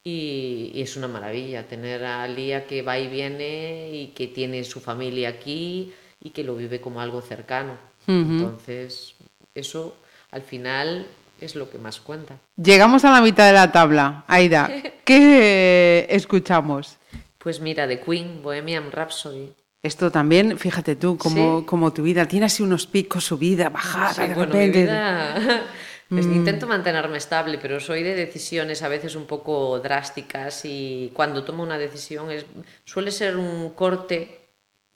Y, 0.03 0.71
y 0.73 0.81
es 0.81 0.95
una 0.95 1.07
maravilla 1.07 1.67
tener 1.67 2.03
a 2.05 2.27
Lía 2.27 2.65
que 2.67 2.81
va 2.81 2.97
y 2.99 3.07
viene 3.07 3.89
y 3.91 4.07
que 4.13 4.27
tiene 4.27 4.63
su 4.63 4.79
familia 4.79 5.29
aquí 5.29 5.93
y 6.21 6.31
que 6.31 6.43
lo 6.43 6.55
vive 6.55 6.81
como 6.81 7.01
algo 7.01 7.21
cercano. 7.21 7.77
Entonces, 8.07 9.15
eso 9.53 9.95
al 10.31 10.41
final 10.41 11.05
es 11.41 11.55
lo 11.55 11.69
que 11.69 11.77
más 11.77 11.99
cuenta. 11.99 12.37
Llegamos 12.55 13.03
a 13.05 13.11
la 13.11 13.21
mitad 13.21 13.45
de 13.47 13.53
la 13.53 13.71
tabla. 13.71 14.23
Aida, 14.27 14.69
¿qué 15.05 16.07
escuchamos? 16.09 16.97
Pues 17.37 17.59
mira, 17.59 17.85
de 17.87 17.99
Queen, 17.99 18.41
Bohemian 18.41 18.91
Rhapsody. 18.91 19.53
Esto 19.83 20.11
también, 20.11 20.57
fíjate 20.57 20.95
tú, 20.95 21.17
como, 21.17 21.59
Sí. 21.59 21.65
como 21.65 21.93
tu 21.93 22.01
vida 22.03 22.25
tiene 22.25 22.47
así 22.47 22.63
unos 22.63 22.87
picos, 22.87 23.23
subida, 23.25 23.69
bajada, 23.69 24.13
Sí, 24.13 24.21
de 24.27 24.33
bueno, 24.33 24.53
mi 24.55 24.59
repente. 24.59 24.81
vida- 24.83 25.35
pues 26.09 26.25
Mm. 26.25 26.33
Intento 26.35 26.67
mantenerme 26.67 27.17
estable, 27.17 27.57
pero 27.61 27.79
soy 27.81 28.01
de 28.01 28.15
decisiones 28.15 28.81
a 28.81 28.87
veces 28.87 29.15
un 29.15 29.25
poco 29.25 29.79
drásticas 29.79 30.61
y 30.63 31.11
cuando 31.13 31.43
tomo 31.43 31.63
una 31.63 31.77
decisión 31.77 32.31
es, 32.31 32.45
suele 32.85 33.11
ser 33.11 33.35
un 33.37 33.71
corte 33.71 34.46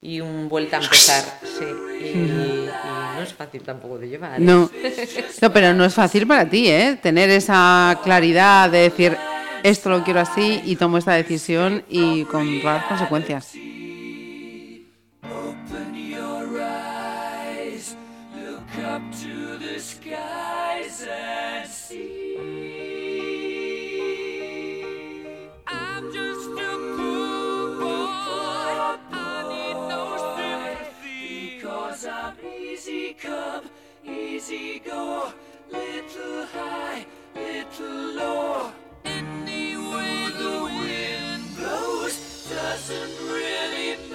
y 0.01 0.19
un 0.19 0.49
vuelta 0.49 0.77
a 0.77 0.83
empezar. 0.83 1.23
Sí, 1.43 1.65
y, 2.03 2.67
no 3.15 3.21
es 3.21 3.33
fácil 3.33 3.61
tampoco 3.61 3.99
de 3.99 4.09
llevar. 4.09 4.41
¿eh? 4.41 4.43
No. 4.43 4.69
no, 5.41 5.53
pero 5.53 5.73
no 5.73 5.85
es 5.85 5.93
fácil 5.93 6.25
para 6.25 6.49
ti, 6.49 6.67
¿eh? 6.69 6.97
Tener 7.01 7.29
esa 7.29 7.99
claridad 8.03 8.69
de 8.69 8.79
decir, 8.79 9.15
esto 9.63 9.89
lo 9.89 10.03
quiero 10.03 10.19
así 10.19 10.61
y 10.65 10.75
tomo 10.75 10.97
esta 10.97 11.13
decisión 11.13 11.83
y 11.87 12.23
con 12.25 12.61
todas 12.61 12.81
las 12.81 12.85
consecuencias. 12.85 13.53
easy 34.41 34.79
go, 34.79 35.31
little 35.71 36.45
high, 36.47 37.05
little 37.35 38.15
low. 38.15 38.71
Any 39.05 39.77
way 39.77 40.29
the 40.37 40.63
wind 40.79 41.43
blows 41.57 42.49
doesn't 42.49 43.15
really 43.29 43.97
matter. 44.09 44.10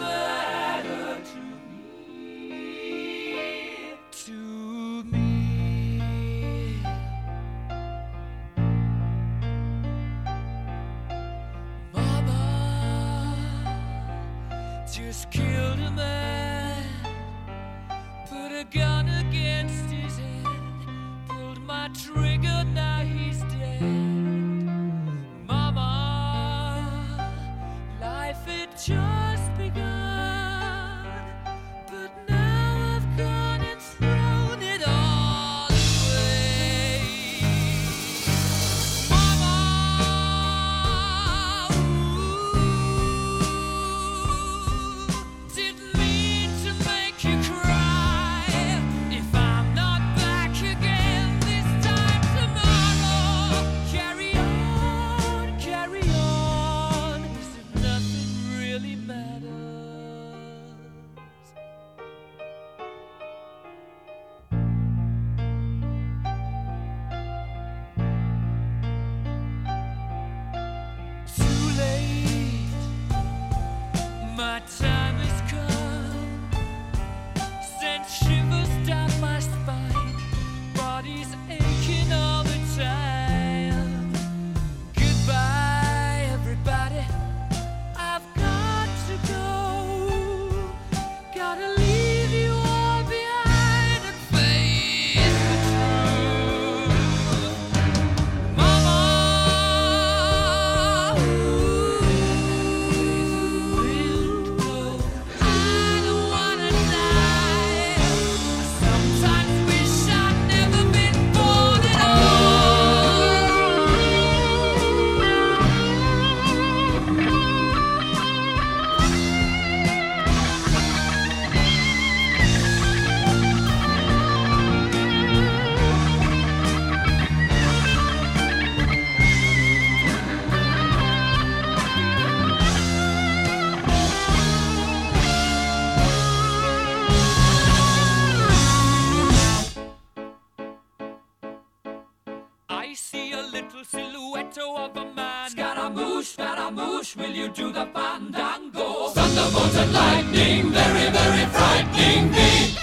I 142.89 142.95
see 142.95 143.33
a 143.33 143.43
little 143.43 143.85
silhouette 143.85 144.57
of 144.59 144.97
a 144.97 145.05
man. 145.13 145.51
Scaramouche, 145.51 146.35
Scaramouche, 146.35 147.17
will 147.17 147.33
you 147.33 147.49
do 147.49 147.73
the 147.73 147.85
fandango? 147.93 149.09
Thunderbolt 149.09 149.75
and 149.75 149.93
lightning, 149.93 150.71
very, 150.71 151.11
very 151.11 151.47
frightening 151.47 152.31
me. 152.31 152.77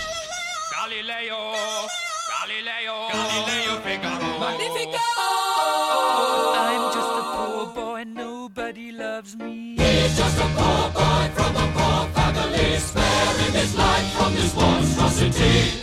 Galileo, 0.76 1.39
Galileo, 2.34 2.95
Galileo 3.14 3.80
Figaro. 3.86 4.39
Magnifico! 4.43 5.08
I'm 6.68 6.84
just 6.95 7.12
a 7.20 7.24
poor 7.36 7.66
boy, 7.68 8.04
nobody 8.04 8.91
loves 8.91 9.38
me. 9.38 9.78
He's 9.78 10.18
just 10.18 10.38
a 10.38 10.47
poor 10.58 10.84
boy 10.99 11.32
from 11.34 11.56
a 11.56 11.68
poor 11.78 12.08
family, 12.12 12.76
sparing 12.78 13.54
his 13.54 13.74
life 13.78 14.12
from 14.18 14.34
this 14.36 14.54
monstrosity. 14.54 15.82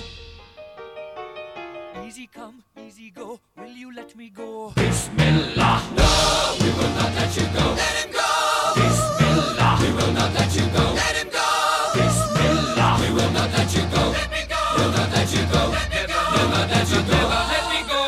Easy 2.90 3.10
go, 3.12 3.38
will 3.56 3.68
you 3.68 3.94
let 3.94 4.16
me 4.16 4.30
go? 4.30 4.72
Bismillah, 4.74 5.80
no, 5.96 6.56
we 6.58 6.70
will 6.74 6.90
not 6.98 7.14
let 7.14 7.36
you 7.36 7.46
go. 7.54 7.64
Let 7.78 7.94
him 8.02 8.10
go! 8.10 8.26
Bismillah, 8.74 9.78
we 9.80 9.88
will 9.94 10.12
not 10.12 10.34
let 10.34 10.52
you 10.56 10.66
go. 10.74 10.82
Let 10.98 11.14
him 11.14 11.28
go! 11.30 11.46
Bismillah, 11.94 12.98
we 13.00 13.08
will 13.14 13.30
not 13.30 13.52
let 13.52 13.72
you 13.76 13.82
go. 13.94 14.10
Let 14.10 14.30
me 14.32 14.42
go! 14.50 14.58
Will 14.74 14.90
not 14.90 15.08
let 15.12 15.30
you 15.32 15.42
go. 15.54 15.70
Let 15.70 15.88
me 15.94 16.02
go! 16.10 16.18
Will 16.34 16.50
not 16.50 16.66
let 16.68 16.90
you 16.90 17.00
go. 17.06 17.14
Never 17.14 17.42
let 17.52 17.64
me 17.70 17.80
go. 17.86 18.00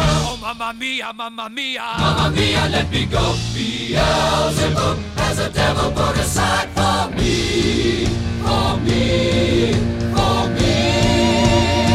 Oh, 0.00 0.38
mamma 0.40 0.72
mia, 0.72 1.12
mamma 1.12 1.50
mia. 1.50 1.84
Mamma 1.98 2.30
mia, 2.34 2.66
let 2.72 2.90
me 2.90 3.04
go. 3.04 3.34
Beelzebub 3.52 5.13
has 5.36 5.48
a 5.48 5.52
devil 5.52 5.90
put 5.90 6.16
aside 6.18 6.68
for 6.76 7.16
me. 7.16 8.06
For 8.44 8.76
me. 8.84 9.72
For 10.14 10.48
me. 10.50 11.93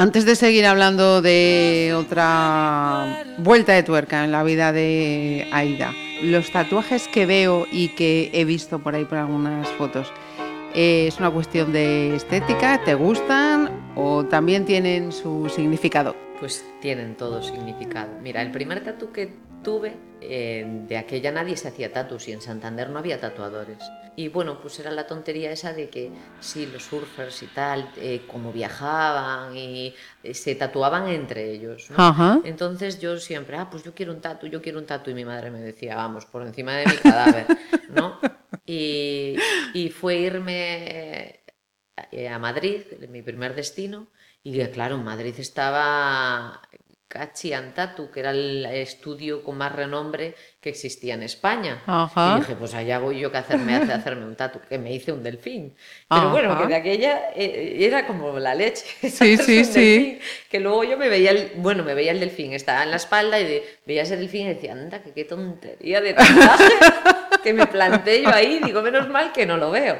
Antes 0.00 0.24
de 0.24 0.34
seguir 0.34 0.64
hablando 0.64 1.20
de 1.20 1.92
otra 1.94 3.22
vuelta 3.36 3.74
de 3.74 3.82
tuerca 3.82 4.24
en 4.24 4.32
la 4.32 4.42
vida 4.42 4.72
de 4.72 5.46
Aida, 5.52 5.92
los 6.22 6.50
tatuajes 6.50 7.06
que 7.06 7.26
veo 7.26 7.66
y 7.70 7.88
que 7.88 8.30
he 8.32 8.46
visto 8.46 8.78
por 8.78 8.94
ahí 8.94 9.04
por 9.04 9.18
algunas 9.18 9.68
fotos, 9.72 10.10
eh, 10.74 11.08
¿es 11.08 11.18
una 11.18 11.30
cuestión 11.30 11.74
de 11.74 12.16
estética? 12.16 12.82
¿Te 12.82 12.94
gustan 12.94 13.92
o 13.94 14.24
también 14.24 14.64
tienen 14.64 15.12
su 15.12 15.52
significado? 15.54 16.16
pues 16.40 16.64
tienen 16.80 17.16
todo 17.16 17.42
significado. 17.42 18.10
Mira, 18.22 18.40
el 18.40 18.50
primer 18.50 18.82
tatu 18.82 19.12
que 19.12 19.34
tuve, 19.62 19.96
eh, 20.20 20.64
de 20.88 20.96
aquella 20.96 21.32
nadie 21.32 21.56
se 21.56 21.68
hacía 21.68 21.92
tatus 21.92 22.28
y 22.28 22.32
en 22.32 22.40
Santander 22.40 22.90
no 22.90 22.98
había 22.98 23.20
tatuadores. 23.20 23.78
Y 24.16 24.28
bueno, 24.28 24.60
pues 24.60 24.78
era 24.78 24.90
la 24.90 25.06
tontería 25.06 25.52
esa 25.52 25.72
de 25.72 25.88
que 25.88 26.10
sí, 26.40 26.66
los 26.66 26.84
surfers 26.84 27.42
y 27.42 27.46
tal, 27.46 27.90
eh, 27.96 28.22
como 28.26 28.52
viajaban 28.52 29.56
y 29.56 29.94
eh, 30.22 30.34
se 30.34 30.54
tatuaban 30.56 31.08
entre 31.08 31.50
ellos. 31.50 31.90
¿no? 31.90 31.96
Ajá. 31.98 32.40
Entonces 32.44 33.00
yo 33.00 33.18
siempre, 33.18 33.56
ah, 33.56 33.68
pues 33.70 33.82
yo 33.82 33.94
quiero 33.94 34.12
un 34.12 34.20
tatu, 34.20 34.46
yo 34.46 34.60
quiero 34.60 34.78
un 34.78 34.86
tatu. 34.86 35.10
Y 35.10 35.14
mi 35.14 35.24
madre 35.24 35.50
me 35.50 35.60
decía, 35.60 35.96
vamos, 35.96 36.26
por 36.26 36.42
encima 36.42 36.76
de 36.76 36.86
mi 36.86 36.96
cadáver, 36.96 37.46
¿no? 37.94 38.18
Y, 38.66 39.36
y 39.74 39.88
fue 39.88 40.16
irme 40.16 41.40
eh, 42.12 42.28
a 42.28 42.38
Madrid, 42.38 42.82
mi 43.08 43.22
primer 43.22 43.54
destino, 43.54 44.08
y 44.42 44.64
claro, 44.68 44.96
en 44.96 45.04
Madrid 45.04 45.34
estaba 45.38 46.62
Cachi 47.10 47.52
Antatu, 47.52 48.08
que 48.08 48.20
era 48.20 48.30
el 48.30 48.64
estudio 48.66 49.42
con 49.42 49.58
más 49.58 49.72
renombre 49.74 50.36
que 50.60 50.68
existía 50.70 51.14
en 51.14 51.24
España. 51.24 51.82
Ajá. 51.86 52.36
Y 52.36 52.40
dije, 52.40 52.54
pues 52.54 52.72
allá 52.72 53.00
voy 53.00 53.18
yo 53.18 53.32
que 53.32 53.38
hacerme, 53.38 53.74
hace 53.74 53.92
hacerme 53.92 54.24
un 54.26 54.36
tatu, 54.36 54.60
que 54.68 54.78
me 54.78 54.92
hice 54.94 55.10
un 55.10 55.20
delfín. 55.24 55.74
Pero 56.08 56.30
bueno, 56.30 56.52
Ajá. 56.52 56.62
que 56.62 56.68
de 56.68 56.74
aquella 56.76 57.30
eh, 57.34 57.78
era 57.80 58.06
como 58.06 58.38
la 58.38 58.54
leche. 58.54 58.84
Sí, 59.10 59.36
sí, 59.36 59.64
sí. 59.64 59.80
delfín, 59.80 60.18
que 60.48 60.60
luego 60.60 60.84
yo 60.84 60.96
me 60.96 61.08
veía, 61.08 61.32
el, 61.32 61.52
bueno, 61.56 61.82
me 61.82 61.94
veía 61.94 62.12
el 62.12 62.20
delfín, 62.20 62.52
estaba 62.52 62.84
en 62.84 62.90
la 62.90 62.96
espalda 62.96 63.40
y 63.40 63.44
de- 63.44 63.78
veía 63.86 64.02
ese 64.02 64.16
delfín 64.16 64.46
y 64.46 64.54
decía, 64.54 64.72
anda, 64.72 65.02
que 65.02 65.12
qué 65.12 65.24
tontería 65.24 66.00
de 66.00 66.14
tatuaje 66.14 66.64
que 67.42 67.52
me 67.52 67.66
planté 67.66 68.22
yo 68.22 68.30
ahí, 68.32 68.60
digo, 68.64 68.82
menos 68.82 69.08
mal 69.08 69.32
que 69.32 69.46
no 69.46 69.56
lo 69.56 69.72
veo. 69.72 69.98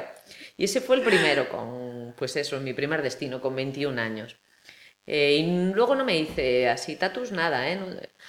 Y 0.55 0.63
ese 0.63 0.79
fue 0.79 0.95
el 0.95 1.01
primero, 1.01 1.49
con, 1.49 2.13
pues 2.15 2.37
eso, 2.37 2.57
mi 2.61 2.71
primer 2.73 3.01
destino, 3.01 3.41
con 3.41 3.53
21 3.53 3.99
años. 3.99 4.37
Eh, 5.05 5.37
y 5.39 5.73
luego 5.73 5.95
no 5.95 6.05
me 6.05 6.17
hice 6.17 6.69
así 6.69 6.95
tatus, 6.95 7.31
nada, 7.31 7.69
¿eh? 7.69 7.79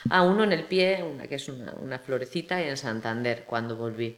Ah, 0.08 0.22
uno 0.22 0.44
en 0.44 0.52
el 0.52 0.64
pie, 0.64 1.02
una 1.02 1.26
que 1.28 1.36
es 1.36 1.48
una, 1.48 1.72
una 1.74 1.98
florecita, 1.98 2.60
y 2.62 2.68
en 2.68 2.76
Santander, 2.76 3.44
cuando 3.44 3.76
volví. 3.76 4.16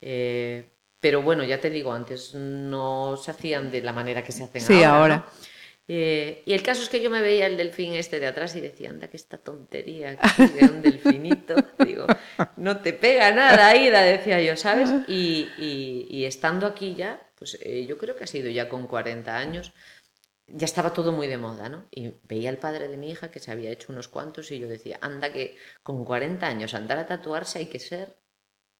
Eh, 0.00 0.68
pero 1.00 1.22
bueno, 1.22 1.44
ya 1.44 1.60
te 1.60 1.70
digo, 1.70 1.92
antes 1.92 2.34
no 2.34 3.16
se 3.16 3.30
hacían 3.30 3.70
de 3.70 3.82
la 3.82 3.92
manera 3.92 4.22
que 4.22 4.32
se 4.32 4.44
hacen 4.44 4.62
Sí, 4.62 4.82
ahora. 4.82 4.98
ahora. 4.98 5.16
¿no? 5.16 5.24
Eh, 5.88 6.42
y 6.46 6.52
el 6.52 6.62
caso 6.62 6.82
es 6.82 6.88
que 6.88 7.00
yo 7.00 7.10
me 7.10 7.22
veía 7.22 7.46
el 7.46 7.56
delfín 7.56 7.94
este 7.94 8.18
de 8.18 8.26
atrás 8.26 8.56
y 8.56 8.60
decía, 8.60 8.90
anda, 8.90 9.08
que 9.08 9.16
esta 9.16 9.38
tontería, 9.38 10.20
que 10.20 10.48
de 10.50 10.66
un 10.66 10.82
delfinito. 10.82 11.64
Digo, 11.78 12.12
no 12.56 12.78
te 12.80 12.92
pega 12.92 13.30
nada, 13.32 13.74
Ida, 13.76 14.02
decía 14.02 14.40
yo, 14.42 14.56
¿sabes? 14.56 14.96
Y, 15.06 15.54
y- 15.56 16.06
y 16.10 16.24
estando 16.24 16.66
aquí 16.66 16.94
ya, 16.94 17.20
pues 17.36 17.58
eh, 17.62 17.86
yo 17.86 17.98
creo 17.98 18.16
que 18.16 18.24
ha 18.24 18.26
sido 18.26 18.50
ya 18.50 18.68
con 18.68 18.86
40 18.88 19.36
años, 19.38 19.72
ya 20.48 20.64
estaba 20.64 20.92
todo 20.92 21.12
muy 21.12 21.26
de 21.26 21.38
moda, 21.38 21.68
¿no? 21.68 21.86
Y 21.90 22.14
veía 22.24 22.50
al 22.50 22.58
padre 22.58 22.88
de 22.88 22.96
mi 22.96 23.10
hija 23.10 23.30
que 23.30 23.40
se 23.40 23.50
había 23.50 23.70
hecho 23.70 23.92
unos 23.92 24.08
cuantos 24.08 24.50
y 24.52 24.58
yo 24.58 24.68
decía, 24.68 24.98
anda, 25.00 25.32
que 25.32 25.56
con 25.82 26.04
40 26.04 26.46
años 26.46 26.74
andar 26.74 26.98
a 26.98 27.06
tatuarse 27.06 27.58
hay 27.58 27.66
que 27.66 27.78
ser 27.80 28.16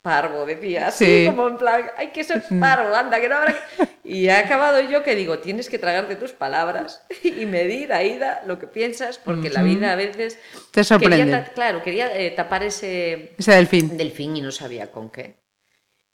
parvo, 0.02 0.46
decía 0.46 0.86
así, 0.88 1.04
Sí. 1.04 1.26
como 1.26 1.48
en 1.48 1.56
plan, 1.58 1.90
hay 1.96 2.12
que 2.12 2.22
ser 2.22 2.44
parvo, 2.60 2.94
anda, 2.94 3.20
que 3.20 3.28
no 3.28 3.36
habrá 3.36 3.52
que-". 3.52 3.88
Y 4.04 4.26
he 4.26 4.32
acabado 4.32 4.80
yo 4.80 5.02
que 5.02 5.16
digo, 5.16 5.40
tienes 5.40 5.68
que 5.68 5.80
tragarte 5.80 6.14
tus 6.14 6.30
palabras 6.32 7.04
y 7.24 7.44
medir, 7.46 7.92
Aida, 7.92 8.42
lo 8.46 8.60
que 8.60 8.68
piensas, 8.68 9.18
porque 9.18 9.50
la 9.50 9.64
vida 9.64 9.92
a 9.92 9.96
veces... 9.96 10.38
Te 10.70 10.84
sorprende. 10.84 11.16
Quería 11.24 11.44
claro, 11.52 11.82
quería 11.82 12.16
eh, 12.16 12.30
tapar 12.30 12.62
ese, 12.62 13.34
Ese 13.36 13.52
delfín. 13.52 13.96
delfín 13.96 14.36
y 14.36 14.42
no 14.42 14.52
sabía 14.52 14.92
con 14.92 15.10
qué. 15.10 15.40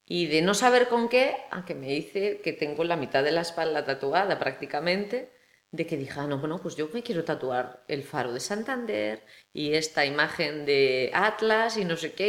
Y 0.06 0.26
de 0.26 0.40
no 0.40 0.54
saber 0.54 0.88
con 0.88 1.10
qué, 1.10 1.36
a 1.50 1.66
que 1.66 1.74
me 1.74 1.88
dice 1.88 2.40
que 2.42 2.54
tengo 2.54 2.84
la 2.84 2.96
mitad 2.96 3.22
de 3.22 3.32
la 3.32 3.42
espalda 3.42 3.84
tatuada 3.84 4.38
prácticamente, 4.38 5.31
de 5.72 5.86
que 5.86 5.96
dije, 5.96 6.20
ah, 6.20 6.26
no, 6.26 6.38
bueno, 6.38 6.60
pues 6.60 6.76
yo 6.76 6.88
me 6.92 7.02
quiero 7.02 7.24
tatuar 7.24 7.82
el 7.88 8.02
faro 8.04 8.32
de 8.32 8.40
Santander 8.40 9.24
y 9.54 9.74
esta 9.74 10.04
imagen 10.04 10.66
de 10.66 11.10
Atlas 11.14 11.78
y 11.78 11.84
no 11.86 11.96
sé 11.96 12.12
qué. 12.12 12.28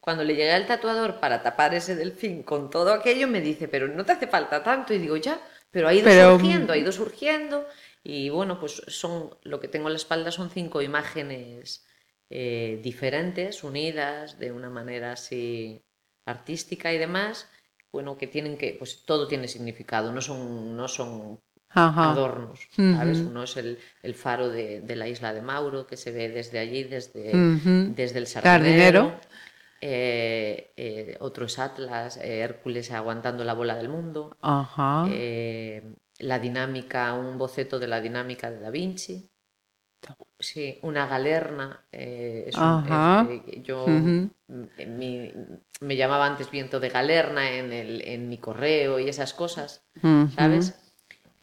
Cuando 0.00 0.24
le 0.24 0.34
llegué 0.34 0.52
al 0.52 0.66
tatuador 0.66 1.18
para 1.18 1.42
tapar 1.42 1.74
ese 1.74 1.96
delfín 1.96 2.42
con 2.42 2.70
todo 2.70 2.92
aquello, 2.92 3.28
me 3.28 3.40
dice, 3.40 3.66
pero 3.66 3.88
no 3.88 4.04
te 4.04 4.12
hace 4.12 4.26
falta 4.26 4.62
tanto. 4.62 4.92
Y 4.92 4.98
digo, 4.98 5.16
ya, 5.16 5.40
pero 5.70 5.88
ha 5.88 5.94
ido 5.94 6.04
Pero, 6.04 6.38
surgiendo, 6.38 6.72
ha 6.74 6.76
ido 6.76 6.92
surgiendo. 6.92 7.66
Y 8.04 8.28
bueno, 8.28 8.60
pues 8.60 8.82
son, 8.88 9.36
lo 9.42 9.58
que 9.60 9.68
tengo 9.68 9.88
en 9.88 9.94
la 9.94 9.98
espalda 9.98 10.30
son 10.30 10.50
cinco 10.50 10.82
imágenes 10.82 11.86
eh, 12.28 12.78
diferentes, 12.82 13.64
unidas 13.64 14.38
de 14.38 14.52
una 14.52 14.68
manera 14.70 15.12
así 15.12 15.82
artística 16.26 16.92
y 16.92 16.98
demás, 16.98 17.48
bueno, 17.90 18.16
que 18.18 18.26
tienen 18.26 18.56
que, 18.58 18.74
pues 18.78 19.04
todo 19.04 19.28
tiene 19.28 19.48
significado, 19.48 20.12
no 20.12 20.20
son, 20.20 20.76
no 20.76 20.88
son 20.88 21.40
Ajá. 21.74 22.10
adornos, 22.10 22.68
¿sabes? 22.96 23.18
Uno 23.20 23.42
es 23.44 23.56
el, 23.56 23.78
el 24.02 24.14
faro 24.14 24.48
de, 24.48 24.80
de 24.80 24.96
la 24.96 25.08
isla 25.08 25.32
de 25.32 25.42
Mauro, 25.42 25.86
que 25.86 25.96
se 25.96 26.10
ve 26.12 26.28
desde 26.28 26.58
allí, 26.58 26.84
desde, 26.84 27.22
desde 27.96 28.18
el 28.18 28.26
Sardinero. 28.26 29.12
Eh, 29.80 30.72
eh, 30.76 31.16
otro 31.20 31.46
es 31.46 31.58
Atlas, 31.58 32.16
eh, 32.18 32.38
Hércules 32.40 32.90
aguantando 32.92 33.42
la 33.44 33.54
bola 33.54 33.74
del 33.76 33.88
mundo. 33.88 34.36
Ajá. 34.40 35.06
Eh, 35.10 35.82
la 36.18 36.38
dinámica, 36.38 37.14
un 37.14 37.36
boceto 37.38 37.78
de 37.80 37.88
la 37.88 38.00
dinámica 38.00 38.50
de 38.50 38.60
Da 38.60 38.70
Vinci. 38.70 39.28
Sí, 40.38 40.78
una 40.82 41.06
galerna. 41.06 41.84
eh, 41.92 42.44
es 42.48 42.56
un- 42.56 42.62
Ajá. 42.62 43.22
es, 43.30 43.44
eh, 43.46 43.62
yo 43.62 43.78
mi- 44.86 45.32
me 45.80 45.96
llamaba 45.96 46.26
antes 46.26 46.50
viento 46.50 46.80
de 46.80 46.88
galerna 46.90 47.50
en, 47.58 47.72
el, 47.72 48.02
en 48.02 48.28
mi 48.28 48.38
correo 48.38 48.98
y 48.98 49.08
esas 49.08 49.32
cosas, 49.34 49.84
Ujú. 50.02 50.28
¿sabes? 50.34 50.74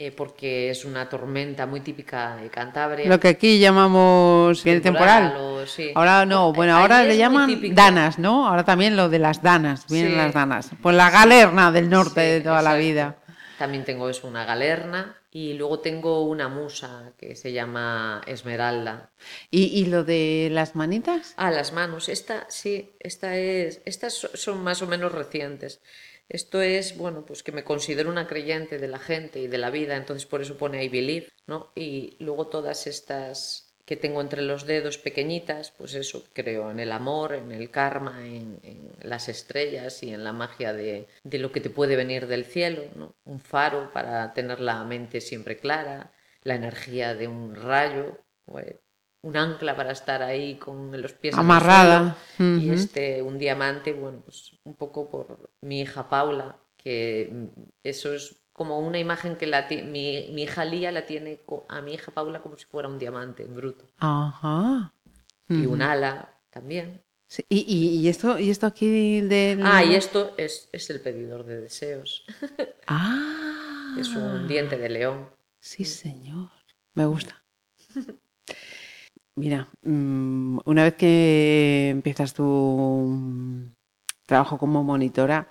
Eh, 0.02 0.14
porque 0.14 0.70
es 0.70 0.86
una 0.86 1.10
tormenta 1.10 1.66
muy 1.66 1.82
típica 1.82 2.38
de 2.38 2.50
Cantabria. 2.50 3.06
Lo 3.10 3.20
que 3.20 3.28
aquí 3.28 3.60
llamamos 3.60 4.64
viene 4.64 4.80
temporal. 4.80 5.36
o- 5.38 5.66
sí. 5.68 5.92
Ahora 5.94 6.26
no, 6.26 6.54
bueno, 6.54 6.74
Allí 6.76 6.82
ahora 6.84 7.04
le 7.04 7.18
llaman 7.18 7.76
danas, 7.76 8.18
¿no? 8.18 8.48
Ahora 8.48 8.64
también 8.64 8.96
lo 8.96 9.10
de 9.10 9.20
las 9.20 9.42
danas, 9.44 9.86
vienen 9.90 10.12
Sí. 10.14 10.18
las 10.18 10.34
danas. 10.34 10.70
Pues 10.82 10.96
la 10.96 11.10
galerna 11.10 11.70
del 11.74 11.90
norte 11.90 12.22
Sí, 12.22 12.28
de 12.36 12.40
toda 12.42 12.62
la 12.62 12.80
exacto. 12.80 12.88
vida. 12.88 13.16
También 13.58 13.84
tengo 13.84 14.10
eso, 14.10 14.26
una 14.26 14.46
galerna 14.46 15.18
y 15.32 15.56
luego 15.56 15.80
tengo 15.82 16.22
una 16.24 16.48
musa 16.48 17.12
que 17.18 17.36
se 17.36 17.52
llama 17.52 18.22
Esmeralda. 18.26 19.10
¿Y, 19.52 19.64
y 19.82 19.86
lo 19.88 20.06
de 20.06 20.48
las 20.50 20.78
manitas? 20.78 21.34
Ah, 21.36 21.52
las 21.52 21.74
manos. 21.74 22.08
Esta, 22.08 22.46
sí, 22.48 22.94
esta 23.02 23.36
es. 23.36 23.82
Estas 23.84 24.14
so- 24.14 24.30
son 24.34 24.64
más 24.64 24.82
o 24.82 24.88
menos 24.88 25.12
recientes. 25.12 25.82
Esto 26.30 26.62
es, 26.62 26.96
bueno, 26.96 27.26
pues 27.26 27.42
que 27.42 27.52
me 27.52 27.64
considero 27.64 28.10
una 28.10 28.28
creyente 28.28 28.78
de 28.78 28.88
la 28.88 29.00
gente 29.00 29.40
y 29.40 29.48
de 29.48 29.58
la 29.58 29.72
vida, 29.72 29.98
entonces 29.98 30.28
por 30.28 30.42
eso 30.42 30.58
pone 30.58 30.84
I 30.84 30.90
believe, 30.90 31.28
¿no? 31.48 31.72
Y 31.76 32.18
luego 32.20 32.48
todas 32.48 32.86
estas 32.86 33.74
que 33.86 33.96
tengo 33.96 34.22
entre 34.22 34.44
los 34.44 34.68
dedos 34.68 35.00
pequeñitas, 35.00 35.72
pues 35.72 35.96
eso, 35.96 36.24
creo 36.34 36.70
en 36.70 36.80
el 36.80 36.92
amor, 36.92 37.34
en 37.34 37.52
el 37.52 37.72
karma, 37.72 38.24
en, 38.24 38.60
las 39.02 39.30
estrellas 39.30 40.04
y 40.04 40.14
en 40.14 40.24
la 40.24 40.32
magia 40.32 40.74
de, 40.74 41.08
de 41.24 41.40
lo 41.40 41.52
que 41.52 41.62
te 41.62 41.72
puede 41.72 41.96
venir 41.96 42.28
del 42.28 42.46
cielo, 42.46 42.84
¿no? 42.96 43.16
Un 43.26 43.40
faro 43.40 43.92
para 43.92 44.32
tener 44.36 44.60
la 44.60 44.84
mente 44.84 45.22
siempre 45.22 45.58
clara, 45.58 46.14
la 46.44 46.54
energía 46.54 47.16
de 47.16 47.28
un 47.28 47.56
rayo, 47.56 48.20
pues, 48.46 48.76
un 49.22 49.36
ancla 49.38 49.76
para 49.76 49.92
estar 49.92 50.22
ahí 50.22 50.56
con 50.56 51.02
los 51.02 51.14
pies 51.14 51.36
Amarrada. 51.36 52.16
y 52.38 52.70
este 52.70 53.22
un 53.22 53.38
diamante, 53.38 53.94
bueno, 53.94 54.22
pues 54.24 54.58
un 54.64 54.76
poco 54.76 55.10
por 55.10 55.52
mi 55.62 55.82
hija 55.82 56.10
Paula, 56.10 56.58
que 56.78 57.30
mm, 57.32 57.62
eso 57.84 58.14
es 58.14 58.36
como 58.54 58.80
una 58.80 59.00
imagen 59.00 59.36
que 59.36 59.48
la 59.48 59.68
mi, 59.70 60.30
mi 60.32 60.44
hija 60.44 60.66
Lía 60.66 60.92
la 60.92 61.06
tiene 61.06 61.40
a 61.70 61.82
mi 61.82 61.94
hija 61.94 62.12
Paula 62.12 62.42
como 62.42 62.58
si 62.58 62.66
fuera 62.66 62.88
un 62.88 63.00
diamante 63.00 63.44
en 63.44 63.56
bruto. 63.56 63.86
Ajá. 63.98 64.94
Y 65.48 65.66
un 65.66 65.82
ala 65.82 66.38
también. 66.50 67.02
Sí, 67.28 67.46
¿Y, 67.48 67.60
y, 67.60 68.00
y 68.00 68.08
esto, 68.08 68.38
y 68.40 68.50
esto 68.50 68.68
aquí 68.68 69.22
del... 69.22 69.62
Ah, 69.64 69.84
y 69.84 69.96
esto 69.96 70.34
es, 70.38 70.68
es 70.72 70.90
el 70.90 71.00
pedidor 71.00 71.46
de 71.46 71.62
deseos. 71.62 72.26
Ah. 72.92 73.96
Es 74.00 74.10
un 74.16 74.48
diente 74.48 74.78
de 74.78 74.90
león. 74.90 75.30
Sí, 75.60 75.86
señor. 75.86 76.50
Me 76.96 77.06
gusta. 77.06 77.44
Mira, 79.40 79.70
mm, 79.84 80.60
una 80.66 80.84
vez 80.84 80.96
que 80.96 81.88
empiezas 81.92 82.34
tu 82.34 82.44
mm, 82.44 83.72
trabajo 84.26 84.58
como 84.58 84.84
monitora 84.84 85.48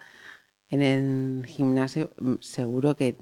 en 0.69 0.83
el 0.83 1.47
gimnasio, 1.47 2.11
mm, 2.21 2.35
seguro 2.41 2.95
que 2.97 3.17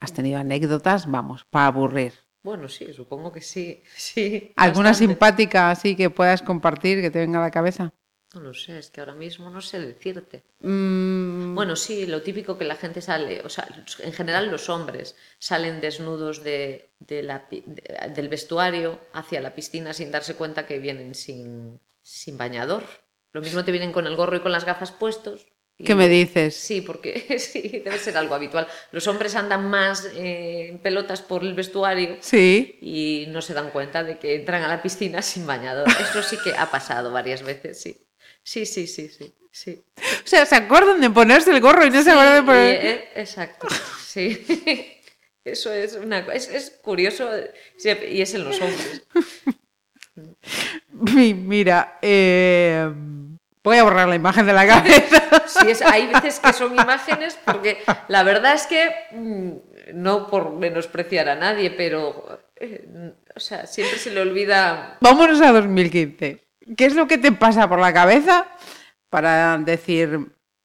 has 0.00 0.12
tenido 0.12 0.38
anécdotas, 0.38 1.10
vamos, 1.10 1.44
para 1.50 1.66
aburrir. 1.66 2.12
Bueno, 2.44 2.68
sí, 2.68 2.92
supongo 2.92 3.32
que 3.32 3.40
sí. 3.40 3.82
sí 3.96 4.52
¿Alguna 4.54 4.90
bastante. 4.90 5.12
simpática 5.12 5.70
así 5.72 5.96
que 5.96 6.08
puedas 6.08 6.40
compartir, 6.42 7.00
que 7.00 7.10
te 7.10 7.18
venga 7.18 7.40
a 7.40 7.42
la 7.42 7.50
cabeza? 7.50 7.92
No 8.34 8.40
lo 8.42 8.52
sé, 8.52 8.78
es 8.78 8.90
que 8.90 9.00
ahora 9.00 9.14
mismo 9.14 9.48
no 9.48 9.60
sé 9.62 9.80
decirte. 9.80 10.42
Mm, 10.60 11.54
Bueno, 11.54 11.76
sí, 11.76 12.06
lo 12.06 12.20
típico 12.22 12.58
que 12.58 12.64
la 12.66 12.76
gente 12.76 13.00
sale, 13.00 13.40
o 13.42 13.48
sea, 13.48 13.66
en 14.00 14.12
general 14.12 14.50
los 14.50 14.68
hombres 14.68 15.16
salen 15.38 15.80
desnudos 15.80 16.44
de, 16.44 16.90
de 17.00 17.22
la 17.22 17.48
pi- 17.48 17.64
de- 17.66 18.10
del 18.14 18.28
vestuario 18.28 19.00
hacia 19.14 19.40
la 19.40 19.54
piscina 19.54 19.94
sin 19.94 20.10
darse 20.10 20.34
cuenta 20.34 20.66
que 20.66 20.78
vienen 20.78 21.14
sin, 21.14 21.80
sin 22.02 22.36
bañador. 22.36 22.84
Lo 23.32 23.40
mismo 23.40 23.64
te 23.64 23.72
vienen 23.72 23.92
con 23.92 24.06
el 24.06 24.14
gorro 24.16 24.36
y 24.36 24.40
con 24.40 24.52
las 24.52 24.64
gafas 24.66 24.92
puestos 24.92 25.46
Y- 25.80 25.84
¿Qué 25.84 25.94
me 25.94 26.08
dices? 26.08 26.56
Sí, 26.56 26.80
porque 26.82 27.38
sí, 27.38 27.80
debe 27.84 27.98
ser 27.98 28.16
algo 28.18 28.34
habitual. 28.34 28.66
Los 28.90 29.06
hombres 29.06 29.36
andan 29.36 29.70
más 29.70 30.04
eh, 30.16 30.68
en 30.70 30.78
pelotas 30.80 31.22
por 31.22 31.42
el 31.44 31.54
vestuario 31.54 32.16
Sí. 32.20 32.78
y 32.82 33.26
no 33.28 33.40
se 33.40 33.54
dan 33.54 33.70
cuenta 33.70 34.02
de 34.04 34.18
que 34.18 34.34
entran 34.34 34.64
a 34.64 34.68
la 34.68 34.82
piscina 34.82 35.22
sin 35.22 35.46
bañador. 35.46 35.86
Eso 35.88 36.20
sí 36.22 36.36
que 36.42 36.52
ha 36.52 36.68
pasado 36.70 37.10
varias 37.12 37.42
veces, 37.44 37.80
sí. 37.80 37.96
Sí, 38.48 38.64
sí, 38.64 38.86
sí, 38.86 39.10
sí. 39.10 39.34
sí. 39.52 39.84
O 40.24 40.26
sea, 40.26 40.46
se 40.46 40.56
acuerdan 40.56 41.02
de 41.02 41.10
ponerse 41.10 41.50
el 41.50 41.60
gorro 41.60 41.84
y 41.84 41.90
no 41.90 42.02
se 42.02 42.10
acuerdan 42.10 42.36
de 42.36 42.42
poner... 42.42 42.86
eh, 42.86 43.08
exacto, 43.16 43.68
sí. 44.02 44.46
Eso 45.44 45.70
es 45.70 45.94
una 45.96 46.20
es, 46.32 46.48
es 46.48 46.70
curioso 46.82 47.28
y 47.84 48.22
es 48.22 48.32
en 48.34 48.44
los 48.44 48.58
hombres. 48.58 49.02
Mi- 51.14 51.34
Mira, 51.34 51.98
eh, 52.00 52.90
voy 53.62 53.76
a 53.76 53.82
borrar 53.84 54.08
la 54.08 54.14
imagen 54.16 54.46
de 54.46 54.52
la 54.54 54.66
cabeza. 54.66 55.24
Sí, 55.48 55.70
es, 55.70 55.80
hay 55.82 56.06
veces 56.08 56.40
que 56.40 56.52
son 56.52 56.72
imágenes 56.72 57.38
porque 57.44 57.78
la 58.08 58.22
verdad 58.22 58.52
es 58.54 58.66
que 58.66 58.90
mm, 59.12 59.52
no 59.94 60.26
por 60.26 60.52
menospreciar 60.52 61.28
a 61.30 61.34
nadie, 61.36 61.70
pero 61.70 62.40
eh, 62.56 62.86
o 63.34 63.40
sea, 63.40 63.66
siempre 63.66 63.98
se 63.98 64.10
le 64.10 64.20
olvida 64.20 64.98
Vámonos 65.00 65.40
a 65.40 65.52
2015. 65.52 66.47
¿Qué 66.76 66.86
es 66.86 66.94
lo 66.94 67.06
que 67.06 67.18
te 67.18 67.32
pasa 67.32 67.68
por 67.68 67.78
la 67.78 67.92
cabeza 67.92 68.46
para 69.10 69.56
decir, 69.58 70.18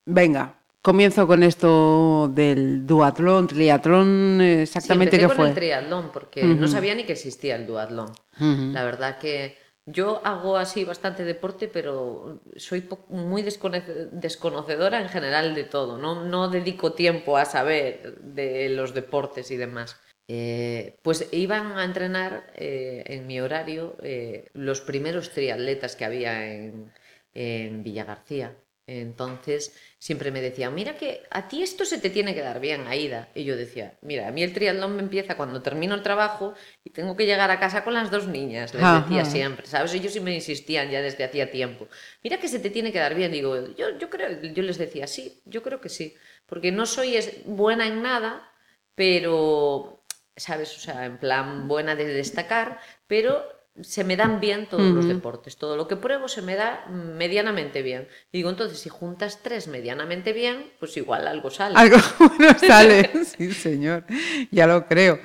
venga, 0.06 0.56
comienzo 0.82 1.28
con 1.28 1.44
esto 1.44 2.30
del 2.34 2.86
duatlón, 2.86 3.48
triatlón, 3.48 4.40
eh, 4.42 4.64
exactamente 4.64 5.16
sí, 5.16 5.22
qué 5.22 5.28
con 5.28 5.36
fue? 5.38 5.48
el 5.50 5.54
triatlón 5.56 6.10
porque 6.12 6.44
no 6.44 6.68
sabía 6.68 6.94
ni 6.96 7.04
que 7.06 7.14
existía 7.14 7.56
el 7.56 7.66
duatlón. 7.66 8.12
La 8.40 8.84
verdad 8.84 9.18
que 9.18 9.58
yo 9.86 10.22
hago 10.26 10.58
así 10.58 10.84
bastante 10.86 11.24
deporte, 11.24 11.68
pero 11.68 12.42
soy 12.58 12.88
muy 13.10 13.44
desconoce- 13.44 14.10
desconocedora 14.12 15.02
en 15.02 15.10
general 15.10 15.56
de 15.56 15.64
todo. 15.66 15.98
No, 15.98 16.24
no 16.26 16.50
dedico 16.50 16.94
tiempo 16.94 17.38
a 17.38 17.46
saber 17.46 18.18
de 18.22 18.70
los 18.70 18.94
deportes 18.94 19.52
y 19.52 19.58
demás. 19.58 19.98
Eh, 20.28 20.98
pues 21.02 21.28
iban 21.32 21.78
a 21.78 21.84
entrenar 21.84 22.52
eh, 22.56 23.04
en 23.08 23.28
mi 23.28 23.42
horario 23.42 23.98
eh, 24.02 24.50
los 24.54 24.80
primeros 24.82 25.32
triatletas 25.32 25.96
que 25.96 26.06
había 26.06 26.46
en, 26.48 26.92
en 27.34 27.84
Villa 27.84 28.06
García. 28.06 28.56
Entonces 28.86 29.74
siempre 29.98 30.30
me 30.32 30.42
decían, 30.42 30.76
mira 30.76 30.98
que 30.98 31.24
a 31.32 31.48
ti 31.48 31.64
esto 31.64 31.86
se 31.86 32.00
te 32.00 32.10
tiene 32.10 32.34
que 32.36 32.42
dar 32.42 32.60
bien, 32.60 32.86
Aida. 32.88 33.30
Y 33.34 33.46
yo 33.46 33.56
decía, 33.56 33.98
mira, 34.02 34.28
a 34.28 34.32
mí 34.32 34.44
el 34.44 34.54
triatlón 34.54 34.96
me 34.98 35.02
empieza 35.04 35.38
cuando 35.38 35.62
termino 35.62 35.96
el 35.96 36.04
trabajo 36.04 36.54
y 36.84 36.90
tengo 36.90 37.16
que 37.16 37.26
llegar 37.26 37.50
a 37.50 37.60
casa 37.60 37.84
con 37.86 37.94
las 37.94 38.12
dos 38.12 38.28
niñas, 38.28 38.74
les 38.74 38.84
Ajá. 38.84 39.00
decía 39.02 39.24
siempre, 39.26 39.68
¿sabes? 39.68 39.94
Ellos 39.94 40.12
sí 40.14 40.20
me 40.20 40.34
insistían 40.36 40.90
ya 40.92 41.02
desde 41.02 41.24
hacía 41.24 41.50
tiempo. 41.50 41.88
Mira 42.24 42.38
que 42.40 42.50
se 42.50 42.60
te 42.60 42.70
tiene 42.70 42.92
que 42.92 43.00
dar 43.00 43.16
bien. 43.16 43.32
Digo, 43.32 43.74
yo, 43.76 43.98
yo 43.98 44.10
creo, 44.10 44.42
yo 44.42 44.64
les 44.64 44.78
decía, 44.78 45.08
sí, 45.08 45.42
yo 45.46 45.64
creo 45.64 45.80
que 45.80 45.90
sí. 45.90 46.16
Porque 46.46 46.72
no 46.74 46.86
soy 46.86 47.18
buena 47.46 47.88
en 47.88 48.02
nada, 48.02 48.52
pero, 48.96 50.03
¿sabes? 50.36 50.76
O 50.78 50.80
sea, 50.80 51.06
en 51.06 51.18
plan 51.18 51.68
buena 51.68 51.96
de 51.96 52.06
destacar, 52.06 52.80
pero 53.08 53.44
se 53.82 54.04
me 54.04 54.16
dan 54.16 54.40
bien 54.40 54.68
todos 54.70 54.92
los 54.92 55.08
deportes. 55.08 55.58
Todo 55.58 55.78
lo 55.78 55.88
que 55.88 55.96
pruebo 55.96 56.28
se 56.28 56.42
me 56.42 56.56
da 56.56 56.86
medianamente 56.90 57.82
bien. 57.82 58.08
Y 58.32 58.38
digo, 58.40 58.50
entonces, 58.50 58.80
si 58.80 58.90
juntas 58.90 59.42
tres 59.42 59.68
medianamente 59.68 60.32
bien, 60.34 60.72
pues 60.80 60.96
igual 60.98 61.28
algo 61.28 61.50
sale. 61.50 61.82
Algo 61.82 61.98
bueno 62.20 62.58
sale, 62.60 63.10
sí 63.26 63.52
señor, 63.54 64.06
ya 64.52 64.68
lo 64.68 64.86
creo. 64.86 65.20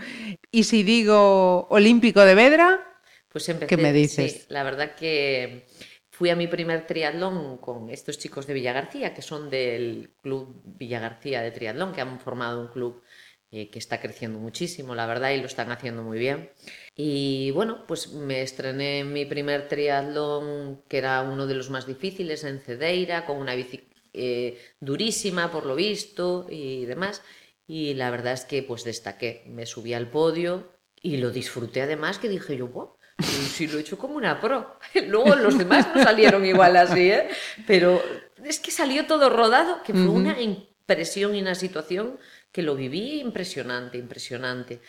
Y 0.50 0.64
si 0.64 0.82
digo 0.82 1.66
olímpico 1.68 2.20
de 2.24 2.34
Vedra, 2.34 2.80
Pues 3.28 3.48
empecé, 3.48 3.68
¿Qué 3.68 3.76
me 3.76 3.92
dices? 3.92 4.32
sí, 4.32 4.46
la 4.48 4.62
verdad 4.62 4.94
que 4.94 5.66
fui 6.10 6.30
a 6.30 6.36
mi 6.36 6.46
primer 6.46 6.86
triatlón 6.86 7.58
con 7.58 7.90
estos 7.90 8.18
chicos 8.18 8.46
de 8.46 8.54
Villagarcía, 8.54 9.14
que 9.14 9.22
son 9.22 9.50
del 9.50 10.14
club 10.22 10.62
Villagarcía 10.64 11.42
de 11.42 11.50
triatlón, 11.52 11.92
que 11.92 12.00
han 12.00 12.18
formado 12.20 12.60
un 12.60 12.68
club 12.68 13.02
eh, 13.50 13.70
que 13.70 13.78
está 13.78 14.00
creciendo 14.00 14.38
muchísimo, 14.38 14.94
la 14.94 15.06
verdad, 15.06 15.30
y 15.30 15.40
lo 15.40 15.46
están 15.46 15.70
haciendo 15.70 16.02
muy 16.02 16.18
bien. 16.18 16.50
Y 16.94 17.50
bueno, 17.52 17.86
pues 17.86 18.12
me 18.12 18.42
estrené 18.42 19.00
en 19.00 19.12
mi 19.12 19.24
primer 19.24 19.68
triatlón, 19.68 20.82
que 20.88 20.98
era 20.98 21.22
uno 21.22 21.46
de 21.46 21.54
los 21.54 21.70
más 21.70 21.86
difíciles, 21.86 22.44
en 22.44 22.60
Cedeira, 22.60 23.24
con 23.24 23.38
una 23.38 23.54
bici 23.54 23.88
eh, 24.12 24.58
durísima, 24.80 25.50
por 25.50 25.64
lo 25.66 25.74
visto, 25.76 26.46
y 26.50 26.84
demás. 26.86 27.22
Y 27.66 27.94
la 27.94 28.10
verdad 28.10 28.32
es 28.32 28.44
que 28.44 28.62
pues 28.62 28.84
destaqué, 28.84 29.44
me 29.46 29.66
subí 29.66 29.94
al 29.94 30.08
podio 30.10 30.72
y 31.00 31.18
lo 31.18 31.30
disfruté 31.30 31.82
además, 31.82 32.18
que 32.18 32.28
dije 32.28 32.56
yo, 32.56 32.68
"Buah, 32.68 32.88
si 33.22 33.66
lo 33.66 33.78
he 33.78 33.80
hecho 33.80 33.98
como 33.98 34.14
una 34.16 34.40
pro. 34.40 34.78
Luego 35.06 35.34
los 35.36 35.58
demás 35.58 35.88
no 35.94 36.02
salieron 36.02 36.44
igual 36.44 36.76
así, 36.76 37.10
¿eh? 37.10 37.28
Pero 37.66 38.02
es 38.44 38.60
que 38.60 38.70
salió 38.70 39.06
todo 39.06 39.28
rodado, 39.28 39.82
que 39.82 39.92
fue 39.92 40.02
Ujú. 40.04 40.16
una 40.16 40.40
impresión 40.40 41.34
y 41.34 41.40
una 41.42 41.54
situación 41.54 42.18
que 42.58 42.64
lo 42.64 42.74
viví 42.74 43.20
impresionante, 43.20 43.98
impresionante. 43.98 44.80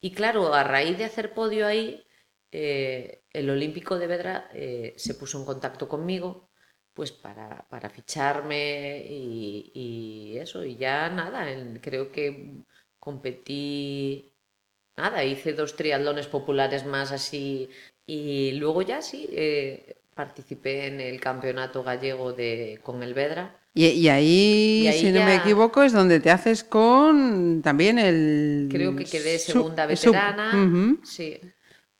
Y 0.00 0.12
claro, 0.12 0.54
a 0.54 0.64
raíz 0.64 0.96
de 0.96 1.04
hacer 1.04 1.34
podio 1.34 1.66
ahí, 1.66 2.02
eh, 2.50 3.24
el 3.30 3.50
Olímpico 3.50 3.98
de 3.98 4.06
Vedra 4.06 4.48
eh, 4.54 4.94
se 4.96 5.14
puso 5.14 5.38
en 5.38 5.44
contacto 5.44 5.86
conmigo 5.86 6.48
pues 6.94 7.12
para, 7.12 7.68
para 7.68 7.90
ficharme 7.90 9.04
y, 9.06 9.70
y 9.74 10.38
eso, 10.38 10.64
y 10.64 10.76
ya 10.76 11.10
nada, 11.10 11.46
creo 11.82 12.10
que 12.10 12.64
competí, 12.98 14.32
nada, 14.96 15.22
hice 15.24 15.52
dos 15.52 15.76
triatlones 15.76 16.28
populares 16.28 16.86
más 16.86 17.12
así 17.12 17.68
y 18.06 18.52
luego 18.52 18.80
ya 18.82 19.02
sí, 19.02 19.28
eh, 19.32 20.00
participé 20.14 20.86
en 20.86 21.00
el 21.02 21.20
campeonato 21.20 21.82
gallego 21.84 22.32
de, 22.32 22.80
con 22.82 23.02
el 23.02 23.12
Vedra. 23.14 23.60
Y, 23.74 23.86
y 23.86 24.08
ahí, 24.08 24.82
Y 24.84 24.86
ahí 24.88 24.98
si 25.00 25.12
no 25.12 25.20
me 25.24 25.36
equivoco, 25.36 25.82
es 25.82 25.92
donde 25.92 26.20
te 26.20 26.30
haces 26.30 26.64
con 26.64 27.60
también 27.62 27.98
el... 27.98 28.68
Creo 28.70 28.96
que 28.96 29.04
quedé 29.04 29.38
sub- 29.38 29.52
segunda 29.52 29.84
sub- 29.84 30.12
veterana, 30.12 31.00
sí, 31.04 31.40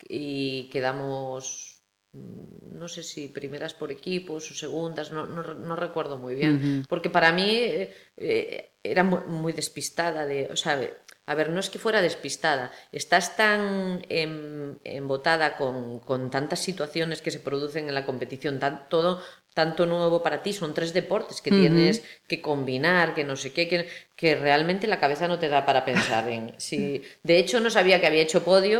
y 0.08 0.68
quedamos, 0.70 1.82
mm, 2.12 2.78
no 2.78 2.88
sé 2.88 3.02
si 3.02 3.28
primeras 3.28 3.74
por 3.74 3.90
equipos 3.92 4.50
o 4.50 4.54
segundas, 4.54 5.12
no, 5.12 5.26
no, 5.26 5.42
no 5.54 5.76
recuerdo 5.76 6.18
muy 6.18 6.34
bien, 6.34 6.84
porque 6.88 7.10
para 7.10 7.32
mí 7.32 7.48
eh, 7.50 7.94
eh, 8.16 8.72
era 8.82 9.04
mu- 9.04 9.26
muy, 9.26 9.52
despistada, 9.52 10.26
de, 10.26 10.48
o 10.50 10.56
sea, 10.56 10.80
a 11.26 11.34
ver, 11.34 11.50
no 11.50 11.60
es 11.60 11.68
que 11.70 11.78
fuera 11.78 12.00
despistada, 12.00 12.72
estás 12.90 13.36
tan 13.36 14.02
em- 14.08 14.78
embotada 14.84 15.56
con, 15.56 16.00
con 16.00 16.30
tantas 16.30 16.60
situaciones 16.60 17.20
que 17.22 17.30
se 17.30 17.40
producen 17.40 17.88
en 17.88 17.94
la 17.94 18.06
competición, 18.06 18.58
tan, 18.58 18.88
todo 18.88 19.22
tanto 19.60 19.86
nuevo 19.86 20.22
para 20.22 20.40
ti, 20.44 20.52
son 20.52 20.72
tres 20.72 20.92
deportes 20.92 21.40
que 21.42 21.50
tienes 21.50 21.94
que 22.28 22.40
combinar, 22.40 23.06
que 23.16 23.24
no 23.24 23.34
sé 23.34 23.52
qué, 23.52 23.66
que, 23.66 23.88
que 24.14 24.36
realmente 24.36 24.86
la 24.86 25.00
cabeza 25.00 25.26
no 25.26 25.38
te 25.42 25.48
da 25.48 25.60
para 25.68 25.84
pensar 25.84 26.28
en 26.28 26.54
si 26.66 27.02
de 27.28 27.38
hecho 27.40 27.58
no 27.60 27.68
sabía 27.70 28.00
que 28.00 28.06
había 28.06 28.22
hecho 28.22 28.44
podio 28.44 28.78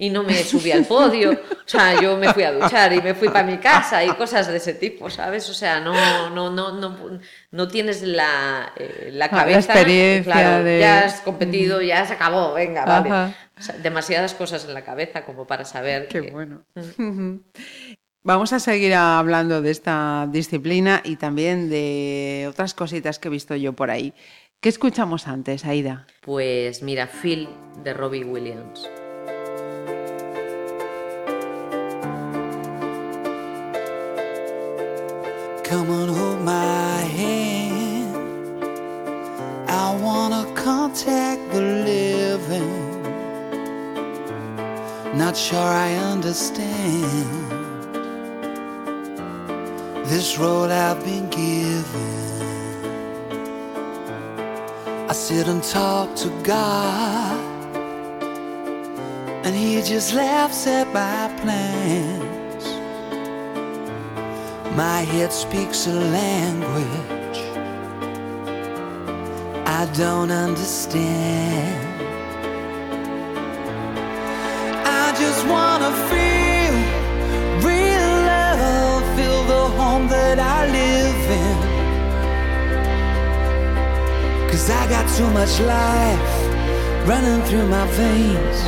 y 0.00 0.10
no 0.10 0.22
me 0.22 0.34
subí 0.44 0.70
al 0.70 0.84
podio, 0.84 1.30
o 1.32 1.68
sea, 1.74 2.00
yo 2.00 2.16
me 2.16 2.32
fui 2.32 2.44
a 2.44 2.52
duchar 2.52 2.92
y 2.92 3.00
me 3.02 3.14
fui 3.14 3.28
para 3.30 3.42
mi 3.52 3.58
casa 3.58 4.04
y 4.04 4.08
cosas 4.22 4.46
de 4.46 4.58
ese 4.58 4.74
tipo, 4.74 5.10
¿sabes? 5.10 5.48
O 5.50 5.54
sea, 5.54 5.80
no 5.80 5.92
no 6.30 6.50
no 6.50 6.70
no, 6.82 7.18
no 7.50 7.68
tienes 7.68 8.02
la, 8.02 8.72
eh, 8.76 9.08
la 9.12 9.24
Ah, 9.24 9.28
la 9.28 9.38
cabeza, 9.38 9.72
experiencia 9.72 10.32
claro, 10.32 10.64
de- 10.64 10.78
ya 10.78 11.04
has 11.06 11.20
competido, 11.22 11.80
ya 11.82 12.06
se 12.06 12.12
acabó, 12.12 12.52
venga, 12.54 12.84
vale. 12.84 13.08
Ajá. 13.10 13.34
O 13.58 13.62
sea, 13.62 13.74
demasiadas 13.78 14.34
cosas 14.34 14.64
en 14.66 14.74
la 14.74 14.82
cabeza 14.84 15.24
como 15.24 15.48
para 15.48 15.64
saber 15.64 16.06
Qué 16.06 16.20
que- 16.22 16.30
bueno. 16.30 16.62
Ujú. 16.76 17.42
Vamos 18.28 18.52
a 18.52 18.60
seguir 18.60 18.92
hablando 18.92 19.62
de 19.62 19.70
esta 19.70 20.28
disciplina 20.30 21.00
y 21.02 21.16
también 21.16 21.70
de 21.70 22.46
otras 22.50 22.74
cositas 22.74 23.18
que 23.18 23.28
he 23.28 23.30
visto 23.30 23.56
yo 23.56 23.72
por 23.72 23.90
ahí. 23.90 24.12
¿Qué 24.60 24.68
escuchamos 24.68 25.26
antes, 25.26 25.64
Aida? 25.64 26.06
Pues 26.20 26.82
mira, 26.82 27.06
Phil 27.06 27.48
de 27.82 27.94
Robbie 27.94 28.24
Williams. 28.24 28.86
Come 35.66 35.90
and 35.90 36.10
hold 36.10 36.44
my 36.44 37.00
hand. 37.16 38.14
I 39.70 39.96
wanna 40.02 40.44
contact 40.54 41.40
the 41.50 41.62
living. 41.62 42.98
Not 45.16 45.34
sure 45.34 45.58
I 45.58 45.96
understand 46.12 47.47
this 50.08 50.38
road 50.38 50.70
I've 50.70 51.04
been 51.04 51.28
given. 51.28 52.14
I 55.08 55.12
sit 55.12 55.46
and 55.48 55.62
talk 55.62 56.16
to 56.16 56.30
God, 56.42 57.38
and 59.44 59.54
He 59.54 59.82
just 59.82 60.14
laughs 60.14 60.66
at 60.66 60.86
my 60.92 61.28
plans. 61.40 62.64
My 64.76 65.00
head 65.12 65.32
speaks 65.32 65.86
a 65.86 65.92
language 65.92 67.18
I 69.80 69.86
don't 69.92 70.32
understand. 70.32 71.86
I 74.84 75.14
just 75.16 75.46
wanna 75.46 75.92
feel 76.08 76.47
home 79.98 80.08
that 80.08 80.38
I 80.38 80.66
live 80.80 81.24
in. 81.42 81.58
Cause 84.50 84.70
I 84.70 84.88
got 84.88 85.04
too 85.16 85.30
much 85.30 85.60
life 85.60 86.30
running 87.06 87.42
through 87.48 87.66
my 87.66 87.86
veins, 88.00 88.58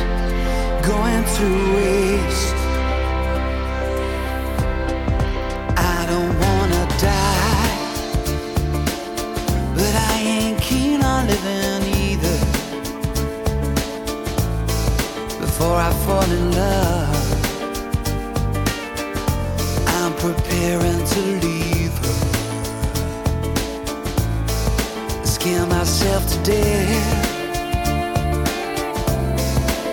going 0.91 1.23
to 1.37 1.47
waste. 1.75 2.55
I 5.95 5.99
don't 6.11 6.35
wanna 6.45 6.83
die, 7.09 7.75
but 9.75 9.93
I 10.09 10.13
ain't 10.35 10.59
keen 10.61 11.01
on 11.01 11.27
living 11.27 11.83
either. 12.07 12.39
Before 15.39 15.77
I 15.87 15.91
fall 16.05 16.29
in 16.37 16.51
love, 16.51 17.40
Preparing 20.17 21.03
to 21.13 21.21
leave 21.41 21.97
her. 21.97 22.17
Scare 25.25 25.65
myself 25.65 26.27
to 26.31 26.37
death. 26.43 27.27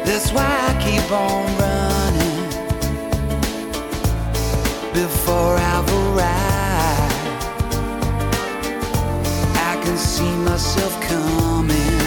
That's 0.05 0.31
why 0.33 0.51
I 0.69 0.73
keep 0.85 1.11
on 1.11 1.47
running 1.65 2.41
before 4.93 5.57
I've 5.57 5.91
arrived. 6.03 7.15
I 9.57 9.81
can 9.83 9.97
see 9.97 10.35
myself 10.51 10.93
coming. 11.01 12.01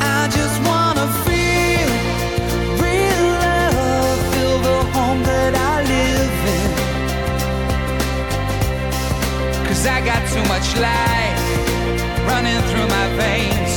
I 0.00 0.28
just 0.30 0.62
wanna 0.68 1.06
feel 1.24 1.35
I 9.88 10.00
got 10.00 10.22
too 10.28 10.42
much 10.48 10.68
life 10.76 11.42
running 12.26 12.60
through 12.68 12.88
my 12.88 13.06
veins, 13.16 13.75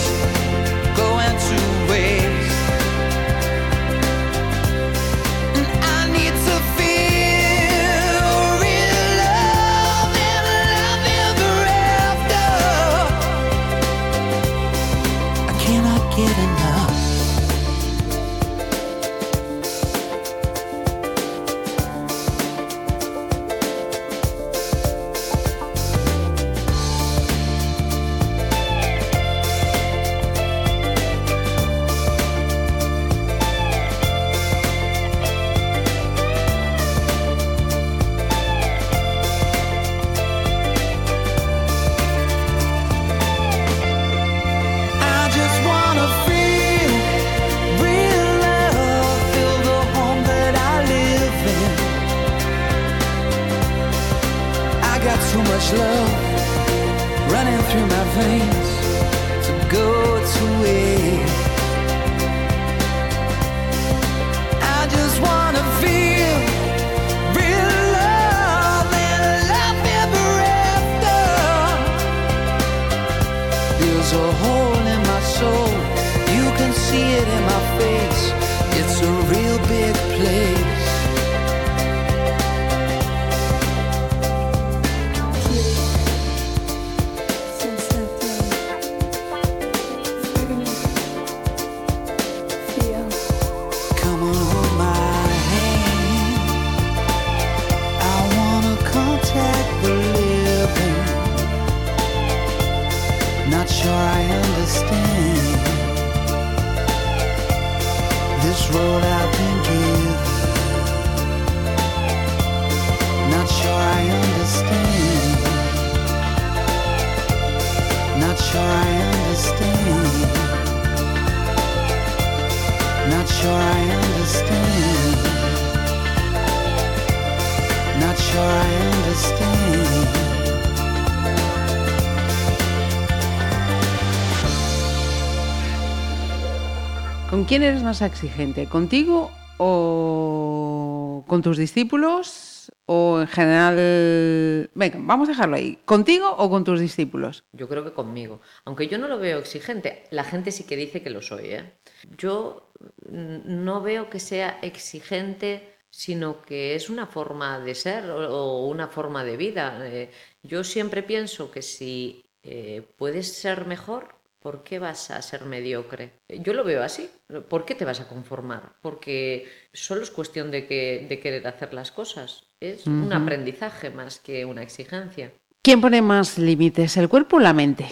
quién 137.50 137.64
eres 137.64 137.82
más 137.82 138.04
exigente? 138.04 138.68
¿Contigo 138.68 139.32
o 139.58 141.26
con 141.28 141.41
tus 141.41 141.58
discípulos? 141.58 142.72
¿O 142.86 143.22
en 143.22 143.28
general... 143.28 144.70
Venga, 144.76 145.00
vamos 145.02 145.28
a 145.28 145.32
dejarlo 145.32 145.56
ahí. 145.56 145.80
¿Contigo 145.84 146.30
o 146.30 146.47
con 146.47 146.64
tus 146.64 146.80
discípulos? 146.80 147.43
Yo 147.52 147.68
creo 147.68 147.84
que 147.84 147.91
conmigo. 147.91 148.39
Aunque 148.66 148.88
yo 148.88 149.00
no 149.00 149.08
lo 149.08 149.18
veo 149.18 149.39
exigente, 149.39 150.04
la 150.12 150.24
gente 150.24 150.52
sí 150.52 150.66
que 150.66 150.76
dice 150.76 151.02
que 151.02 151.10
lo 151.10 151.24
soy. 151.24 151.45
¿eh? 151.45 151.74
Yo 152.20 152.72
mm, 153.10 153.64
no 153.66 153.82
veo 153.82 154.12
que 154.12 154.20
sea 154.20 154.60
exigente, 154.62 155.74
sino 155.89 156.43
que 156.43 156.76
es 156.76 156.88
una 156.88 157.08
forma 157.08 157.60
de 157.60 157.74
ser 157.74 158.12
o, 158.12 158.68
una 158.68 158.89
forma 158.89 159.24
de 159.24 159.38
vida. 159.38 159.80
Eh, 159.88 160.12
yo 160.43 160.64
siempre 160.64 161.02
pienso 161.02 161.50
que 161.50 161.64
si 161.64 162.24
eh, 162.43 162.84
puedes 162.95 163.34
ser 163.34 163.66
mejor, 163.66 164.18
¿por 164.39 164.63
qué 164.63 164.79
vas 164.79 165.11
a 165.11 165.21
ser 165.21 165.45
mediocre? 165.45 166.11
Yo 166.29 166.53
lo 166.53 166.63
veo 166.63 166.83
así. 166.83 167.09
¿Por 167.47 167.65
qué 167.65 167.75
te 167.75 167.85
vas 167.85 167.99
a 167.99 168.07
conformar? 168.07 168.73
Porque 168.81 169.47
solo 169.73 170.01
es 170.01 170.11
cuestión 170.11 170.51
de, 170.51 170.65
que, 170.67 171.05
de 171.07 171.19
querer 171.19 171.47
hacer 171.47 171.73
las 171.73 171.91
cosas. 171.91 172.47
Es 172.59 172.87
un 172.87 173.13
aprendizaje 173.13 173.89
más 173.89 174.19
que 174.19 174.45
una 174.45 174.63
exigencia. 174.63 175.31
¿Quién 175.61 175.81
pone 175.81 176.01
más 176.01 176.37
límites, 176.37 176.97
el 176.97 177.09
cuerpo 177.09 177.37
o 177.37 177.39
la 177.39 177.53
mente? 177.53 177.85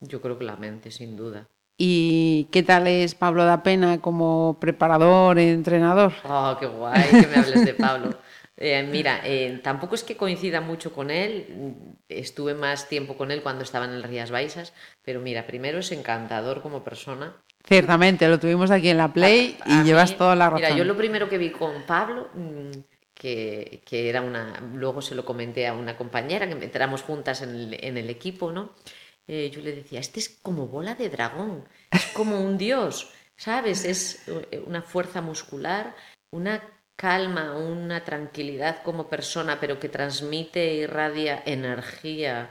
Yo 0.00 0.20
creo 0.20 0.38
que 0.38 0.44
la 0.44 0.56
mente, 0.56 0.90
sin 0.90 1.16
duda. 1.16 1.48
¿Y 1.76 2.48
qué 2.52 2.62
tal 2.62 2.86
es 2.86 3.14
Pablo 3.14 3.44
da 3.44 3.62
Pena 3.62 4.00
como 4.00 4.56
preparador, 4.60 5.38
entrenador? 5.38 6.12
Oh, 6.24 6.56
qué 6.58 6.66
guay 6.66 7.10
que 7.10 7.26
me 7.26 7.36
hables 7.36 7.64
de 7.64 7.74
Pablo. 7.74 8.16
Eh, 8.56 8.82
mira, 8.82 9.20
eh, 9.24 9.60
tampoco 9.62 9.94
es 9.94 10.04
que 10.04 10.16
coincida 10.16 10.60
mucho 10.60 10.92
con 10.92 11.10
él, 11.10 11.74
estuve 12.08 12.54
más 12.54 12.88
tiempo 12.88 13.16
con 13.16 13.30
él 13.30 13.42
cuando 13.42 13.64
estaba 13.64 13.86
en 13.86 13.92
el 13.92 14.02
Rías 14.02 14.30
Baixas, 14.30 14.74
pero 15.02 15.20
mira, 15.20 15.46
primero 15.46 15.78
es 15.78 15.90
encantador 15.90 16.60
como 16.60 16.84
persona. 16.84 17.34
Ciertamente, 17.64 18.28
lo 18.28 18.38
tuvimos 18.38 18.70
aquí 18.70 18.90
en 18.90 18.98
la 18.98 19.12
Play 19.12 19.56
y 19.66 19.72
A 19.72 19.82
llevas 19.82 20.10
mí, 20.10 20.16
toda 20.18 20.36
la 20.36 20.50
razón. 20.50 20.62
Mira, 20.62 20.76
yo 20.76 20.84
lo 20.84 20.96
primero 20.96 21.28
que 21.28 21.38
vi 21.38 21.50
con 21.50 21.82
Pablo, 21.84 22.28
mm, 22.34 22.70
que, 23.14 23.82
que 23.86 24.08
era 24.08 24.20
una, 24.20 24.60
luego 24.74 25.00
se 25.00 25.14
lo 25.14 25.24
comenté 25.24 25.66
a 25.66 25.72
una 25.72 25.96
compañera, 25.96 26.46
que 26.46 26.64
entramos 26.64 27.02
juntas 27.02 27.40
en 27.42 27.50
el, 27.50 27.84
en 27.84 27.96
el 27.96 28.10
equipo, 28.10 28.52
¿no? 28.52 28.74
Eh, 29.26 29.50
yo 29.50 29.62
le 29.62 29.72
decía, 29.74 30.00
este 30.00 30.20
es 30.20 30.28
como 30.28 30.66
bola 30.66 30.94
de 30.94 31.08
dragón, 31.08 31.64
es 31.90 32.06
como 32.06 32.40
un 32.40 32.58
dios, 32.58 33.12
¿sabes? 33.36 33.84
Es 33.84 34.28
eh, 34.28 34.62
una 34.66 34.82
fuerza 34.82 35.20
muscular, 35.20 35.94
una 36.30 36.60
calma, 37.02 37.56
una 37.56 38.04
tranquilidad 38.04 38.84
como 38.84 39.08
persona, 39.08 39.58
pero 39.60 39.80
que 39.80 39.88
transmite 39.88 40.60
e 40.70 40.74
irradia 40.86 41.42
energía. 41.44 42.50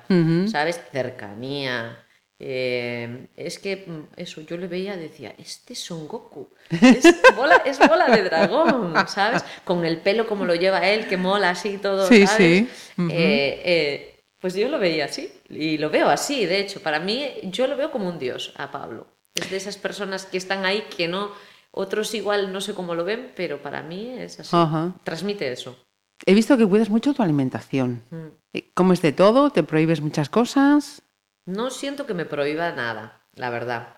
¿sabes? 0.52 0.82
Cercanía. 0.92 2.06
Eh, 2.38 3.28
es 3.38 3.60
que 3.60 3.86
mm, 3.88 4.08
eso, 4.18 4.42
yo 4.42 4.58
le 4.58 4.68
veía, 4.68 4.98
decía, 4.98 5.34
este 5.38 5.72
es 5.72 5.80
Son 5.80 6.06
Goku, 6.06 6.50
es 6.70 7.06
bola, 7.36 7.62
es 7.64 7.80
bola 7.80 8.08
de 8.14 8.24
dragón, 8.24 8.94
¿sabes? 9.08 9.42
Con 9.64 9.86
el 9.86 9.98
pelo 10.02 10.28
como 10.28 10.44
lo 10.44 10.56
lleva 10.56 10.86
él, 10.90 11.08
que 11.08 11.16
mola 11.18 11.52
así 11.52 11.78
todo, 11.78 12.06
Sí, 12.08 12.28
¿sabes? 12.28 12.38
sí. 12.38 12.70
Eh, 13.10 13.62
eh, 13.64 14.24
pues 14.42 14.56
yo 14.56 14.68
lo 14.68 14.80
veía 14.80 15.06
así. 15.06 15.32
Y 15.50 15.78
lo 15.78 15.90
veo 15.90 16.10
así, 16.10 16.46
de 16.46 16.60
hecho, 16.60 16.82
para 16.82 17.00
mí 17.00 17.30
yo 17.44 17.68
lo 17.68 17.78
veo 17.78 17.90
como 17.92 18.10
un 18.10 18.20
dios 18.20 18.54
a 18.58 18.70
Pablo. 18.72 19.08
Es 19.36 19.50
de 19.50 19.56
esas 19.58 19.78
personas 19.78 20.26
que 20.26 20.38
están 20.38 20.66
ahí 20.66 20.84
que 20.98 21.08
no, 21.08 21.32
otros 21.72 22.14
igual 22.14 22.52
no 22.52 22.62
sé 22.62 22.74
cómo 22.74 22.96
lo 22.96 23.04
ven, 23.04 23.32
pero 23.36 23.62
para 23.62 23.82
mí 23.82 24.10
es 24.18 24.40
así. 24.40 24.56
Ajá. 24.56 24.94
Transmite 25.04 25.52
eso. 25.52 25.78
He 26.26 26.34
visto 26.34 26.58
que 26.58 26.68
cuidas 26.68 26.90
mucho 26.90 27.14
tu 27.14 27.24
alimentación. 27.24 28.04
Mm. 28.12 28.60
¿Comes 28.74 29.02
de 29.02 29.12
todo? 29.14 29.50
¿Te 29.50 29.64
prohíbes 29.64 30.02
muchas 30.02 30.30
cosas? 30.30 31.02
No 31.46 31.70
siento 31.70 32.06
que 32.06 32.14
me 32.14 32.26
prohíba 32.26 32.72
nada, 32.72 33.22
la 33.36 33.50
verdad. 33.50 33.96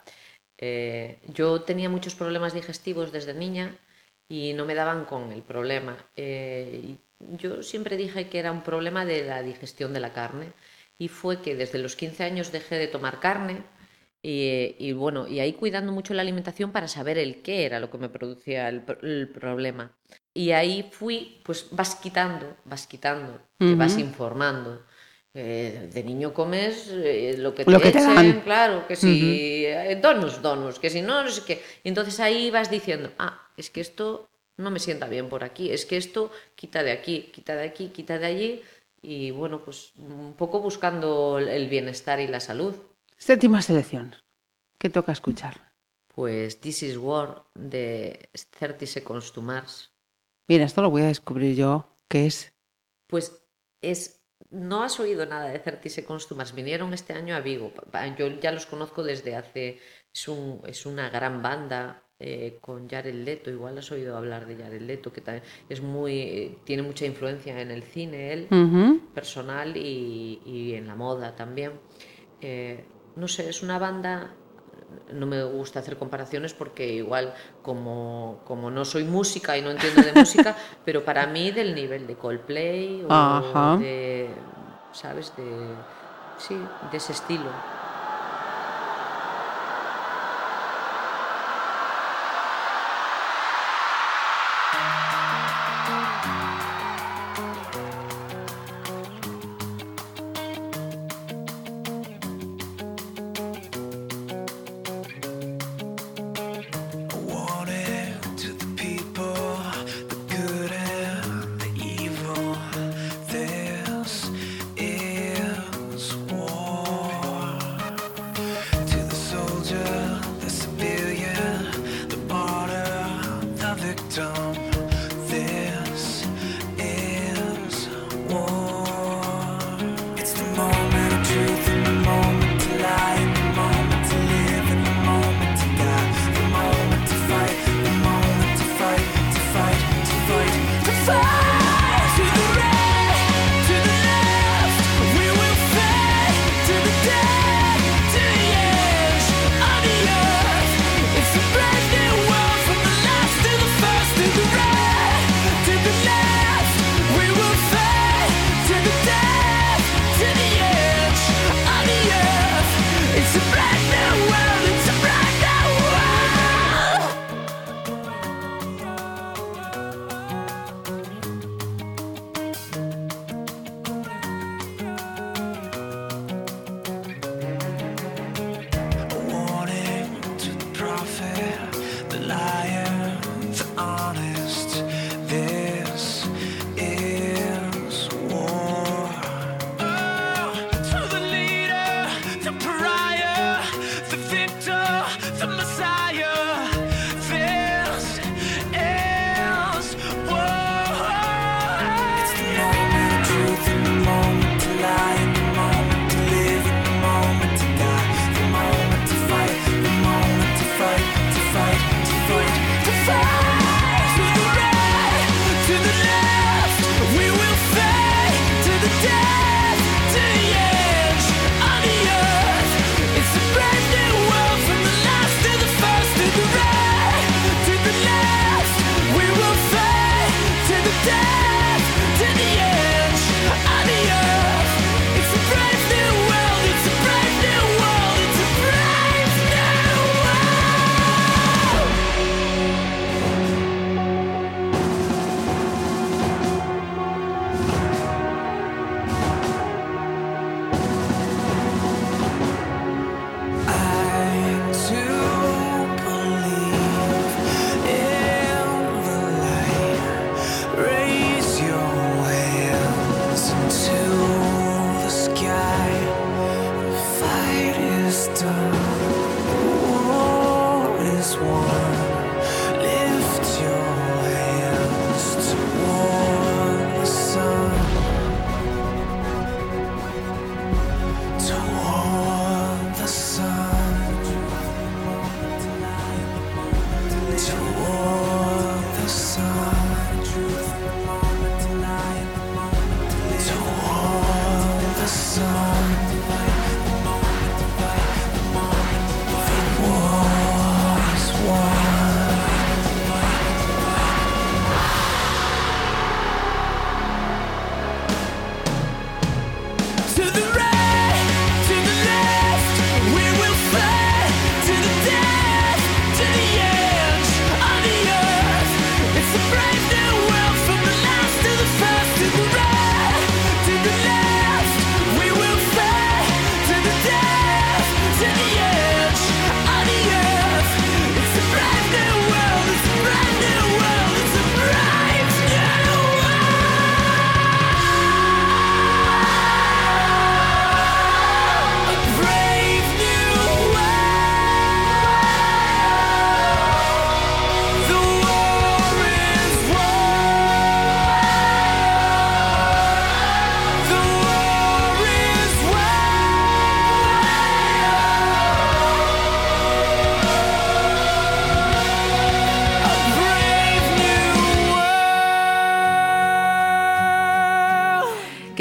Eh, 0.58 1.20
yo 1.28 1.62
tenía 1.62 1.90
muchos 1.90 2.16
problemas 2.16 2.54
digestivos 2.54 3.12
desde 3.12 3.34
niña 3.34 3.76
y 4.30 4.54
no 4.54 4.66
me 4.66 4.76
daban 4.76 5.06
con 5.06 5.32
el 5.32 5.42
problema. 5.42 5.98
Eh, 6.16 6.96
yo 7.38 7.64
siempre 7.64 7.98
dije 7.98 8.30
que 8.30 8.40
era 8.40 8.52
un 8.52 8.62
problema 8.62 9.06
de 9.06 9.24
la 9.24 9.42
digestión 9.42 9.94
de 9.94 10.00
la 10.00 10.14
carne 10.14 10.54
y 10.98 11.08
fue 11.08 11.42
que 11.42 11.56
desde 11.56 11.80
los 11.80 11.96
15 11.96 12.24
años 12.24 12.52
dejé 12.52 12.76
de 12.76 12.88
tomar 12.88 13.20
carne 13.20 13.64
y, 14.24 14.76
y 14.80 14.94
bueno, 14.94 15.28
y 15.28 15.42
ahí 15.42 15.54
cuidando 15.54 15.92
mucho 15.94 16.16
la 16.16 16.24
alimentación 16.24 16.72
para 16.72 16.88
saber 16.88 17.20
el 17.20 17.44
qué 17.44 17.66
era 17.66 17.80
lo 17.82 17.92
que 17.92 18.00
me 18.00 18.10
producía 18.10 18.70
el, 18.70 18.82
pro- 18.84 19.00
el 19.04 19.30
problema. 19.30 19.96
Y 20.34 20.52
ahí 20.52 20.90
fui, 20.92 21.42
pues 21.46 21.68
vas 21.72 21.96
quitando, 21.96 22.58
vas 22.66 22.88
quitando, 22.88 23.42
te 23.66 23.76
vas 23.76 23.98
informando. 24.00 24.84
Eh, 25.36 25.90
de 25.94 26.04
niño 26.04 26.32
comes 26.34 26.90
eh, 26.94 27.36
lo 27.40 27.56
que 27.56 27.66
te, 27.66 27.76
Lo 27.76 27.82
que 27.82 27.92
te 27.92 28.02
echen, 28.02 28.02
dan. 28.02 28.44
claro, 28.48 28.88
que 28.88 28.96
si 28.96 29.66
eh, 29.66 30.00
donuts, 30.02 30.42
donuts, 30.42 30.80
que 30.80 30.90
si 30.92 31.02
no, 31.02 31.24
no 31.24 31.30
sé 31.30 31.42
qué. 31.48 31.56
Y 31.84 31.90
entonces 31.90 32.20
ahí 32.20 32.52
vas 32.52 32.70
diciendo, 32.70 33.12
ah, 33.18 33.50
es 33.58 33.70
que 33.72 33.82
esto 33.82 34.30
no 34.58 34.70
me 34.72 34.80
sienta 34.80 35.08
bien 35.08 35.30
por 35.30 35.44
aquí, 35.44 35.72
es 35.72 35.86
que 35.88 35.98
esto 35.98 36.32
quita 36.56 36.84
de 36.84 36.92
aquí, 36.92 37.32
quita 37.34 37.56
de 37.56 37.64
aquí, 37.66 37.90
quita 37.90 38.20
de 38.20 38.26
allí. 38.28 38.62
Y 39.02 39.32
bueno, 39.32 39.64
pues 39.66 39.92
un 39.98 40.34
poco 40.38 40.60
buscando 40.62 41.40
el 41.40 41.68
bienestar 41.68 42.20
y 42.20 42.28
la 42.28 42.40
salud. 42.40 42.76
Séptima 43.26 43.62
selección. 43.62 44.18
¿Qué 44.78 44.90
toca 44.90 45.14
escuchar? 45.14 45.72
Pues 46.14 46.60
This 46.60 46.84
is 46.84 46.98
War 46.98 47.46
de 47.56 48.28
30 48.60 48.86
Seconds 48.86 49.32
to 49.32 49.42
Mars. 49.42 49.94
Mira, 50.50 50.66
esto 50.66 50.82
lo 50.82 50.90
voy 50.90 51.04
a 51.04 51.08
descubrir 51.08 51.56
yo, 51.56 51.88
que 52.10 52.26
es... 52.26 52.52
Pues 53.08 53.48
es. 53.82 54.26
No 54.50 54.84
has 54.84 55.00
oído 55.00 55.26
nada 55.26 55.48
de 55.48 55.60
30 55.60 55.88
Seconds 55.88 56.28
to 56.28 56.36
Mars. 56.36 56.54
Vinieron 56.54 56.94
este 56.94 57.14
año 57.14 57.34
a 57.34 57.40
Vigo. 57.40 57.72
Yo 58.18 58.28
ya 58.42 58.52
los 58.52 58.66
conozco 58.66 59.04
desde 59.04 59.38
hace. 59.38 59.80
Es, 60.14 60.28
un, 60.28 60.62
es 60.68 60.86
una 60.86 61.10
gran 61.10 61.42
banda 61.42 62.04
eh, 62.20 62.58
con 62.60 62.90
Jared 62.90 63.16
Leto. 63.16 63.50
Igual 63.50 63.78
has 63.78 63.90
oído 63.94 64.18
hablar 64.18 64.46
de 64.46 64.58
Jared 64.62 64.82
Leto, 64.82 65.14
que 65.14 65.22
también 65.22 65.46
es 65.70 65.82
muy. 65.82 66.20
eh, 66.20 66.58
tiene 66.66 66.84
mucha 66.84 67.06
influencia 67.06 67.58
en 67.62 67.72
el 67.72 67.84
cine, 67.84 68.34
él, 68.34 68.48
personal 69.14 69.78
y, 69.78 70.42
y 70.46 70.74
en 70.74 70.88
la 70.88 70.96
moda 70.96 71.34
también. 71.38 71.80
Eh, 72.42 72.84
no 73.16 73.28
sé, 73.28 73.50
es 73.50 73.64
una 73.64 73.80
banda. 73.80 74.32
No 75.12 75.26
me 75.26 75.44
gusta 75.44 75.80
hacer 75.80 75.98
comparaciones 75.98 76.54
porque 76.54 76.88
igual 76.88 77.34
como, 77.62 78.42
como 78.46 78.70
no 78.70 78.86
soy 78.86 79.04
música 79.04 79.58
y 79.58 79.62
no 79.62 79.72
entiendo 79.72 80.02
de 80.02 80.14
música, 80.14 80.56
pero 80.86 81.04
para 81.04 81.28
mí 81.28 81.52
del 81.52 81.74
nivel 81.74 82.06
de 82.08 82.16
Coldplay 82.16 83.04
o 83.04 83.12
Ajá. 83.12 83.78
de, 83.78 84.30
¿sabes? 84.92 85.36
De, 85.36 85.44
sí, 86.38 86.58
de 86.92 86.98
ese 86.98 87.14
estilo. 87.14 87.50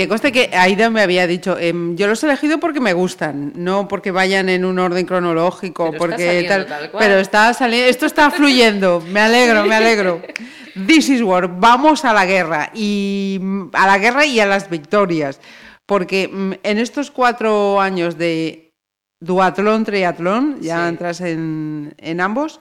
Que 0.03 0.09
conste 0.09 0.33
que 0.33 0.51
Aida 0.57 0.91
me 0.91 1.01
había 1.01 1.27
dicho, 1.27 1.57
em, 1.59 1.95
yo 1.97 2.07
los 2.09 2.23
he 2.23 2.27
elegido 2.27 2.59
porque 2.59 2.81
me 2.81 2.93
gustan, 2.93 3.53
no 3.57 3.87
porque 3.89 4.11
vayan 4.11 4.49
en 4.49 4.65
un 4.65 4.79
orden 4.79 5.07
cronológico, 5.07 5.87
Pero 5.93 5.99
porque 5.99 6.45
tal 6.49 6.67
cual. 6.91 6.91
pero 6.99 7.19
está 7.21 7.55
saliendo, 7.55 7.89
esto 7.89 8.07
está 8.07 8.31
fluyendo, 8.31 9.01
me 9.01 9.21
alegro, 9.21 9.65
me 9.65 9.75
alegro. 9.75 10.21
This 10.87 11.09
is 11.11 11.23
war, 11.23 11.49
vamos 11.61 12.05
a 12.05 12.13
la 12.13 12.25
guerra 12.27 12.71
y 12.75 13.39
a 13.75 13.87
la 13.87 13.99
guerra 13.99 14.25
y 14.27 14.41
a 14.41 14.47
las 14.47 14.69
victorias, 14.71 15.41
porque 15.87 16.29
mm, 16.29 16.53
en 16.63 16.79
estos 16.79 17.11
cuatro 17.11 17.81
años 17.81 18.19
de 18.19 18.73
duatlón, 19.21 19.85
triatlón, 19.85 20.59
ya 20.61 20.83
Sí. 20.83 20.89
entras 20.89 21.21
en, 21.21 21.95
en 21.99 22.21
ambos, 22.21 22.61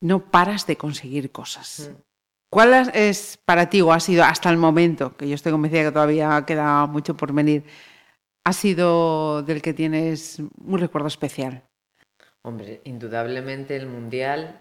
no 0.00 0.30
paras 0.30 0.66
de 0.66 0.76
conseguir 0.76 1.32
cosas. 1.32 1.90
Mm. 1.90 2.05
¿Cuál 2.56 2.90
es- 2.94 3.38
para 3.44 3.68
ti 3.68 3.82
o 3.82 3.92
ha 3.92 4.00
sido 4.00 4.24
hasta 4.24 4.48
el 4.48 4.56
momento, 4.56 5.14
que 5.14 5.28
yo 5.28 5.34
estoy 5.34 5.52
convencida 5.52 5.82
que 5.84 5.92
todavía 5.92 6.42
queda 6.46 6.86
mucho 6.86 7.14
por 7.14 7.34
venir, 7.34 7.64
ha 8.46 8.54
sido 8.54 9.42
del 9.42 9.60
que 9.60 9.74
tienes 9.74 10.38
un 10.38 10.78
recuerdo 10.78 11.06
especial? 11.08 11.64
Hombre, 12.40 12.80
indudablemente 12.84 13.76
el 13.76 13.86
mundial, 13.86 14.58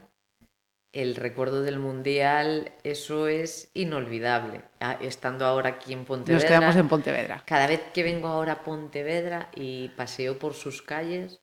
el 0.91 1.15
recuerdo 1.15 1.61
del 1.61 1.79
mundial, 1.79 2.73
eso 2.83 3.29
es 3.29 3.71
inolvidable. 3.73 4.63
Ah, 4.81 4.97
Estando 4.99 5.45
ahora 5.45 5.69
aquí 5.69 5.93
en 5.93 6.03
Pontevedra. 6.03 6.43
Nos 6.43 6.49
quedamos 6.49 6.75
en 6.75 6.89
Pontevedra. 6.89 7.43
Cada 7.45 7.65
vez 7.65 7.79
que 7.93 8.03
vengo 8.03 8.27
ahora 8.27 8.51
a 8.51 8.63
Pontevedra 8.65 9.49
y 9.55 9.87
paseo 9.95 10.37
por 10.37 10.53
sus 10.53 10.81
calles, 10.81 11.39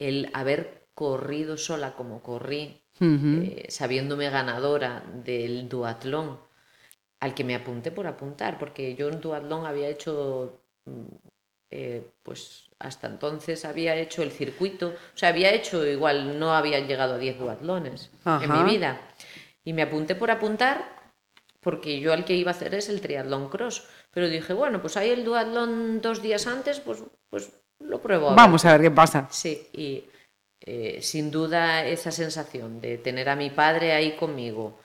el 0.00 0.28
haber 0.34 0.88
corrido 0.92 1.56
sola 1.56 1.94
como 1.94 2.20
corrí, 2.20 2.83
Eh, 3.00 3.66
sabiéndome 3.70 4.30
ganadora 4.30 5.02
del 5.24 5.68
duatlón, 5.68 6.38
al 7.20 7.34
que 7.34 7.44
me 7.44 7.54
apunté 7.54 7.90
por 7.90 8.06
apuntar, 8.06 8.58
porque 8.58 8.94
yo 8.94 9.08
en 9.08 9.20
duatlón 9.20 9.66
había 9.66 9.88
hecho, 9.88 10.60
mm, 10.84 11.06
eh, 11.70 12.06
pues 12.22 12.70
hasta 12.78 13.08
entonces 13.08 13.64
había 13.64 13.96
hecho 13.96 14.22
el 14.22 14.30
circuito, 14.30 14.88
o 14.88 15.16
sea, 15.16 15.30
había 15.30 15.52
hecho 15.52 15.84
igual, 15.84 16.38
no 16.38 16.54
había 16.54 16.80
llegado 16.80 17.14
a 17.14 17.18
10 17.18 17.38
duatlones 17.38 18.10
en 18.24 18.52
mi 18.52 18.62
vida. 18.62 19.00
Y 19.64 19.72
me 19.72 19.82
apunté 19.82 20.14
por 20.14 20.30
apuntar 20.30 20.94
porque 21.64 21.98
yo 21.98 22.12
al 22.12 22.24
que 22.24 22.34
iba 22.34 22.50
a 22.50 22.54
hacer 22.54 22.74
es 22.74 22.88
el 22.90 23.00
triatlón 23.00 23.48
cross. 23.48 23.88
Pero 24.12 24.28
dije, 24.28 24.52
bueno, 24.52 24.80
pues 24.80 24.96
hay 24.96 25.10
el 25.10 25.24
duatlón 25.24 26.00
dos 26.00 26.22
días 26.22 26.46
antes, 26.46 26.78
pues, 26.78 27.02
pues 27.30 27.50
lo 27.80 28.00
pruebo. 28.00 28.34
Vamos 28.34 28.64
a 28.66 28.72
ver 28.72 28.82
qué 28.82 28.90
pasa. 28.90 29.26
Sí, 29.30 29.66
y 29.72 30.04
eh, 30.66 31.00
sin 31.02 31.30
duda 31.30 31.84
esa 31.86 32.10
sensación 32.10 32.80
de 32.80 32.96
tener 32.96 33.28
a 33.28 33.36
mi 33.36 33.50
padre 33.50 33.92
ahí 33.92 34.16
conmigo, 34.16 34.78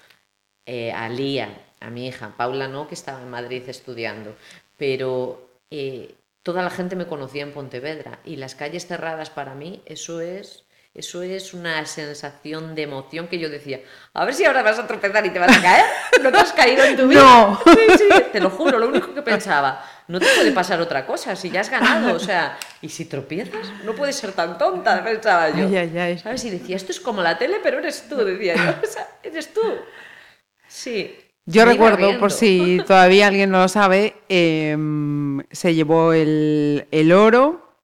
eh, 0.65 0.91
a 0.91 1.07
Lía, 1.07 1.49
a 1.80 1.89
mi 1.89 2.07
hija, 2.07 2.34
Paula 2.35 2.68
no, 2.68 2.88
que 2.88 2.95
estaba 2.95 3.22
en 3.22 3.30
Madrid 3.30 3.64
estudiando, 3.68 4.35
pero 4.77 5.49
eh, 5.72 6.15
toda 6.43 6.64
la 6.64 6.69
gente 6.69 6.97
me 6.97 7.07
conocía 7.07 7.43
en 7.43 7.53
Pontevedra 7.53 8.19
y 8.26 8.35
las 8.35 8.56
calles 8.56 8.88
cerradas 8.88 9.30
para 9.30 9.56
mí, 9.56 9.81
eso 9.85 10.22
es... 10.22 10.65
Eso 10.91 11.22
es 11.22 11.53
una 11.53 11.85
sensación 11.85 12.73
de 12.73 12.81
emoción 12.81 13.27
que 13.27 13.38
yo 13.38 13.47
decía, 13.47 13.80
a 14.11 14.26
ver 14.26 14.34
si 14.34 14.43
ahora 14.43 14.64
vas 14.64 14.80
a 14.80 14.88
tropezar 14.88 15.23
y 15.23 15.30
te 15.30 15.38
vas 15.38 15.56
a 15.56 15.61
caer. 15.61 15.85
¿No 16.23 16.31
te 16.31 16.38
has 16.39 16.51
caído 16.51 16.84
en 16.84 16.97
tu 16.97 17.07
vida? 17.07 17.22
No. 17.22 17.61
Sí, 17.64 17.80
sí, 17.95 18.10
te 18.31 18.39
lo 18.39 18.49
juro, 18.49 18.80
lo 18.80 18.88
único 18.88 19.14
que 19.14 19.22
pensaba, 19.22 19.85
no 20.10 20.19
te 20.19 20.26
puede 20.36 20.52
pasar 20.52 20.81
otra 20.81 21.06
cosa, 21.06 21.36
si 21.36 21.52
ya 21.52 21.61
has 21.61 21.69
ganado, 21.69 22.15
o 22.15 22.19
sea, 22.19 22.57
y 22.81 22.90
si 22.90 23.06
tropiezas, 23.06 23.72
no 23.86 23.94
puedes 23.94 24.15
ser 24.15 24.31
tan 24.31 24.57
tonta, 24.57 25.03
pensaba 25.03 25.52
yo. 25.52 25.68
Ay, 25.68 25.77
ay, 25.77 25.98
ay. 25.99 26.18
¿Sabes? 26.18 26.44
Y 26.45 26.49
decía, 26.49 26.76
esto 26.76 26.91
es 26.91 26.99
como 26.99 27.22
la 27.22 27.38
tele, 27.38 27.57
pero 27.61 27.77
eres 27.77 28.10
tú, 28.10 28.18
decía 28.18 28.56
yo. 28.56 28.88
O 28.90 28.91
sea, 28.91 29.07
eres 29.22 29.53
tú. 29.53 29.61
Sí. 30.68 31.15
Yo 31.45 31.64
recuerdo, 31.64 32.19
por 32.19 32.31
si 32.31 32.81
todavía 32.88 33.27
alguien 33.27 33.52
no 33.52 33.60
lo 33.60 33.68
sabe, 33.68 34.15
em, 34.30 35.44
se 35.52 35.76
llevó 35.76 36.14
el, 36.14 36.88
el 36.90 37.11
oro, 37.11 37.77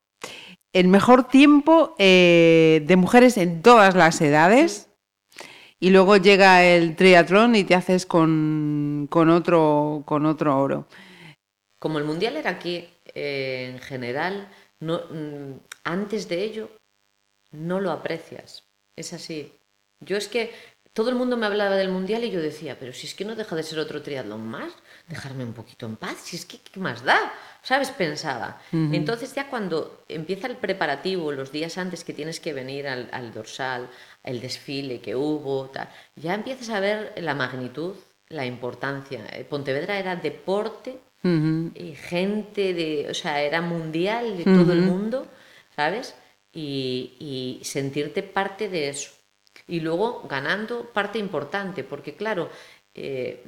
el 0.73 0.87
mejor 0.87 1.27
tiempo 1.27 1.95
eh, 1.99 2.83
de 2.87 2.95
mujeres 2.95 3.37
en 3.37 3.61
todas 3.61 3.93
las 3.93 4.19
edades, 4.21 4.89
y 5.79 5.91
luego 5.91 6.17
llega 6.17 6.63
el 6.63 6.95
triatlón 6.95 7.55
y 7.55 7.63
te 7.63 7.75
haces 7.75 8.07
con, 8.07 9.07
con, 9.11 9.29
otro, 9.29 10.01
con 10.05 10.25
otro 10.25 10.59
oro. 10.59 10.87
Como 11.85 11.99
el 11.99 12.03
mundial 12.03 12.35
era 12.35 12.49
aquí, 12.49 12.89
eh, 13.13 13.69
en 13.71 13.79
general, 13.79 14.49
no, 14.79 15.03
mm, 15.07 15.59
antes 15.83 16.27
de 16.27 16.43
ello, 16.43 16.71
no 17.51 17.79
lo 17.79 17.91
aprecias. 17.91 18.63
Es 18.95 19.13
así. 19.13 19.53
Yo 19.99 20.17
es 20.17 20.27
que 20.27 20.51
todo 20.93 21.11
el 21.11 21.15
mundo 21.15 21.37
me 21.37 21.45
hablaba 21.45 21.75
del 21.75 21.89
mundial 21.89 22.23
y 22.23 22.31
yo 22.31 22.41
decía, 22.41 22.75
pero 22.79 22.91
si 22.91 23.05
es 23.05 23.13
que 23.13 23.23
no 23.23 23.35
deja 23.35 23.55
de 23.55 23.61
ser 23.61 23.77
otro 23.77 24.01
triatlón 24.01 24.47
más, 24.47 24.73
dejarme 25.07 25.43
un 25.43 25.53
poquito 25.53 25.85
en 25.85 25.95
paz, 25.95 26.17
si 26.23 26.37
es 26.37 26.45
que, 26.47 26.57
¿qué 26.57 26.79
más 26.79 27.03
da? 27.03 27.31
¿Sabes? 27.61 27.91
Pensaba. 27.91 28.59
Entonces 28.71 29.35
ya 29.35 29.47
cuando 29.51 30.05
empieza 30.07 30.47
el 30.47 30.57
preparativo, 30.57 31.31
los 31.33 31.51
días 31.51 31.77
antes 31.77 32.03
que 32.03 32.13
tienes 32.13 32.39
que 32.39 32.53
venir 32.53 32.87
al, 32.87 33.09
al 33.11 33.31
dorsal, 33.31 33.91
el 34.23 34.41
desfile 34.41 35.01
que 35.01 35.15
hubo, 35.15 35.69
tal, 35.69 35.87
ya 36.15 36.33
empiezas 36.33 36.69
a 36.69 36.79
ver 36.79 37.13
la 37.17 37.35
magnitud, 37.35 37.93
la 38.29 38.47
importancia. 38.47 39.23
Eh, 39.33 39.45
Pontevedra 39.45 39.99
era 39.99 40.15
deporte 40.15 40.97
Y 41.75 41.95
gente 41.95 42.73
de, 42.73 43.07
o 43.09 43.13
sea, 43.13 43.41
era 43.41 43.61
mundial 43.61 44.37
de 44.37 44.43
todo 44.43 44.73
el 44.73 44.81
mundo, 44.81 45.27
¿sabes? 45.75 46.15
Y, 46.53 47.13
y 47.19 47.63
sentirte 47.65 48.21
parte 48.23 48.69
de 48.69 48.89
eso. 48.89 49.11
Y 49.67 49.79
luego 49.79 50.25
ganando 50.29 50.85
parte 50.93 51.17
importante, 51.17 51.83
porque 51.83 52.13
claro, 52.15 52.49
eh, 52.93 53.41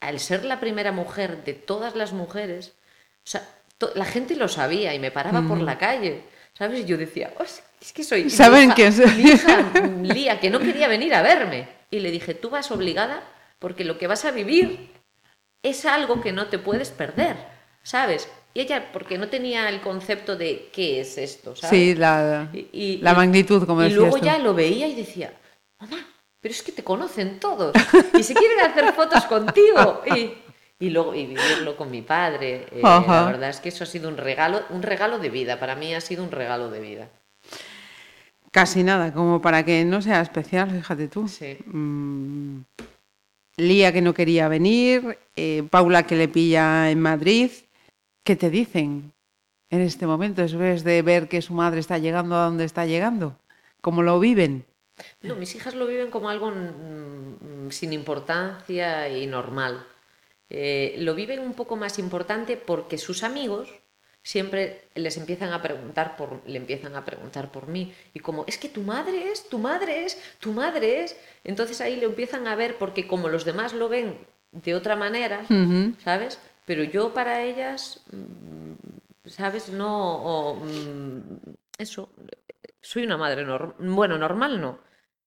al 0.00 0.18
ser 0.20 0.44
la 0.44 0.58
primera 0.60 0.92
mujer 0.92 1.44
de 1.44 1.52
todas 1.54 1.94
las 1.96 2.12
mujeres, 2.12 2.72
o 3.18 3.30
sea, 3.30 3.46
la 3.94 4.04
gente 4.04 4.34
lo 4.36 4.48
sabía 4.48 4.94
y 4.94 4.98
me 4.98 5.10
paraba 5.10 5.42
por 5.46 5.60
la 5.60 5.76
calle, 5.78 6.22
¿sabes? 6.54 6.80
Y 6.80 6.84
yo 6.86 6.96
decía, 6.96 7.32
"Oh, 7.38 7.42
es- 7.42 7.62
que 7.92 8.02
soy... 8.02 8.28
¿Saben 8.30 8.70
quién 8.72 8.92
soy? 8.92 9.06
Mi 9.14 9.22
hija, 9.30 9.72
Lía, 10.02 10.40
que 10.40 10.50
no 10.50 10.58
quería 10.58 10.88
venir 10.88 11.14
a 11.14 11.22
verme. 11.22 11.68
Y 11.90 12.00
le 12.00 12.10
dije, 12.10 12.34
tú 12.34 12.50
vas 12.50 12.70
obligada 12.72 13.22
porque 13.60 13.84
lo 13.84 13.98
que 13.98 14.06
vas 14.08 14.24
a 14.24 14.30
vivir 14.32 14.90
es 15.62 15.84
algo 15.84 16.20
que 16.20 16.32
no 16.32 16.46
te 16.46 16.58
puedes 16.58 16.90
perder, 16.90 17.36
¿sabes? 17.82 18.28
Y 18.54 18.60
ella, 18.60 18.90
porque 18.92 19.18
no 19.18 19.28
tenía 19.28 19.68
el 19.68 19.80
concepto 19.80 20.36
de 20.36 20.70
qué 20.72 21.00
es 21.00 21.18
esto, 21.18 21.54
¿sabes? 21.54 21.70
Sí, 21.78 21.94
la, 21.94 22.48
Y- 22.52 22.68
y- 22.72 22.96
la 22.98 23.14
magnitud, 23.14 23.66
como 23.66 23.82
Y 23.84 23.90
luego 23.90 24.18
tú. 24.18 24.24
ya 24.24 24.38
lo 24.38 24.54
veía 24.54 24.86
y 24.88 24.94
decía, 24.94 25.32
mamá, 25.80 25.98
pero 26.40 26.52
es 26.54 26.62
que 26.62 26.72
te 26.72 26.82
conocen 26.84 27.38
todos 27.40 27.74
y 28.16 28.22
se 28.22 28.34
quieren 28.34 28.60
hacer 28.60 28.92
fotos 28.94 29.24
contigo. 29.26 30.02
Y, 30.06 30.32
y 30.80 30.90
luego 30.90 31.14
y 31.14 31.26
vivirlo 31.26 31.76
con 31.76 31.90
mi 31.90 32.02
padre. 32.02 32.66
eh, 32.70 32.80
la 32.82 33.24
verdad 33.26 33.50
es 33.50 33.60
que 33.60 33.68
eso 33.70 33.84
ha 33.84 33.86
sido 33.86 34.08
un 34.08 34.16
regalo, 34.16 34.62
un 34.70 34.82
regalo 34.82 35.18
de 35.18 35.28
vida. 35.30 35.58
Para 35.58 35.74
mí 35.74 35.94
ha 35.94 36.00
sido 36.00 36.22
un 36.24 36.30
regalo 36.30 36.70
de 36.70 36.80
vida. 36.80 37.08
Casi 38.50 38.82
nada, 38.82 39.12
como 39.12 39.42
para 39.42 39.64
que 39.64 39.84
no 39.84 40.00
sea 40.00 40.20
especial, 40.22 40.70
fíjate 40.70 41.08
tú. 41.08 41.28
Sí. 41.28 41.58
Mm, 41.66 42.60
Lía 43.58 43.92
que 43.92 44.02
no 44.02 44.14
quería 44.14 44.46
venir, 44.46 45.18
eh, 45.34 45.64
Paula 45.68 46.06
que 46.06 46.14
le 46.14 46.28
pilla 46.28 46.92
en 46.92 47.00
Madrid. 47.00 47.50
¿Qué 48.22 48.36
te 48.36 48.50
dicen 48.50 49.12
en 49.68 49.80
este 49.80 50.06
momento 50.06 50.42
después 50.42 50.84
de 50.84 51.02
ver 51.02 51.28
que 51.28 51.42
su 51.42 51.54
madre 51.54 51.80
está 51.80 51.98
llegando 51.98 52.36
a 52.36 52.44
donde 52.44 52.64
está 52.64 52.86
llegando? 52.86 53.36
¿Cómo 53.80 54.02
lo 54.02 54.20
viven? 54.20 54.64
No, 55.22 55.34
mis 55.34 55.56
hijas 55.56 55.74
lo 55.74 55.88
viven 55.88 56.08
como 56.08 56.28
algo 56.28 56.52
mm, 56.52 57.70
sin 57.70 57.92
importancia 57.92 59.08
y 59.08 59.26
normal. 59.26 59.84
Eh, 60.50 60.94
lo 60.98 61.16
viven 61.16 61.40
un 61.40 61.54
poco 61.54 61.74
más 61.74 61.98
importante 61.98 62.56
porque 62.56 62.96
sus 62.96 63.24
amigos 63.24 63.68
siempre 64.22 64.88
les 64.94 65.16
empiezan 65.16 65.52
a 65.52 65.62
preguntar 65.62 66.16
por, 66.16 66.42
le 66.46 66.58
empiezan 66.58 66.96
a 66.96 67.04
preguntar 67.04 67.50
por 67.50 67.68
mí 67.68 67.94
y 68.12 68.20
como 68.20 68.44
es 68.46 68.58
que 68.58 68.68
tu 68.68 68.82
madre 68.82 69.30
es, 69.30 69.48
tu 69.48 69.58
madre 69.58 70.04
es, 70.04 70.18
tu 70.38 70.52
madre 70.52 71.04
es, 71.04 71.16
entonces 71.44 71.80
ahí 71.80 72.00
lo 72.00 72.08
empiezan 72.08 72.46
a 72.46 72.56
ver 72.56 72.76
porque 72.76 73.06
como 73.06 73.28
los 73.28 73.44
demás 73.44 73.72
lo 73.72 73.88
ven 73.88 74.18
de 74.52 74.74
otra 74.74 74.96
manera. 74.96 75.44
¿sabes? 76.02 76.38
Pero 76.64 76.84
yo 76.84 77.14
para 77.14 77.42
ellas, 77.42 78.00
mm, 78.12 79.28
¿sabes? 79.28 79.70
No, 79.70 80.16
o, 80.16 80.56
mm, 80.56 81.20
eso, 81.78 82.10
soy 82.80 83.04
una 83.04 83.16
madre 83.16 83.44
normal, 83.44 83.74
bueno, 83.78 84.18
normal 84.18 84.60
no. 84.60 84.78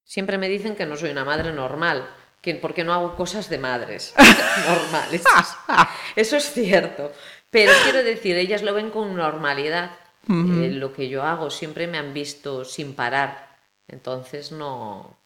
Siempre 0.03 0.37
me 0.37 0.49
dicen 0.49 0.75
que 0.75 0.85
no 0.85 0.97
soy 0.97 1.11
una 1.11 1.25
madre 1.25 1.51
normal, 1.53 2.07
que 2.41 2.55
porque 2.55 2.83
no 2.83 2.93
hago 2.93 3.15
cosas 3.15 3.49
de 3.49 3.57
madres 3.57 4.13
normales. 4.67 5.23
Eso 6.15 6.37
es 6.37 6.51
cierto. 6.51 7.11
Pero 7.51 7.71
quiero 7.83 8.03
decir, 8.03 8.37
ellas 8.37 8.63
lo 8.63 8.73
ven 8.73 8.89
con 8.89 9.15
normalidad. 9.15 9.91
Eh, 10.29 10.69
lo 10.71 10.93
que 10.93 11.09
yo 11.09 11.23
hago 11.23 11.49
siempre 11.49 11.87
me 11.87 11.97
han 11.97 12.13
visto 12.13 12.63
sin 12.63 12.93
parar. 12.93 13.57
Entonces 13.87 14.51
no. 14.51 15.17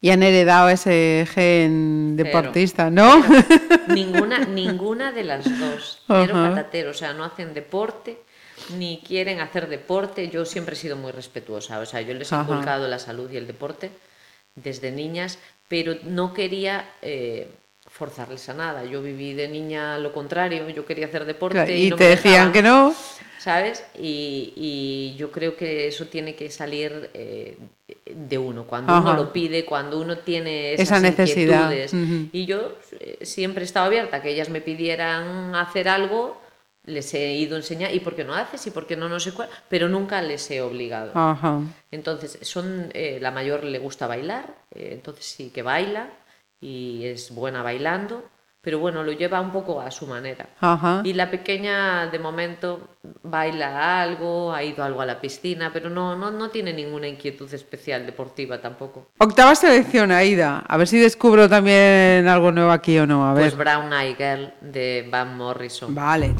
Y 0.00 0.10
han 0.10 0.22
heredado 0.22 0.68
ese 0.68 1.26
gen 1.32 2.16
deportista, 2.16 2.90
¿no? 2.90 3.22
Ninguna, 3.88 4.38
ninguna 4.44 5.12
de 5.12 5.24
las 5.24 5.44
dos. 5.58 6.02
Cero 6.06 6.34
Ajá. 6.34 6.50
patatero. 6.50 6.90
O 6.90 6.94
sea, 6.94 7.12
no 7.12 7.24
hacen 7.24 7.54
deporte, 7.54 8.18
ni 8.76 9.00
quieren 9.06 9.40
hacer 9.40 9.68
deporte. 9.68 10.28
Yo 10.28 10.44
siempre 10.44 10.74
he 10.74 10.78
sido 10.78 10.96
muy 10.96 11.12
respetuosa. 11.12 11.78
O 11.78 11.86
sea, 11.86 12.00
yo 12.00 12.14
les 12.14 12.32
he 12.32 12.36
inculcado 12.36 12.88
la 12.88 12.98
salud 12.98 13.30
y 13.30 13.36
el 13.36 13.46
deporte 13.46 13.90
desde 14.56 14.90
niñas, 14.90 15.38
pero 15.68 15.94
no 16.02 16.34
quería 16.34 16.88
eh, 17.02 17.48
forzarles 17.98 18.48
a 18.48 18.54
nada. 18.54 18.84
Yo 18.84 19.02
viví 19.02 19.34
de 19.34 19.48
niña 19.48 19.98
lo 19.98 20.12
contrario, 20.12 20.68
yo 20.70 20.84
quería 20.86 21.06
hacer 21.06 21.24
deporte 21.24 21.54
Claro, 21.54 21.72
y, 21.72 21.86
y 21.86 21.90
no 21.90 21.96
te 21.96 22.04
me 22.04 22.10
decían 22.10 22.52
dejaban, 22.52 22.52
que 22.52 22.62
no. 22.62 22.94
¿Sabes? 23.38 23.84
Y, 23.98 24.52
y 24.56 25.16
yo 25.16 25.30
creo 25.30 25.56
que 25.56 25.86
eso 25.86 26.06
tiene 26.06 26.34
que 26.34 26.50
salir 26.50 27.10
eh, 27.14 27.56
de 28.06 28.36
uno, 28.38 28.64
cuando 28.66 28.92
Ajá. 28.92 29.00
uno 29.02 29.14
lo 29.14 29.32
pide, 29.32 29.64
cuando 29.64 30.00
uno 30.00 30.18
tiene 30.18 30.74
esas 30.74 30.88
Esa 30.88 31.00
necesidad. 31.00 31.70
inquietudes. 31.70 32.30
Y 32.32 32.46
yo 32.46 32.76
eh, 33.00 33.18
siempre 33.22 33.62
he 33.62 33.64
estado 33.64 33.86
abierta 33.86 34.20
que 34.22 34.30
ellas 34.30 34.48
me 34.48 34.60
pidieran 34.60 35.54
hacer 35.54 35.88
algo, 35.88 36.40
les 36.84 37.14
he 37.14 37.34
ido 37.34 37.54
a 37.54 37.58
enseñar, 37.58 37.94
¿y 37.94 38.00
por 38.00 38.16
qué 38.16 38.24
no 38.24 38.34
haces? 38.34 38.66
¿Y 38.66 38.70
por 38.72 38.86
qué 38.86 38.96
no 38.96 39.08
no 39.08 39.20
sé 39.20 39.32
cuál? 39.32 39.48
Pero 39.68 39.88
nunca 39.88 40.20
les 40.20 40.50
he 40.50 40.60
obligado. 40.60 41.12
Ajá. 41.14 41.60
Entonces, 41.92 42.38
son 42.42 42.90
eh, 42.92 43.18
la 43.20 43.30
mayor 43.30 43.62
le 43.62 43.78
gusta 43.78 44.06
bailar, 44.06 44.46
eh, 44.74 44.90
entonces 44.92 45.24
sí 45.26 45.50
que 45.50 45.62
baila 45.62 46.08
y 46.60 47.04
es 47.06 47.34
buena 47.34 47.62
bailando, 47.62 48.24
pero 48.60 48.80
bueno, 48.80 49.02
lo 49.04 49.12
lleva 49.12 49.40
un 49.40 49.52
poco 49.52 49.80
a 49.80 49.90
su 49.90 50.06
manera. 50.06 50.50
Ajá. 50.60 51.00
Y 51.04 51.12
la 51.12 51.30
pequeña, 51.30 52.08
de 52.08 52.18
momento, 52.18 52.96
baila 53.22 54.02
algo, 54.02 54.52
ha 54.52 54.62
ido 54.62 54.82
algo 54.82 55.00
a 55.00 55.06
la 55.06 55.20
piscina, 55.20 55.70
pero 55.72 55.88
no, 55.88 56.16
no, 56.16 56.30
no 56.30 56.50
tiene 56.50 56.72
ninguna 56.72 57.06
inquietud 57.06 57.52
especial 57.54 58.04
deportiva 58.04 58.60
tampoco. 58.60 59.08
Octava 59.18 59.54
selección, 59.54 60.10
Aida. 60.10 60.64
A 60.66 60.76
ver 60.76 60.88
si 60.88 60.98
descubro 60.98 61.48
también 61.48 62.26
algo 62.26 62.50
nuevo 62.52 62.70
aquí 62.72 62.98
o 62.98 63.06
no. 63.06 63.26
A 63.26 63.32
ver. 63.32 63.44
Pues 63.44 63.56
Brown 63.56 63.92
Eye 63.92 64.16
Girl 64.16 64.52
de 64.60 65.08
Van 65.10 65.36
Morrison. 65.36 65.94
Vale. 65.94 66.34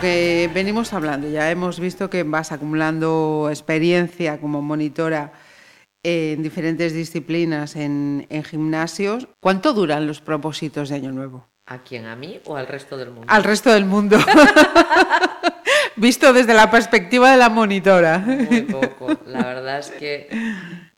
Lo 0.00 0.02
que 0.02 0.50
venimos 0.54 0.94
hablando, 0.94 1.28
ya 1.28 1.50
hemos 1.50 1.78
visto 1.78 2.08
que 2.08 2.22
vas 2.22 2.52
acumulando 2.52 3.48
experiencia 3.50 4.40
como 4.40 4.62
monitora 4.62 5.32
en 6.02 6.42
diferentes 6.42 6.94
disciplinas 6.94 7.76
en, 7.76 8.26
en 8.30 8.42
gimnasios. 8.42 9.28
¿Cuánto 9.40 9.74
duran 9.74 10.06
los 10.06 10.22
propósitos 10.22 10.88
de 10.88 10.94
Año 10.94 11.12
Nuevo? 11.12 11.48
¿A 11.66 11.82
quién? 11.82 12.06
¿A 12.06 12.16
mí 12.16 12.40
o 12.46 12.56
al 12.56 12.66
resto 12.66 12.96
del 12.96 13.10
mundo? 13.10 13.26
Al 13.28 13.44
resto 13.44 13.70
del 13.72 13.84
mundo. 13.84 14.18
Visto 15.96 16.32
desde 16.32 16.54
la 16.54 16.70
perspectiva 16.70 17.30
de 17.32 17.36
la 17.36 17.50
monitora. 17.50 18.18
Muy 18.20 18.62
poco. 18.62 19.18
La 19.26 19.44
verdad 19.44 19.80
es 19.80 19.90
que 19.90 20.30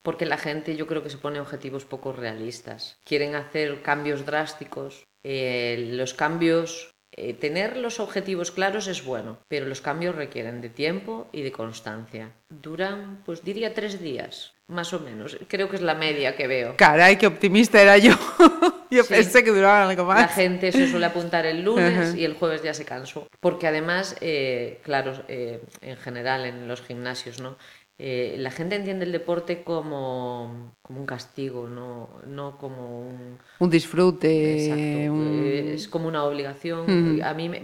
porque 0.03 0.27
la 0.27 0.39
gente 0.39 0.77
yo 0.77 0.87
creo 0.87 1.03
que 1.03 1.11
se 1.11 1.19
pone 1.19 1.41
objetivos 1.41 1.85
poco 1.85 2.12
realistas. 2.12 2.99
Quieren 3.05 3.35
hacer 3.35 3.83
cambios 3.83 4.24
drásticos. 4.27 5.05
Eh, 5.24 5.89
los 5.93 6.15
cambios, 6.15 6.91
eh, 7.14 7.34
tener 7.34 7.76
los 7.76 8.01
objetivos 8.01 8.51
claros 8.51 8.86
es 8.89 9.05
bueno, 9.05 9.39
pero 9.48 9.66
los 9.66 9.80
cambios 9.80 10.14
requieren 10.14 10.60
de 10.60 10.68
tiempo 10.70 11.28
y 11.32 11.43
de 11.43 11.52
constancia. 11.52 12.30
Duran, 12.48 13.22
pues 13.24 13.44
diría 13.44 13.74
tres 13.74 14.01
días, 14.01 14.55
más 14.68 14.93
o 14.93 15.01
menos. 15.01 15.36
Creo 15.48 15.68
que 15.68 15.76
es 15.76 15.82
la 15.82 15.94
media 15.94 16.34
que 16.36 16.47
veo. 16.47 16.74
Caray, 16.76 17.16
qué 17.16 17.26
optimista 17.26 17.80
era 17.82 17.98
yo. 17.98 18.14
Yo 18.90 19.05
Sí. 19.05 19.14
pensé 19.14 19.43
que 19.43 19.51
duraban 19.51 19.89
algo 19.89 20.02
La 20.06 20.14
más. 20.14 20.34
gente 20.34 20.70
se 20.70 20.86
suele 20.86 21.06
apuntar 21.06 21.47
el 21.47 21.62
lunes 21.62 22.14
y 22.14 22.26
el 22.26 22.34
jueves 22.34 22.62
ya 22.62 22.74
se 22.74 22.84
cansó. 22.84 23.26
Porque 23.40 23.66
además, 23.66 24.16
eh, 24.20 24.80
claro, 24.84 25.24
eh, 25.28 25.62
en 25.80 25.97
general 25.97 26.44
en 26.44 26.68
los 26.68 26.82
gimnasios, 26.82 27.40
¿no? 27.40 27.56
Eh, 28.05 28.35
la 28.39 28.51
gente 28.51 28.74
entiende 28.74 29.05
el 29.05 29.12
deporte 29.12 29.62
como, 29.62 30.74
como 30.83 30.99
un 31.01 31.07
castigo, 31.07 31.69
no, 31.69 32.09
no 32.27 32.59
como 32.59 33.01
un... 33.09 33.39
Un 33.61 33.70
disfrute. 33.70 34.29
Exacto, 34.55 34.99
un- 34.99 35.27
eh, 35.45 35.74
Es 35.74 35.87
como 35.87 36.09
una 36.09 36.24
obligación. 36.24 37.23
A 37.23 37.33
mí 37.33 37.49
me- 37.49 37.62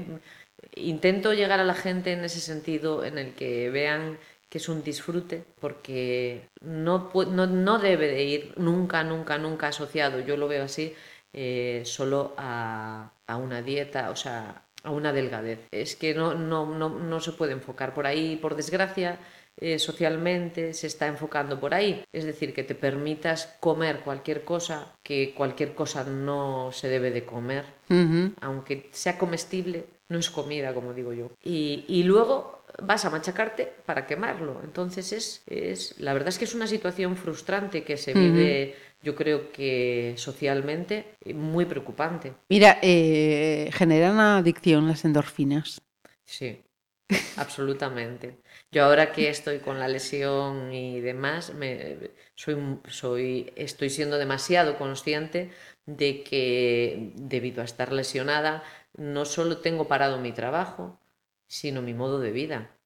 intento 0.76 1.32
llegar 1.34 1.58
a 1.60 1.64
la 1.64 1.74
gente 1.74 2.12
en 2.12 2.24
ese 2.24 2.40
sentido, 2.40 3.04
en 3.04 3.18
el 3.18 3.34
que 3.34 3.70
vean 3.70 4.18
que 4.48 4.58
es 4.58 4.68
un 4.68 4.82
disfrute, 4.82 5.42
porque 5.60 6.42
no, 6.62 7.10
no, 7.14 7.46
no 7.46 7.78
debe 7.78 8.06
de 8.08 8.24
ir 8.24 8.54
nunca, 8.56 9.02
nunca, 9.04 9.38
nunca 9.38 9.68
asociado, 9.68 10.20
yo 10.20 10.36
lo 10.36 10.48
veo 10.48 10.64
así, 10.64 10.94
eh, 11.32 11.82
solo 11.84 12.32
a, 12.38 13.10
a 13.26 13.36
una 13.36 13.60
dieta, 13.60 14.10
o 14.10 14.16
sea, 14.16 14.62
a 14.84 14.90
una 14.90 15.12
delgadez. 15.12 15.58
Es 15.72 15.96
que 15.96 16.14
no, 16.14 16.34
no, 16.34 16.64
no, 16.66 16.88
no 16.90 17.20
se 17.20 17.32
puede 17.32 17.52
enfocar 17.52 17.92
por 17.92 18.06
ahí, 18.06 18.36
por 18.36 18.54
desgracia. 18.56 19.18
Eh, 19.60 19.78
socialmente 19.78 20.74
se 20.74 20.86
está 20.86 21.06
enfocando 21.06 21.58
por 21.58 21.74
ahí, 21.74 22.04
es 22.12 22.24
decir, 22.24 22.54
que 22.54 22.64
te 22.64 22.74
permitas 22.74 23.56
comer 23.60 24.00
cualquier 24.00 24.44
cosa, 24.44 24.92
que 25.02 25.34
cualquier 25.34 25.74
cosa 25.74 26.04
no 26.04 26.70
se 26.72 26.88
debe 26.88 27.10
de 27.10 27.24
comer, 27.24 27.64
aunque 28.40 28.88
sea 28.92 29.18
comestible, 29.18 29.86
no 30.08 30.18
es 30.18 30.30
comida, 30.30 30.74
como 30.74 30.94
digo 30.94 31.12
yo. 31.12 31.30
Y, 31.42 31.84
y 31.88 32.02
luego 32.04 32.64
vas 32.82 33.04
a 33.04 33.10
machacarte 33.10 33.72
para 33.86 34.06
quemarlo. 34.06 34.60
Entonces 34.62 35.12
es, 35.12 35.42
es, 35.46 35.98
la 35.98 36.12
verdad 36.12 36.28
es 36.28 36.38
que 36.38 36.44
es 36.44 36.54
una 36.54 36.66
situación 36.66 37.16
frustrante 37.16 37.84
que 37.84 37.96
se 37.96 38.14
vive, 38.14 38.76
yo 39.02 39.14
creo 39.14 39.50
que 39.52 40.14
socialmente, 40.16 41.14
muy 41.34 41.64
preocupante. 41.64 42.34
Mira, 42.48 42.78
eh, 42.82 43.70
generan 43.72 44.18
adicción 44.20 44.88
las 44.88 45.04
endorfinas. 45.04 45.80
Sí, 46.24 46.62
absolutamente. 47.36 48.38
Yo 48.70 48.84
ahora 48.84 49.12
que 49.12 49.30
estoy 49.30 49.60
con 49.60 49.78
la 49.78 49.88
lesión 49.88 50.72
y 50.72 51.00
demás, 51.00 51.54
me, 51.54 52.10
soy, 52.34 52.56
soy, 52.88 53.52
estoy 53.56 53.88
siendo 53.88 54.18
demasiado 54.18 54.76
consciente 54.76 55.50
de 55.86 56.22
que 56.22 57.12
debido 57.14 57.62
a 57.62 57.64
estar 57.64 57.92
lesionada, 57.92 58.62
no 58.94 59.24
solo 59.24 59.58
tengo 59.58 59.88
parado 59.88 60.18
mi 60.18 60.32
trabajo, 60.32 61.00
sino 61.46 61.80
mi 61.80 61.94
modo 61.94 62.20
de 62.20 62.30
vida. 62.30 62.76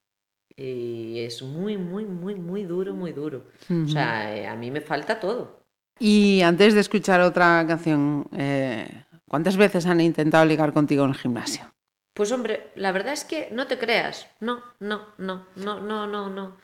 Y 0.55 1.19
es 1.19 1.41
muy, 1.41 1.77
muy, 1.77 2.05
muy, 2.05 2.35
muy 2.35 2.63
duro, 2.63 2.93
muy 2.93 3.11
duro. 3.11 3.47
O 3.69 3.87
sea, 3.87 4.35
eh, 4.37 4.47
a 4.47 4.55
mí 4.55 4.71
me 4.71 4.81
falta 4.81 5.19
todo. 5.19 5.65
Y 5.99 6.41
antes 6.41 6.73
de 6.75 6.79
escuchar 6.79 7.19
otra 7.21 7.65
canción, 7.67 8.27
eh, 8.37 9.05
¿cuántas 9.27 9.57
veces 9.57 9.85
han 9.85 9.99
intentado 9.99 10.45
ligar 10.45 10.71
contigo 10.71 11.03
en 11.03 11.09
el 11.09 11.17
gimnasio? 11.17 11.72
Pues 12.13 12.31
hombre, 12.31 12.71
la 12.75 12.91
verdad 12.91 13.13
es 13.13 13.25
que 13.25 13.49
no 13.51 13.67
te 13.67 13.77
creas. 13.79 14.27
No, 14.39 14.63
no, 14.79 15.07
no, 15.17 15.47
no, 15.55 15.79
no, 15.79 16.07
no, 16.07 16.29
no. 16.29 16.57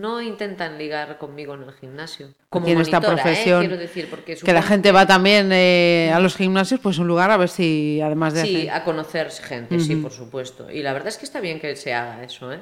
No 0.00 0.20
intentan 0.20 0.78
ligar 0.78 1.18
conmigo 1.18 1.54
en 1.54 1.62
el 1.62 1.72
gimnasio. 1.72 2.28
Como 2.48 2.68
en 2.68 2.80
esta 2.80 2.98
¿eh? 2.98 3.00
profesión, 3.00 3.60
Quiero 3.60 3.76
decir, 3.76 4.08
porque 4.08 4.34
que 4.36 4.52
la 4.52 4.62
gente 4.62 4.92
va 4.92 5.06
también 5.06 5.50
eh, 5.52 6.10
a 6.14 6.20
los 6.20 6.36
gimnasios, 6.36 6.80
pues 6.80 6.98
un 6.98 7.06
lugar 7.08 7.30
a 7.30 7.36
ver 7.36 7.48
si 7.48 8.00
además 8.00 8.34
de 8.34 8.42
Sí, 8.44 8.56
hacer- 8.56 8.70
a 8.70 8.84
conocer 8.84 9.30
gente, 9.30 9.78
sí, 9.80 9.96
por 9.96 10.12
supuesto. 10.12 10.70
Y 10.70 10.82
la 10.82 10.92
verdad 10.92 11.08
es 11.08 11.18
que 11.18 11.24
está 11.24 11.40
bien 11.40 11.60
que 11.60 11.74
se 11.76 11.92
haga 11.92 12.22
eso, 12.22 12.52
¿eh? 12.52 12.60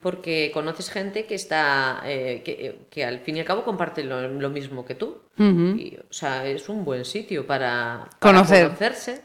Porque 0.00 0.50
conoces 0.54 0.90
gente 0.90 1.26
que 1.26 1.34
está, 1.34 2.02
eh, 2.04 2.42
que, 2.44 2.86
que 2.90 3.04
al 3.04 3.18
fin 3.20 3.36
y 3.36 3.40
al 3.40 3.46
cabo 3.46 3.64
comparte 3.64 4.02
lo, 4.04 4.28
lo 4.28 4.50
mismo 4.50 4.84
que 4.84 4.94
tú. 4.94 5.18
Y, 5.36 5.96
o 6.08 6.12
sea, 6.12 6.46
es 6.46 6.68
un 6.68 6.84
buen 6.84 7.04
sitio 7.04 7.44
para, 7.44 8.06
para 8.20 8.32
Conocer. 8.34 8.66
conocerse 8.66 9.22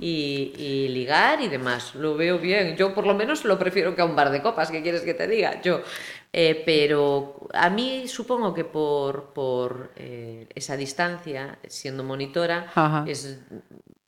y, 0.00 0.52
y 0.58 0.88
ligar 0.88 1.40
y 1.40 1.48
demás. 1.48 1.94
Lo 1.94 2.16
veo 2.16 2.38
bien. 2.38 2.76
Yo 2.76 2.94
por 2.94 3.06
lo 3.06 3.14
menos 3.14 3.44
lo 3.46 3.58
prefiero 3.58 3.94
que 3.94 4.02
a 4.02 4.04
un 4.04 4.14
bar 4.14 4.30
de 4.30 4.42
copas, 4.42 4.70
¿qué 4.70 4.82
quieres 4.82 5.00
que 5.00 5.14
te 5.14 5.26
diga? 5.26 5.62
Yo. 5.62 5.80
Eh, 6.32 6.62
pero 6.66 7.48
a 7.54 7.70
mí 7.70 8.06
supongo 8.06 8.52
que 8.52 8.64
por, 8.64 9.32
por 9.32 9.92
eh, 9.96 10.46
esa 10.54 10.76
distancia, 10.76 11.58
siendo 11.68 12.04
monitora, 12.04 12.70
Ajá. 12.74 13.04
es, 13.08 13.40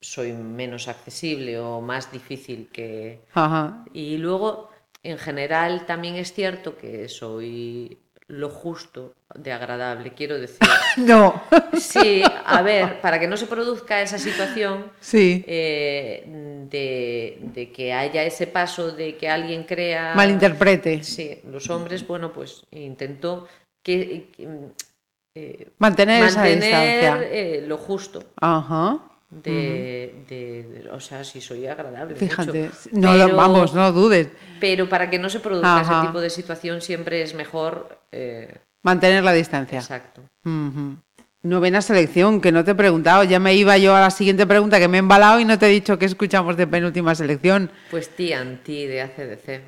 soy 0.00 0.32
menos 0.32 0.88
accesible 0.88 1.58
o 1.58 1.80
más 1.80 2.12
difícil 2.12 2.68
que... 2.72 3.24
Ajá. 3.32 3.84
Y 3.92 4.18
luego, 4.18 4.70
en 5.02 5.18
general, 5.18 5.86
también 5.86 6.16
es 6.16 6.32
cierto 6.32 6.76
que 6.76 7.08
soy 7.08 7.98
lo 8.30 8.48
justo 8.48 9.14
de 9.34 9.52
agradable, 9.52 10.12
quiero 10.14 10.38
decir. 10.38 10.58
No. 10.96 11.42
Sí, 11.78 12.22
a 12.44 12.62
ver, 12.62 13.00
para 13.00 13.18
que 13.18 13.26
no 13.28 13.36
se 13.36 13.46
produzca 13.46 14.00
esa 14.02 14.18
situación 14.18 14.90
Sí. 15.00 15.44
eh, 15.46 16.24
de, 16.70 17.38
de 17.54 17.72
que 17.72 17.92
haya 17.92 18.22
ese 18.24 18.46
paso 18.46 18.90
de 18.92 19.16
que 19.16 19.28
alguien 19.28 19.64
crea... 19.64 20.14
Malinterprete. 20.14 21.02
Sí, 21.04 21.40
los 21.50 21.68
hombres, 21.70 22.06
bueno, 22.06 22.32
pues 22.32 22.64
intentó 22.72 23.48
que, 23.84 24.28
que, 24.36 24.48
eh, 25.36 25.68
Mantener 25.78 26.24
esa 26.24 26.44
distancia. 26.44 27.20
eh, 27.22 27.64
lo 27.66 27.78
justo. 27.78 28.22
Ajá. 28.40 29.00
De, 29.30 30.24
de- 30.28 30.62
de- 30.82 30.90
o 30.90 30.98
sea, 31.00 31.22
si 31.22 31.40
soy 31.40 31.66
agradable. 31.66 32.16
Fíjate. 32.16 32.64
mucho. 32.64 32.74
No 32.92 33.12
Pero- 33.12 33.36
vamos, 33.36 33.72
no 33.74 33.92
dudes. 33.92 34.28
Pero 34.58 34.88
para 34.88 35.08
que 35.08 35.18
no 35.20 35.30
se 35.30 35.38
produzca 35.40 35.80
Ajá. 35.80 35.98
ese 36.00 36.06
tipo 36.08 36.20
de 36.20 36.30
situación 36.30 36.80
siempre 36.80 37.22
es 37.22 37.34
mejor. 37.34 38.00
eh, 38.12 38.56
Mantener 38.82 39.22
la 39.22 39.32
distancia. 39.32 39.78
exacto. 39.78 40.22
Ujú. 40.44 40.96
Novena 41.42 41.80
selección, 41.80 42.40
que 42.40 42.50
no 42.52 42.64
te 42.64 42.72
he 42.72 42.74
preguntado. 42.74 43.22
Ya 43.24 43.38
me 43.38 43.54
iba 43.54 43.78
yo 43.78 43.94
a 43.94 44.00
la 44.00 44.10
siguiente 44.10 44.46
pregunta 44.46 44.78
que 44.78 44.88
me 44.88 44.98
he 44.98 45.00
embalado 45.00 45.38
y 45.40 45.44
no 45.44 45.58
te 45.58 45.66
he 45.66 45.70
dicho 45.70 45.98
que 45.98 46.04
escuchamos 46.06 46.56
de 46.56 46.66
penúltima 46.66 47.14
selección. 47.14 47.70
Pues 47.90 48.08
TNT 48.10 48.66
de 48.88 49.00
ACDC. 49.02 49.62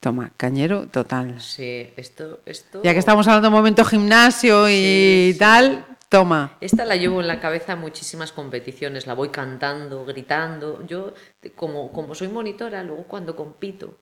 Toma, 0.00 0.30
cañero 0.36 0.86
total. 0.86 1.40
Sí, 1.40 1.90
esto, 1.96 2.40
esto. 2.46 2.82
Ya 2.84 2.92
que 2.94 3.00
estamos 3.00 3.26
hablando 3.28 3.48
de 3.50 3.54
momento 3.54 3.84
gimnasio 3.84 4.68
y 4.68 4.72
Sí, 4.72 5.30
sí, 5.34 5.38
tal, 5.38 5.84
toma. 6.08 6.56
Esta 6.60 6.84
la 6.84 6.96
llevo 6.96 7.20
en 7.20 7.28
la 7.28 7.40
cabeza 7.40 7.72
a 7.74 7.76
muchísimas 7.76 8.32
competiciones, 8.32 9.06
la 9.06 9.14
voy 9.14 9.28
cantando, 9.30 10.04
gritando. 10.04 10.84
Yo, 10.86 11.12
como, 11.54 11.92
como 11.92 12.14
soy 12.14 12.28
monitora, 12.28 12.82
luego 12.82 13.04
cuando 13.04 13.36
compito 13.36 13.98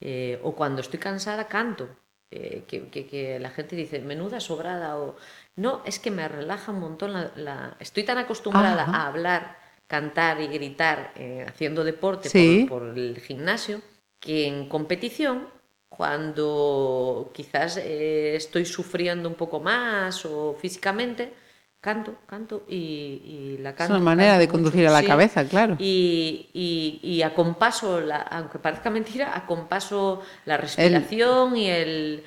eh, 0.00 0.40
o 0.42 0.54
cuando 0.54 0.80
estoy 0.80 0.98
cansada, 0.98 1.46
canto. 1.48 1.88
Eh, 2.32 2.62
que, 2.68 2.88
que- 2.90 3.06
que 3.08 3.40
la 3.40 3.50
gente 3.50 3.74
dice, 3.74 3.98
menuda 4.00 4.38
sobrada 4.40 4.96
o... 4.98 5.16
No, 5.56 5.82
es 5.84 5.98
que 5.98 6.10
me 6.12 6.28
relaja 6.28 6.70
un 6.72 6.78
montón. 6.80 7.12
La, 7.12 7.32
la- 7.36 7.76
Estoy 7.80 8.04
tan 8.04 8.18
acostumbrada 8.18 8.84
Ajá. 8.84 8.92
a 9.02 9.06
hablar, 9.08 9.58
cantar 9.88 10.40
y 10.40 10.46
gritar 10.46 11.12
eh, 11.16 11.44
haciendo 11.48 11.82
deporte 11.84 12.28
Sí. 12.28 12.66
por, 12.68 12.78
por 12.90 12.98
el 12.98 13.18
gimnasio 13.20 13.80
que 14.20 14.46
en 14.46 14.68
competición, 14.68 15.48
cuando 15.88 17.30
quizás 17.34 17.76
eh, 17.78 18.36
estoy 18.36 18.64
sufriendo 18.64 19.28
un 19.28 19.34
poco 19.34 19.60
más 19.60 20.24
o 20.26 20.54
físicamente, 20.60 21.32
canto, 21.80 22.14
canto 22.26 22.64
y, 22.68 22.76
y 22.76 23.58
la 23.60 23.74
canto. 23.74 23.94
una 23.94 24.02
manera 24.04 24.32
canto 24.32 24.40
de 24.40 24.46
mucho, 24.46 24.52
conducir 24.52 24.86
a 24.86 24.90
la 24.90 25.00
sí. 25.00 25.06
cabeza, 25.06 25.44
claro. 25.44 25.76
Y, 25.78 26.48
y, 26.52 27.00
y 27.02 27.22
acompaso, 27.22 28.00
la, 28.00 28.16
aunque 28.22 28.58
parezca 28.58 28.90
mentira, 28.90 29.36
acompaso 29.36 30.22
la 30.44 30.56
respiración 30.56 31.56
y 31.56 31.68
el... 31.70 32.24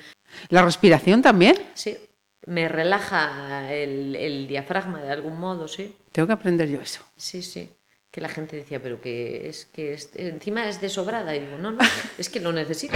¿La 0.48 0.62
respiración 0.62 1.22
también? 1.22 1.56
Sí, 1.74 1.96
me 2.46 2.68
relaja 2.68 3.72
el, 3.72 4.16
el 4.16 4.48
diafragma 4.48 5.00
de 5.00 5.10
algún 5.12 5.38
modo, 5.38 5.68
sí. 5.68 5.94
Tengo 6.12 6.26
que 6.26 6.32
aprender 6.34 6.68
yo 6.68 6.80
eso. 6.80 7.02
Sí, 7.16 7.42
sí. 7.42 7.70
Que 8.10 8.20
la 8.20 8.28
gente 8.28 8.56
decía, 8.56 8.80
pero 8.82 9.00
que 9.00 9.48
es 9.48 9.66
que 9.66 9.92
es- 9.94 10.10
encima 10.14 10.68
es 10.68 10.80
de 10.80 10.88
sobrada. 10.88 11.34
Y 11.34 11.40
digo, 11.40 11.58
no, 11.58 11.72
no, 11.72 11.78
es 12.18 12.28
que 12.28 12.38
lo 12.40 12.52
necesito. 12.52 12.94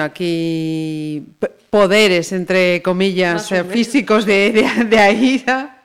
Aquí 0.00 1.24
poderes, 1.70 2.32
entre 2.32 2.82
comillas, 2.82 3.50
eh, 3.52 3.64
físicos 3.64 4.26
de, 4.26 4.52
de, 4.52 4.84
de 4.84 4.98
Aida. 4.98 5.76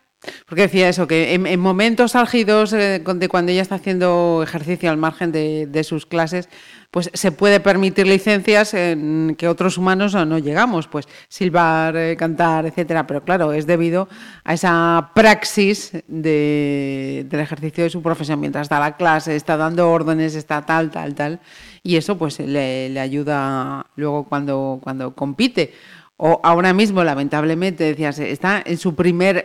Porque 0.48 0.64
decía 0.64 0.90
eso, 0.90 1.08
que 1.08 1.36
en, 1.36 1.46
en 1.46 1.60
momentos 1.60 2.16
álgidos 2.16 2.74
eh, 2.74 3.00
de 3.00 3.30
cuando 3.30 3.52
ella 3.52 3.62
está 3.62 3.76
haciendo 3.76 4.42
ejercicio 4.44 4.90
al 4.90 4.98
margen 4.98 5.32
de, 5.32 5.68
de 5.68 5.84
sus 5.84 6.06
clases, 6.06 6.50
pues 6.96 7.12
se 7.14 7.34
puede 7.34 7.60
permitir 7.60 8.08
licencias 8.08 8.74
en 8.74 9.36
que 9.38 9.50
otros 9.50 9.78
humanos 9.78 10.14
no, 10.14 10.24
no 10.24 10.40
llegamos, 10.40 10.88
pues 10.88 11.10
silbar, 11.28 11.98
eh, 11.98 12.16
cantar, 12.16 12.66
etcétera. 12.66 13.06
Pero 13.06 13.22
claro, 13.22 13.52
es 13.52 13.68
debido 13.68 14.08
a 14.46 14.54
esa 14.54 15.12
praxis 15.14 15.92
de- 16.08 17.26
del 17.30 17.40
ejercicio 17.42 17.84
de 17.84 17.90
su 17.90 18.02
profesión. 18.02 18.40
Mientras 18.40 18.70
da 18.70 18.80
la 18.80 18.96
clase, 18.96 19.36
está 19.36 19.58
dando 19.58 19.92
órdenes, 19.92 20.36
está 20.36 20.62
tal, 20.66 20.90
tal, 20.90 21.16
tal. 21.16 21.42
Y 21.84 21.98
eso 21.98 22.18
pues 22.18 22.40
le, 22.40 22.88
le 22.88 23.00
ayuda 23.02 23.88
luego 23.98 24.24
cuando, 24.24 24.80
cuando 24.82 25.14
compite. 25.14 25.74
O 26.16 26.40
ahora 26.46 26.72
mismo, 26.74 27.04
lamentablemente, 27.04 27.84
decías, 27.84 28.20
está 28.20 28.64
en 28.66 28.78
su 28.78 28.96
primer, 28.96 29.44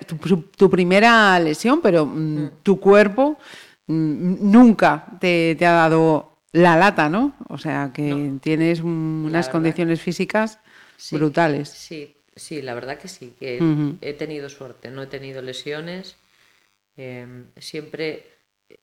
tu, 0.57 0.71
primera 0.71 1.37
lesión, 1.41 1.81
pero 1.83 2.07
mm, 2.07 2.63
tu 2.63 2.79
cuerpo 2.79 3.39
mm, 3.89 4.37
nunca 4.53 5.05
te, 5.21 5.57
te 5.59 5.67
ha 5.67 5.73
dado 5.73 6.30
la 6.53 6.77
lata, 6.77 7.09
¿no? 7.09 7.35
O 7.49 7.59
sea, 7.59 7.93
que 7.95 8.33
tienes 8.43 8.83
mm, 8.83 9.25
unas 9.27 9.49
condiciones 9.49 10.01
físicas 10.01 10.59
Sí, 10.97 11.17
brutales. 11.17 11.69
Sí, 11.71 12.17
sí, 12.37 12.61
la 12.63 12.75
verdad 12.75 12.99
que 12.99 13.09
sí, 13.09 13.35
que 13.39 13.59
he 14.03 14.13
tenido 14.15 14.49
suerte, 14.51 14.91
no 14.91 15.03
he 15.03 15.07
tenido 15.07 15.41
lesiones. 15.43 16.17
eh, 16.97 17.27
siempre 17.59 18.27
eh, 18.69 18.79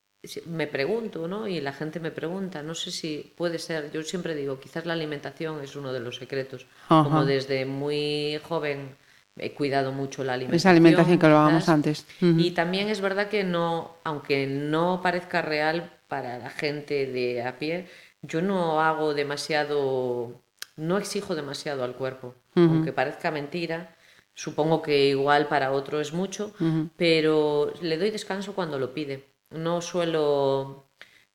me 0.48 0.68
pregunto, 0.68 1.27
¿no? 1.27 1.48
Y 1.48 1.61
la 1.61 1.73
gente 1.73 1.99
me 1.99 2.11
pregunta, 2.11 2.64
no 2.64 2.73
sé 2.76 2.91
si 2.91 3.34
puede 3.35 3.60
ser, 3.60 3.91
yo 3.91 4.02
siempre 4.03 4.35
digo, 4.35 4.60
quizás 4.60 4.85
la 4.85 4.94
alimentación 4.94 5.64
es 5.64 5.76
uno 5.76 5.94
de 5.94 5.99
los 5.99 6.15
secretos. 6.18 6.65
Como 6.88 7.26
desde 7.26 7.65
muy 7.65 8.39
joven 8.44 8.95
he 9.39 9.53
cuidado 9.53 9.91
mucho 9.91 10.23
la 10.23 10.34
alimentación. 10.34 10.57
Esa 10.60 10.69
alimentación 10.72 11.19
que 11.19 11.26
hablábamos 11.27 11.69
antes. 11.69 12.06
Y 12.22 12.52
también 12.52 12.89
es 12.89 13.02
verdad 13.02 13.30
que 13.30 13.44
no, 13.44 13.98
aunque 14.03 14.48
no 14.48 15.02
parezca 15.03 15.41
real 15.44 15.91
para 16.08 16.38
la 16.40 16.50
gente 16.50 17.06
de 17.06 17.44
a 17.44 17.58
pie, 17.58 17.88
yo 18.22 18.42
no 18.42 18.82
hago 18.82 19.14
demasiado, 19.14 20.42
no 20.76 20.98
exijo 20.98 21.36
demasiado 21.36 21.84
al 21.84 21.96
cuerpo, 21.96 22.36
aunque 22.56 22.94
parezca 22.94 23.32
mentira. 23.32 23.96
Supongo 24.34 24.82
que 24.84 25.08
igual 25.08 25.48
para 25.48 25.72
otro 25.72 26.00
es 26.00 26.14
mucho, 26.14 26.54
pero 26.96 27.74
le 27.82 27.98
doy 27.98 28.12
descanso 28.12 28.54
cuando 28.54 28.78
lo 28.78 28.94
pide. 28.94 29.26
No 29.50 29.82
suelo 29.82 30.86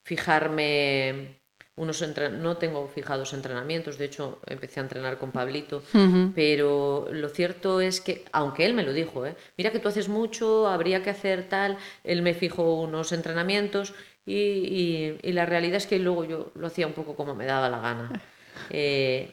fijarme 0.03 1.43
unos 1.75 2.05
no 2.33 2.59
tengo 2.59 2.87
fijados 2.87 3.33
entrenamientos, 3.33 3.97
de 3.97 4.05
hecho 4.05 4.41
empecé 4.47 4.81
a 4.81 4.83
entrenar 4.83 5.19
con 5.19 5.33
Pablito, 5.33 5.83
Ujú. 5.95 6.33
pero 6.35 7.09
lo 7.11 7.29
cierto 7.31 7.81
es 7.81 8.03
que, 8.03 8.25
aunque 8.33 8.67
él 8.67 8.75
me 8.75 8.83
lo 8.83 8.93
dijo, 8.93 9.25
¿eh? 9.25 9.35
mira 9.57 9.73
que 9.73 9.79
tú 9.79 9.89
haces 9.89 10.09
mucho, 10.09 10.69
habría 10.69 11.03
que 11.03 11.11
hacer 11.11 11.49
tal, 11.49 11.79
él 12.05 12.21
me 12.21 12.35
fijó 12.35 12.75
unos 12.75 13.13
entrenamientos 13.13 13.95
y, 14.27 14.35
y- 14.35 15.19
y 15.23 15.33
la 15.33 15.47
realidad 15.47 15.77
es 15.77 15.87
que 15.87 15.99
luego 15.99 16.25
yo 16.25 16.53
lo 16.55 16.67
hacía 16.67 16.87
un 16.87 16.93
poco 16.93 17.15
como 17.17 17.35
me 17.35 17.47
daba 17.47 17.69
la 17.69 17.81
gana. 17.81 18.11
Eh, 18.71 19.31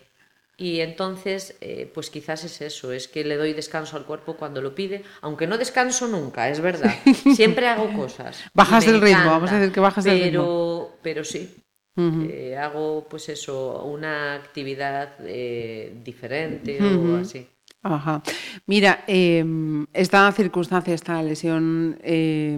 y 0.57 0.81
entonces, 0.81 1.55
eh, 1.61 1.89
pues 1.93 2.09
quizás 2.09 2.43
es 2.43 2.59
eso, 2.61 2.91
es 2.91 3.07
que 3.07 3.23
le 3.23 3.37
doy 3.37 3.53
descanso 3.53 3.95
al 3.95 4.05
cuerpo 4.05 4.35
cuando 4.35 4.61
lo 4.61 4.75
pide, 4.75 5.03
aunque 5.21 5.47
no 5.47 5.57
descanso 5.57 6.07
nunca, 6.07 6.49
es 6.49 6.59
verdad. 6.59 6.93
Siempre 7.35 7.67
hago 7.67 7.93
cosas. 7.93 8.43
Bajas 8.53 8.85
me 8.85 8.91
el 8.91 9.01
ritmo, 9.01 9.09
encanta, 9.09 9.31
vamos 9.31 9.51
a 9.51 9.59
decir 9.59 9.73
que 9.73 9.79
bajas 9.79 10.05
el 10.05 10.13
ritmo. 10.23 10.29
pero, 10.31 10.97
Pero 11.01 11.23
sí, 11.23 11.55
eh, 11.97 12.57
hago 12.57 13.07
pues 13.09 13.29
eso, 13.29 13.83
una 13.83 14.35
actividad 14.35 15.15
eh, 15.25 15.93
diferente 16.03 16.77
Ujú. 16.81 17.11
o 17.13 17.15
así. 17.17 17.47
Ajá. 17.81 18.21
Mira, 18.65 19.03
eh, 19.07 19.45
esta 19.93 20.29
circunstancia, 20.33 20.93
esta 20.93 21.21
lesión, 21.23 21.97
eh, 22.03 22.57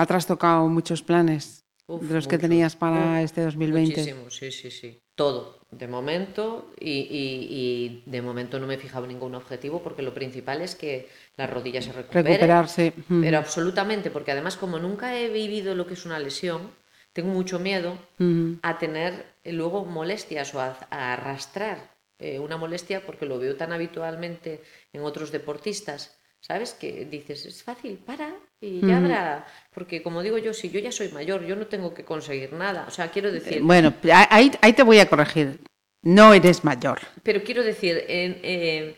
ha 0.00 0.06
trastocado 0.06 0.68
muchos 0.68 1.02
planes 1.02 1.64
Uf, 1.86 2.02
de 2.08 2.14
los 2.14 2.26
que 2.28 2.36
muchos. 2.36 2.48
tenías 2.48 2.76
para 2.76 3.22
este 3.22 3.42
2020. 3.42 4.00
Muchísimo, 4.00 4.30
sí, 4.30 4.52
sí, 4.52 4.70
sí. 4.70 5.02
Todo, 5.14 5.66
de 5.72 5.88
momento, 5.88 6.70
y, 6.78 6.92
y- 7.20 7.46
y 7.50 8.02
de 8.06 8.22
momento 8.22 8.60
no 8.60 8.66
me 8.68 8.74
he 8.74 8.78
fijado 8.78 9.06
ningún 9.06 9.34
objetivo 9.34 9.82
porque 9.82 10.02
lo 10.02 10.14
principal 10.14 10.62
es 10.62 10.76
que 10.76 11.08
la 11.36 11.46
rodilla 11.48 11.82
se 11.82 11.92
recupere. 11.92 12.22
Recuperarse. 12.22 12.92
Pero 13.20 13.38
absolutamente, 13.38 14.10
porque 14.10 14.30
además 14.32 14.56
como 14.56 14.78
nunca 14.78 15.18
he 15.18 15.28
vivido 15.28 15.74
lo 15.74 15.86
que 15.88 15.94
es 15.94 16.06
una 16.06 16.20
lesión, 16.20 16.70
tengo 17.12 17.30
mucho 17.32 17.58
miedo 17.58 17.98
Ujú. 18.20 18.58
a 18.62 18.78
tener 18.78 19.24
eh, 19.42 19.52
luego 19.52 19.84
molestias 19.84 20.54
o 20.54 20.60
a, 20.60 20.78
a 20.90 21.14
arrastrar 21.14 21.96
eh, 22.20 22.38
una 22.38 22.56
molestia 22.56 23.04
porque 23.04 23.26
lo 23.26 23.38
veo 23.38 23.56
tan 23.56 23.72
habitualmente 23.72 24.62
en 24.92 25.02
otros 25.02 25.32
deportistas, 25.32 26.17
¿sabes? 26.48 26.72
Que 26.74 27.04
dices, 27.04 27.44
es 27.46 27.62
fácil, 27.62 27.98
para 27.98 28.34
y 28.60 28.80
ya 28.80 28.96
Ujú. 28.96 29.04
habrá, 29.04 29.46
porque 29.72 30.02
como 30.02 30.22
digo 30.22 30.38
yo, 30.38 30.52
si 30.54 30.70
yo 30.70 30.80
ya 30.80 30.90
soy 30.90 31.10
mayor, 31.10 31.44
yo 31.44 31.54
no 31.56 31.66
tengo 31.66 31.92
que 31.94 32.04
conseguir 32.04 32.52
nada, 32.54 32.86
o 32.88 32.90
sea, 32.90 33.10
quiero 33.10 33.30
decir, 33.30 33.62
Bueno, 33.62 33.92
ahí, 34.12 34.50
ahí 34.62 34.72
te 34.72 34.82
voy 34.82 34.98
a 34.98 35.08
corregir. 35.08 35.60
No 36.02 36.32
eres 36.32 36.64
mayor. 36.64 37.00
pero 37.22 37.42
quiero 37.42 37.62
decir, 37.62 38.02
eh, 38.08 38.96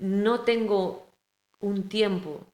no 0.00 0.40
tengo 0.40 1.06
un 1.60 1.88
tiempo 1.88 2.46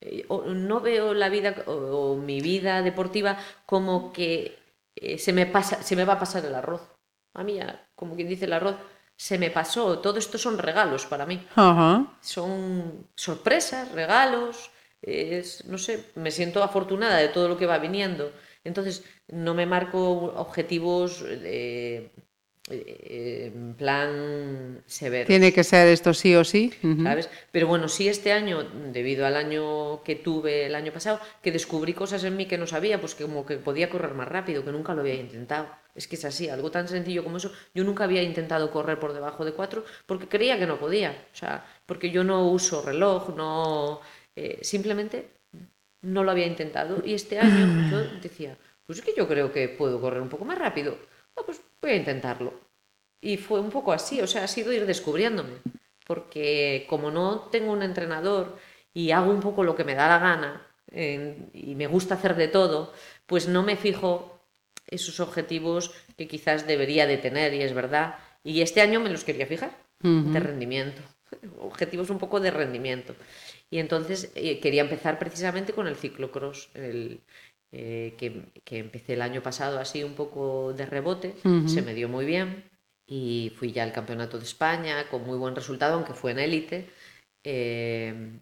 eh, 0.00 0.24
o- 0.28 0.44
no 0.46 0.80
veo 0.80 1.14
la 1.14 1.28
vida 1.28 1.64
o, 1.66 1.72
o 1.72 2.16
mi 2.16 2.40
vida 2.40 2.82
deportiva 2.82 3.38
como 3.66 4.12
que 4.12 4.58
eh, 4.96 5.18
se 5.18 5.32
me 5.32 5.46
pasa, 5.46 5.82
se 5.82 5.96
me 5.96 6.04
va 6.04 6.14
a 6.14 6.18
pasar 6.18 6.44
el 6.44 6.54
arroz. 6.54 6.82
A 7.34 7.42
mí 7.44 7.54
ya, 7.54 7.86
como 7.94 8.14
quien 8.14 8.28
dice 8.28 8.44
el 8.44 8.52
arroz, 8.52 8.76
se 9.16 9.38
me 9.38 9.50
pasó. 9.50 9.98
Todo 10.00 10.18
esto 10.18 10.38
son 10.38 10.58
regalos 10.58 11.06
para 11.06 11.26
mí. 11.26 11.46
Son 12.20 13.08
sorpresas, 13.14 13.92
regalos. 13.92 14.70
Es, 15.00 15.64
no 15.66 15.78
sé, 15.78 16.12
me 16.14 16.30
siento 16.30 16.62
afortunada 16.62 17.16
de 17.18 17.28
todo 17.28 17.48
lo 17.48 17.56
que 17.56 17.66
va 17.66 17.78
viniendo. 17.78 18.32
Entonces, 18.64 19.04
no 19.28 19.54
me 19.54 19.66
marco 19.66 20.00
objetivos 20.36 21.24
eh, 21.26 22.12
en 22.72 23.74
plan 23.74 24.82
severo. 24.86 25.26
Tiene 25.26 25.52
que 25.52 25.64
ser 25.64 25.88
esto 25.88 26.14
sí 26.14 26.34
o 26.34 26.44
sí. 26.44 26.72
¿sabes? 27.02 27.28
Pero 27.50 27.66
bueno, 27.66 27.88
sí 27.88 28.08
este 28.08 28.32
año, 28.32 28.62
debido 28.92 29.26
al 29.26 29.36
año 29.36 30.02
que 30.02 30.16
tuve 30.16 30.66
el 30.66 30.74
año 30.74 30.92
pasado, 30.92 31.20
que 31.42 31.52
descubrí 31.52 31.92
cosas 31.92 32.24
en 32.24 32.36
mí 32.36 32.46
que 32.46 32.58
no 32.58 32.66
sabía, 32.66 33.00
pues 33.00 33.14
que 33.14 33.24
como 33.24 33.44
que 33.44 33.56
podía 33.56 33.90
correr 33.90 34.14
más 34.14 34.28
rápido, 34.28 34.64
que 34.64 34.72
nunca 34.72 34.94
lo 34.94 35.02
había 35.02 35.14
intentado. 35.14 35.68
Es 35.94 36.08
que 36.08 36.16
es 36.16 36.24
así, 36.24 36.48
algo 36.48 36.70
tan 36.70 36.88
sencillo 36.88 37.22
como 37.22 37.36
eso. 37.36 37.52
Yo 37.74 37.84
nunca 37.84 38.04
había 38.04 38.22
intentado 38.22 38.70
correr 38.70 38.98
por 38.98 39.12
debajo 39.12 39.44
de 39.44 39.52
cuatro 39.52 39.84
porque 40.06 40.26
creía 40.26 40.58
que 40.58 40.66
no 40.66 40.78
podía. 40.78 41.10
O 41.32 41.36
sea, 41.36 41.66
porque 41.84 42.10
yo 42.10 42.24
no 42.24 42.48
uso 42.48 42.82
reloj, 42.82 43.36
no... 43.36 44.00
eh, 44.34 44.58
simplemente 44.62 45.26
no 46.00 46.24
lo 46.24 46.30
había 46.30 46.46
intentado. 46.46 47.02
Y 47.04 47.14
este 47.14 47.38
año 47.38 47.90
yo 47.90 48.20
decía, 48.22 48.56
pues 48.86 48.98
es 48.98 49.04
que 49.04 49.14
yo 49.16 49.28
creo 49.28 49.52
que 49.52 49.68
puedo 49.68 50.00
correr 50.00 50.22
un 50.22 50.28
poco 50.28 50.44
más 50.44 50.58
rápido. 50.58 50.96
Ah, 51.36 51.42
pues 51.44 51.60
voy 51.82 51.90
a 51.90 51.96
intentarlo. 51.96 52.54
Y 53.20 53.36
fue 53.36 53.60
un 53.60 53.70
poco 53.70 53.92
así, 53.92 54.20
o 54.20 54.26
sea, 54.26 54.44
ha 54.44 54.48
sido 54.48 54.72
ir 54.72 54.86
descubriéndome. 54.86 55.56
Porque 56.06 56.86
como 56.88 57.10
no 57.10 57.48
tengo 57.50 57.72
un 57.72 57.82
entrenador 57.82 58.56
y 58.94 59.10
hago 59.10 59.30
un 59.30 59.40
poco 59.40 59.62
lo 59.62 59.76
que 59.76 59.84
me 59.84 59.94
da 59.94 60.08
la 60.08 60.18
gana 60.18 60.66
y 60.94 61.74
me 61.74 61.86
gusta 61.86 62.14
hacer 62.14 62.34
de 62.36 62.48
todo, 62.48 62.92
pues 63.26 63.48
no 63.48 63.62
me 63.62 63.76
fijo 63.76 64.40
esos 64.86 65.20
objetivos 65.20 65.92
que 66.16 66.28
quizás 66.28 66.66
debería 66.66 67.06
de 67.06 67.16
tener, 67.16 67.54
y 67.54 67.62
es 67.62 67.72
verdad. 67.72 68.16
Y 68.44 68.60
este 68.60 68.80
año 68.80 69.00
me 69.00 69.10
los 69.10 69.24
quería 69.24 69.46
fijar, 69.46 69.76
de 70.00 70.40
rendimiento, 70.40 71.00
objetivos 71.60 72.10
un 72.10 72.18
poco 72.18 72.40
de 72.40 72.50
rendimiento. 72.50 73.14
Y 73.70 73.78
entonces 73.78 74.30
eh, 74.34 74.60
quería 74.60 74.82
empezar 74.82 75.18
precisamente 75.18 75.72
con 75.72 75.86
el 75.86 75.96
ciclocross, 75.96 76.68
el, 76.74 77.22
eh, 77.72 78.14
que, 78.18 78.52
que 78.64 78.78
empecé 78.78 79.14
el 79.14 79.22
año 79.22 79.42
pasado 79.42 79.78
así 79.80 80.04
un 80.04 80.14
poco 80.14 80.72
de 80.74 80.86
rebote, 80.86 81.34
se 81.66 81.82
me 81.82 81.94
dio 81.94 82.08
muy 82.08 82.26
bien 82.26 82.70
y 83.06 83.52
fui 83.56 83.72
ya 83.72 83.82
al 83.82 83.92
Campeonato 83.92 84.38
de 84.38 84.44
España 84.44 85.08
con 85.10 85.24
muy 85.24 85.38
buen 85.38 85.56
resultado, 85.56 85.94
aunque 85.94 86.14
fue 86.14 86.32
en 86.32 86.38
élite. 86.38 86.90
Eh, 87.44 88.40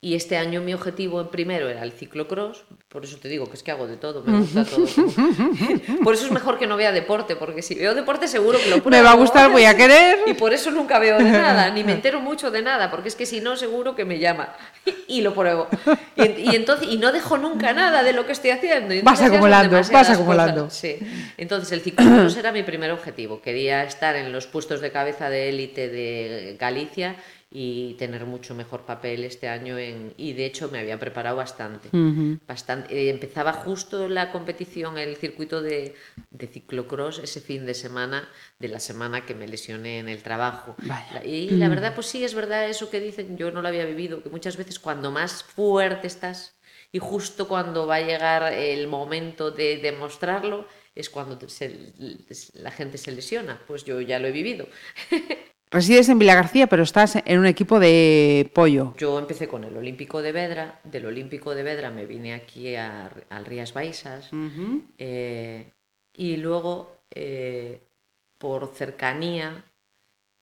y 0.00 0.14
este 0.14 0.36
año 0.36 0.60
mi 0.60 0.74
objetivo 0.74 1.20
en 1.20 1.28
primero 1.28 1.68
era 1.68 1.82
el 1.82 1.90
ciclocross, 1.90 2.64
por 2.88 3.04
eso 3.04 3.16
te 3.16 3.28
digo 3.28 3.46
que 3.48 3.54
es 3.54 3.62
que 3.62 3.70
hago 3.70 3.86
de 3.86 3.96
todo, 3.96 4.22
me 4.24 4.40
gusta 4.40 4.64
todo. 4.64 4.86
Por 6.04 6.14
eso 6.14 6.26
es 6.26 6.32
mejor 6.32 6.58
que 6.58 6.66
no 6.66 6.76
vea 6.76 6.92
deporte, 6.92 7.34
porque 7.34 7.62
si 7.62 7.74
veo 7.74 7.94
deporte 7.94 8.28
seguro 8.28 8.58
que 8.58 8.70
lo 8.70 8.82
pruebo. 8.82 8.90
Me 8.90 9.02
va 9.02 9.12
a 9.12 9.16
gustar, 9.16 9.50
voy 9.50 9.64
a 9.64 9.76
querer. 9.76 10.18
Y 10.26 10.34
por 10.34 10.52
eso 10.52 10.70
nunca 10.70 10.98
veo 10.98 11.18
de 11.18 11.24
nada, 11.24 11.70
ni 11.70 11.82
me 11.82 11.92
entero 11.94 12.20
mucho 12.20 12.50
de 12.50 12.62
nada, 12.62 12.90
porque 12.90 13.08
es 13.08 13.16
que 13.16 13.26
si 13.26 13.40
no 13.40 13.56
seguro 13.56 13.96
que 13.96 14.04
me 14.04 14.18
llama 14.18 14.54
y 15.08 15.22
lo 15.22 15.34
pruebo. 15.34 15.68
Y, 16.14 16.50
y 16.50 16.54
entonces 16.54 16.88
y 16.88 16.98
no 16.98 17.12
dejo 17.12 17.38
nunca 17.38 17.72
nada 17.72 18.02
de 18.02 18.12
lo 18.12 18.26
que 18.26 18.32
estoy 18.32 18.50
haciendo. 18.50 18.94
y 18.94 19.02
Vas 19.02 19.20
acumulando, 19.20 19.76
vas 19.92 20.10
acumulando. 20.10 20.70
Sí. 20.70 20.98
Entonces 21.36 21.72
el 21.72 21.80
ciclocross 21.80 22.36
era 22.36 22.52
mi 22.52 22.62
primer 22.62 22.92
objetivo. 22.92 23.40
Quería 23.40 23.82
estar 23.82 24.14
en 24.14 24.30
los 24.32 24.46
puestos 24.46 24.80
de 24.80 24.92
cabeza 24.92 25.28
de 25.30 25.48
élite 25.48 25.88
de 25.88 26.56
Galicia 26.58 27.16
y 27.58 27.94
tener 27.94 28.26
mucho 28.26 28.54
mejor 28.54 28.80
papel 28.84 29.24
este 29.24 29.48
año 29.48 29.78
en 29.78 30.12
y 30.18 30.34
de 30.34 30.44
hecho 30.44 30.68
me 30.70 30.78
había 30.80 30.98
preparado 30.98 31.36
bastante. 31.36 31.88
Ujú. 31.88 32.38
bastante 32.46 32.86
eh, 32.94 33.08
empezaba 33.10 33.52
justo 33.54 34.08
la 34.08 34.30
competición 34.30 34.98
el 34.98 35.16
circuito 35.16 35.62
de, 35.62 35.94
de 36.30 36.46
ciclocross 36.54 37.18
ese 37.28 37.40
fin 37.40 37.64
de 37.64 37.74
semana 37.74 38.28
de 38.58 38.68
la 38.68 38.80
semana 38.80 39.24
que 39.26 39.34
me 39.34 39.48
lesioné 39.48 39.98
en 40.00 40.08
el 40.08 40.22
trabajo. 40.22 40.76
Vaya. 40.82 41.24
Y 41.24 41.50
la 41.62 41.68
verdad 41.70 41.94
pues 41.94 42.06
sí 42.08 42.24
es 42.24 42.34
verdad 42.34 42.68
eso 42.68 42.90
que 42.90 43.00
dicen 43.00 43.38
yo 43.38 43.50
no 43.50 43.62
lo 43.62 43.68
había 43.68 43.86
vivido 43.86 44.22
que 44.22 44.28
muchas 44.28 44.56
veces 44.56 44.78
cuando 44.78 45.10
más 45.10 45.42
fuerte 45.42 46.06
estás 46.06 46.56
y 46.92 46.98
justo 46.98 47.48
cuando 47.48 47.86
va 47.86 47.96
a 47.96 48.00
llegar 48.10 48.52
el 48.52 48.86
momento 48.86 49.50
de 49.50 49.78
demostrarlo 49.78 50.66
es 50.94 51.08
cuando 51.10 51.38
se- 51.48 51.92
la 52.54 52.70
gente 52.70 52.98
se 52.98 53.12
lesiona. 53.12 53.60
Pues 53.66 53.84
yo 53.84 54.00
ya 54.00 54.18
lo 54.18 54.28
he 54.28 54.32
vivido 54.32 54.66
Resides 55.70 56.08
en 56.08 56.18
Vilagarcía, 56.18 56.68
pero 56.68 56.84
estás 56.84 57.16
en 57.16 57.38
un 57.38 57.46
equipo 57.46 57.80
de 57.80 58.50
pollo. 58.54 58.94
Yo 58.98 59.18
empecé 59.18 59.48
con 59.48 59.64
el 59.64 59.76
Olímpico 59.76 60.22
de 60.22 60.32
Vedra, 60.32 60.80
del 60.84 61.06
Olímpico 61.06 61.54
de 61.54 61.64
Vedra 61.64 61.90
me 61.90 62.06
vine 62.06 62.34
aquí 62.34 62.76
a, 62.76 63.10
al 63.30 63.44
Rías 63.44 63.74
Baixas. 63.74 64.30
Eh, 64.98 65.72
y 66.14 66.36
luego 66.36 66.98
eh, 67.10 67.80
por 68.38 68.72
cercanía 68.74 69.64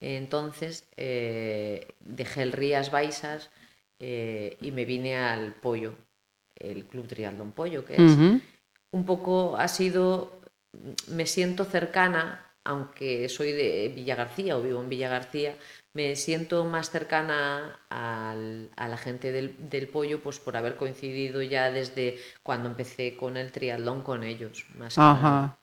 entonces 0.00 0.86
eh, 0.96 1.88
dejé 2.00 2.42
el 2.42 2.52
Rías 2.52 2.90
Baixas 2.90 3.50
y 3.98 4.70
me 4.72 4.84
vine 4.84 5.16
al 5.16 5.54
Pollo, 5.54 5.94
el 6.56 6.84
Club 6.84 7.06
Triatlón 7.06 7.52
Pollo, 7.52 7.86
que 7.86 7.94
es 7.94 8.18
un 8.90 9.04
poco 9.06 9.56
ha 9.56 9.66
sido, 9.68 10.40
me 11.08 11.24
siento 11.24 11.64
cercana, 11.64 12.43
aunque 12.64 13.28
soy 13.28 13.52
de 13.52 13.92
Villagarcía 13.94 14.56
o 14.56 14.62
vivo 14.62 14.80
en 14.82 14.88
Villagarcía, 14.88 15.56
me 15.92 16.16
siento 16.16 16.64
más 16.64 16.90
cercana 16.90 17.78
al- 17.88 18.70
a 18.76 18.88
la 18.88 18.96
gente 18.96 19.30
del, 19.32 19.54
del 19.70 19.88
pollo, 19.88 20.20
pues 20.22 20.40
por 20.40 20.56
haber 20.56 20.76
coincidido 20.76 21.42
ya 21.42 21.70
desde 21.70 22.18
cuando 22.42 22.68
empecé 22.68 23.16
con 23.16 23.36
el 23.36 23.52
triatlón 23.52 24.02
con 24.02 24.24
ellos. 24.24 24.64
Más. 24.76 24.98
Ajá. 24.98 25.58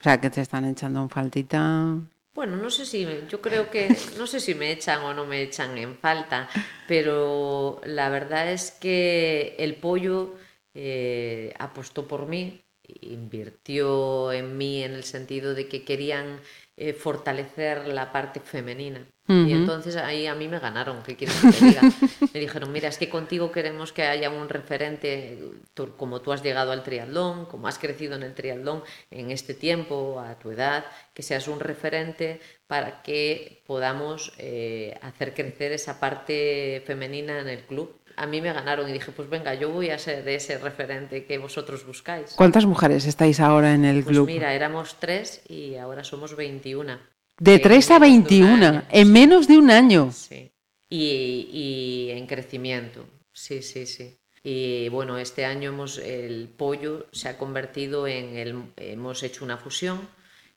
O 0.00 0.02
sea, 0.02 0.20
que 0.20 0.30
te 0.30 0.40
están 0.40 0.64
echando 0.64 1.02
un 1.02 1.10
faltita. 1.10 1.96
Bueno, 2.34 2.56
no 2.56 2.70
sé 2.70 2.86
si, 2.86 3.04
yo 3.28 3.40
creo 3.40 3.68
que, 3.68 3.88
no 4.16 4.26
sé 4.28 4.38
si 4.38 4.54
me 4.54 4.70
echan 4.70 5.02
o 5.02 5.12
no 5.12 5.26
me 5.26 5.42
echan 5.42 5.76
en 5.76 5.96
falta, 5.96 6.48
pero 6.86 7.80
la 7.84 8.08
verdad 8.10 8.50
es 8.52 8.70
que 8.70 9.56
el 9.58 9.74
pollo 9.74 10.36
eh, 10.72 11.52
apostó 11.58 12.06
por 12.06 12.26
mí, 12.26 12.60
invirtió 13.00 14.32
en 14.32 14.56
mí 14.56 14.82
en 14.82 14.92
el 14.94 15.04
sentido 15.04 15.54
de 15.54 15.68
que 15.68 15.84
querían 15.84 16.40
eh, 16.76 16.92
fortalecer 16.92 17.88
la 17.88 18.12
parte 18.12 18.40
femenina. 18.40 19.06
Y 19.40 19.52
Ujú. 19.52 19.54
entonces 19.54 19.96
ahí 19.96 20.26
a 20.26 20.34
mí 20.34 20.48
me 20.48 20.58
ganaron, 20.58 21.02
¿qué 21.02 21.16
quieres 21.16 21.38
que 21.38 21.46
te 21.48 21.60
diga? 21.60 21.92
Me 22.32 22.40
dijeron, 22.40 22.72
mira, 22.72 22.88
es 22.88 22.98
que 22.98 23.08
contigo 23.08 23.52
queremos 23.52 23.92
que 23.92 24.02
haya 24.02 24.30
un 24.30 24.48
referente, 24.48 25.38
tú- 25.74 25.96
como 25.96 26.20
tú 26.20 26.32
has 26.32 26.42
llegado 26.42 26.72
al 26.72 26.82
triatlón, 26.82 27.46
como 27.46 27.68
has 27.68 27.78
crecido 27.78 28.16
en 28.16 28.22
el 28.22 28.34
triatlón 28.34 28.82
en 29.10 29.30
este 29.30 29.54
tiempo, 29.54 30.20
a 30.20 30.38
tu 30.38 30.50
edad, 30.50 30.84
que 31.14 31.22
seas 31.22 31.48
un 31.48 31.60
referente 31.60 32.40
para 32.66 33.02
que 33.02 33.62
podamos 33.66 34.32
eh, 34.38 34.98
hacer 35.02 35.34
crecer 35.34 35.72
esa 35.72 35.98
parte 36.00 36.82
femenina 36.86 37.40
en 37.40 37.48
el 37.48 37.62
club. 37.64 38.00
A 38.18 38.26
mí 38.26 38.40
me 38.40 38.52
ganaron 38.52 38.88
y 38.88 38.92
dije, 38.92 39.12
pues 39.12 39.28
venga, 39.30 39.54
yo 39.54 39.70
voy 39.70 39.90
a 39.90 39.98
ser 39.98 40.28
ese 40.28 40.58
referente 40.58 41.24
que 41.24 41.38
vosotros 41.38 41.86
buscáis. 41.86 42.32
¿Cuántas 42.34 42.66
mujeres 42.66 43.06
estáis 43.06 43.40
ahora 43.40 43.72
en 43.74 43.84
el 43.84 44.02
Pues 44.02 44.14
club? 44.16 44.26
mira, 44.26 44.54
éramos 44.54 44.96
tres 44.98 45.40
y 45.48 45.76
ahora 45.76 46.02
somos 46.04 46.34
21. 46.36 46.98
de 47.40 47.58
3 47.60 47.90
a 47.92 47.98
menos 48.00 48.00
de 48.00 48.16
un 48.16 48.22
21, 48.24 48.66
año. 48.66 48.82
en 48.90 49.12
menos 49.12 49.46
de 49.48 49.58
un 49.58 49.70
año. 49.70 50.10
Sí. 50.12 50.50
Y, 50.90 51.48
y 51.52 52.10
en 52.10 52.26
crecimiento, 52.26 53.04
sí, 53.32 53.62
sí, 53.62 53.86
sí. 53.86 54.18
Y 54.42 54.88
bueno, 54.88 55.18
este 55.18 55.44
año 55.44 55.68
hemos, 55.70 55.98
el 55.98 56.48
pollo 56.56 57.06
se 57.12 57.28
ha 57.28 57.36
convertido 57.38 58.06
en 58.08 58.36
el, 58.36 58.62
hemos 58.76 59.22
hecho 59.22 59.44
una 59.44 59.58
fusión 59.58 60.08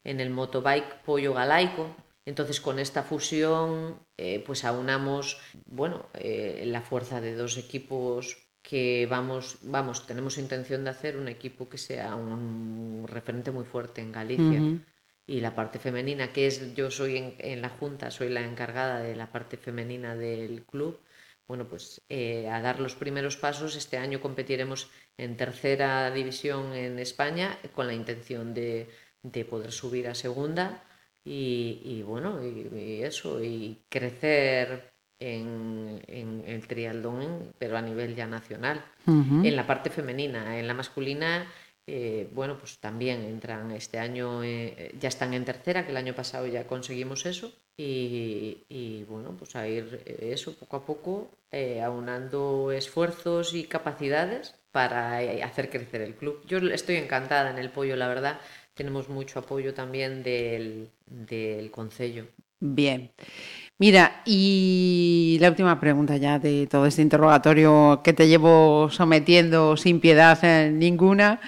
en 0.03 0.19
el 0.19 0.29
motobike 0.29 1.01
pollo 1.05 1.33
galaico. 1.33 1.95
Entonces 2.25 2.61
con 2.61 2.79
esta 2.79 3.03
fusión 3.03 3.99
eh, 4.17 4.43
pues 4.45 4.63
aunamos, 4.63 5.39
bueno, 5.65 6.09
eh, 6.13 6.63
la 6.67 6.81
fuerza 6.81 7.19
de 7.19 7.35
dos 7.35 7.57
equipos 7.57 8.37
que 8.61 9.07
vamos, 9.09 9.57
vamos, 9.63 10.05
tenemos 10.05 10.37
intención 10.37 10.83
de 10.83 10.91
hacer 10.91 11.17
un 11.17 11.27
equipo 11.27 11.67
que 11.67 11.79
sea 11.79 12.15
un 12.15 13.05
referente 13.07 13.49
muy 13.49 13.65
fuerte 13.65 14.01
en 14.01 14.11
Galicia 14.11 14.61
y 15.25 15.39
la 15.39 15.55
parte 15.55 15.79
femenina, 15.79 16.31
que 16.31 16.45
es 16.45 16.75
yo 16.75 16.91
soy 16.91 17.17
en, 17.17 17.35
en 17.39 17.61
la 17.61 17.69
junta, 17.69 18.11
soy 18.11 18.29
la 18.29 18.41
encargada 18.41 18.99
de 18.99 19.15
la 19.15 19.31
parte 19.31 19.57
femenina 19.57 20.15
del 20.15 20.63
club. 20.63 20.99
Bueno, 21.47 21.67
pues 21.67 22.01
eh, 22.07 22.47
a 22.49 22.61
dar 22.61 22.79
los 22.79 22.95
primeros 22.95 23.35
pasos. 23.35 23.75
Este 23.75 23.97
año 23.97 24.21
competiremos 24.21 24.89
en 25.17 25.37
tercera 25.37 26.09
división 26.11 26.73
en 26.73 26.99
España 26.99 27.57
con 27.73 27.87
la 27.87 27.93
intención 27.93 28.53
de, 28.53 28.89
de 29.23 29.43
poder 29.43 29.71
subir 29.71 30.07
a 30.07 30.15
segunda 30.15 30.83
y, 31.23 31.81
y 31.83 32.03
bueno, 32.03 32.39
y, 32.43 32.69
y 32.75 33.03
eso, 33.03 33.43
y 33.43 33.79
crecer 33.89 34.91
en, 35.19 36.01
en 36.07 36.43
el 36.47 36.67
triatlón, 36.67 37.53
pero 37.59 37.77
a 37.77 37.81
nivel 37.81 38.15
ya 38.15 38.27
nacional. 38.27 38.83
En 39.05 39.55
la 39.55 39.67
parte 39.67 39.89
femenina, 39.89 40.59
en 40.59 40.67
la 40.67 40.73
masculina, 40.73 41.47
eh, 41.87 42.29
bueno, 42.33 42.57
pues 42.57 42.79
también 42.79 43.21
entran 43.21 43.71
este 43.71 43.99
año, 43.99 44.43
eh, 44.43 44.93
ya 44.99 45.09
están 45.09 45.33
en 45.33 45.45
tercera, 45.45 45.85
que 45.85 45.91
el 45.91 45.97
año 45.97 46.15
pasado 46.15 46.47
ya 46.47 46.65
conseguimos 46.65 47.25
eso. 47.25 47.51
Y, 47.77 48.65
y, 48.69 49.05
bueno, 49.05 49.35
pues 49.39 49.55
a 49.55 49.67
ir 49.67 50.03
eh, 50.05 50.29
eso 50.33 50.53
poco 50.55 50.77
a 50.77 50.85
poco, 50.85 51.31
eh, 51.51 51.81
aunando 51.81 52.71
esfuerzos 52.71 53.55
y 53.55 53.63
capacidades 53.63 54.53
para 54.71 55.23
eh, 55.23 55.41
hacer 55.41 55.69
crecer 55.69 56.01
el 56.01 56.15
club. 56.15 56.43
Yo 56.45 56.59
estoy 56.59 56.97
encantada 56.97 57.49
en 57.49 57.57
el 57.57 57.71
pollo, 57.71 57.95
la 57.95 58.07
verdad. 58.07 58.39
Tenemos 58.73 59.09
mucho 59.09 59.39
apoyo 59.39 59.73
también 59.73 60.23
del, 60.23 60.89
del 61.05 61.71
concello. 61.71 62.27
Bien. 62.59 63.11
Mira, 63.79 64.21
y 64.25 65.37
la 65.41 65.49
última 65.49 65.79
pregunta 65.79 66.15
ya 66.17 66.37
de 66.37 66.67
todo 66.67 66.85
este 66.85 67.01
interrogatorio 67.01 68.01
que 68.03 68.13
te 68.13 68.27
llevo 68.27 68.89
sometiendo 68.91 69.75
sin 69.75 69.99
piedad 69.99 70.37
eh, 70.43 70.69
ninguna. 70.71 71.41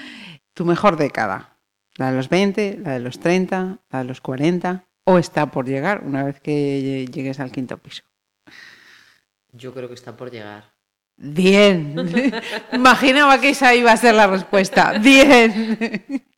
¿Tu 0.56 0.66
mejor 0.66 0.98
década? 0.98 1.60
¿La 1.96 2.10
de 2.10 2.18
los 2.18 2.30
20, 2.30 2.80
la 2.84 2.94
de 2.94 3.00
los 3.00 3.20
30, 3.20 3.78
la 3.92 4.00
de 4.00 4.06
los 4.06 4.20
40? 4.22 4.84
¿O 5.06 5.20
está 5.20 5.52
por 5.52 5.68
llegar 5.68 6.04
una 6.04 6.24
vez 6.24 6.40
que 6.40 7.06
llegues 7.12 7.40
al 7.40 7.52
quinto 7.52 7.78
piso? 7.78 8.04
Yo 9.52 9.74
creo 9.74 9.88
que 9.88 9.94
está 9.94 10.18
por 10.18 10.32
llegar. 10.32 10.74
Bien. 11.16 11.96
Imaginaba 12.74 13.40
que 13.40 13.50
esa 13.50 13.76
iba 13.76 13.92
a 13.92 13.98
ser 13.98 14.16
la 14.16 14.26
respuesta. 14.26 14.98
Bien. 14.98 16.26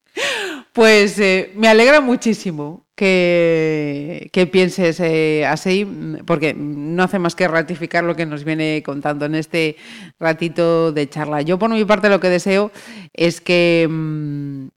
Pues 0.73 1.17
eh, 1.19 1.51
me 1.55 1.69
alegra 1.69 2.01
muchísimo 2.01 2.85
que, 2.95 4.29
que 4.33 4.45
pienses 4.45 4.99
eh, 4.99 5.45
así, 5.45 5.87
porque 6.25 6.53
no 6.53 7.03
hace 7.03 7.17
más 7.17 7.35
que 7.35 7.47
ratificar 7.47 8.03
lo 8.03 8.15
que 8.15 8.25
nos 8.25 8.43
viene 8.43 8.83
contando 8.85 9.25
en 9.25 9.35
este 9.35 9.77
ratito 10.19 10.91
de 10.91 11.09
charla. 11.09 11.41
Yo 11.41 11.57
por 11.59 11.69
mi 11.69 11.85
parte 11.85 12.09
lo 12.09 12.19
que 12.19 12.29
deseo 12.29 12.71
es 13.13 13.39
que 13.39 13.87
mm, 13.89 14.67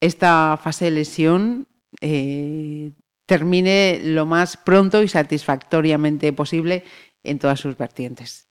esta 0.00 0.58
fase 0.62 0.86
de 0.86 0.90
lesión 0.92 1.68
eh, 2.00 2.92
termine 3.26 4.00
lo 4.02 4.26
más 4.26 4.56
pronto 4.56 5.02
y 5.02 5.08
satisfactoriamente 5.08 6.32
posible 6.32 6.84
en 7.22 7.38
todas 7.38 7.60
sus 7.60 7.76
vertientes. 7.76 8.48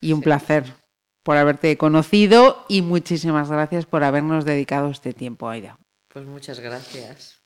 Y 0.00 0.12
un 0.12 0.20
placer 0.20 0.83
por 1.24 1.36
haberte 1.36 1.76
conocido 1.76 2.64
y 2.68 2.82
muchísimas 2.82 3.50
gracias 3.50 3.86
por 3.86 4.04
habernos 4.04 4.44
dedicado 4.44 4.90
este 4.90 5.12
tiempo, 5.12 5.48
Aida. 5.48 5.78
Pues 6.08 6.24
muchas 6.26 6.60
gracias. 6.60 7.42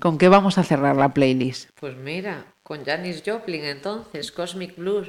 ¿Con 0.00 0.18
qué 0.18 0.28
vamos 0.28 0.58
a 0.58 0.64
cerrar 0.64 0.96
la 0.96 1.14
playlist? 1.14 1.70
Pues 1.78 1.96
mira, 1.96 2.54
con 2.62 2.84
Janis 2.84 3.22
Joplin 3.24 3.64
entonces, 3.64 4.32
Cosmic 4.32 4.76
Blues. 4.76 5.08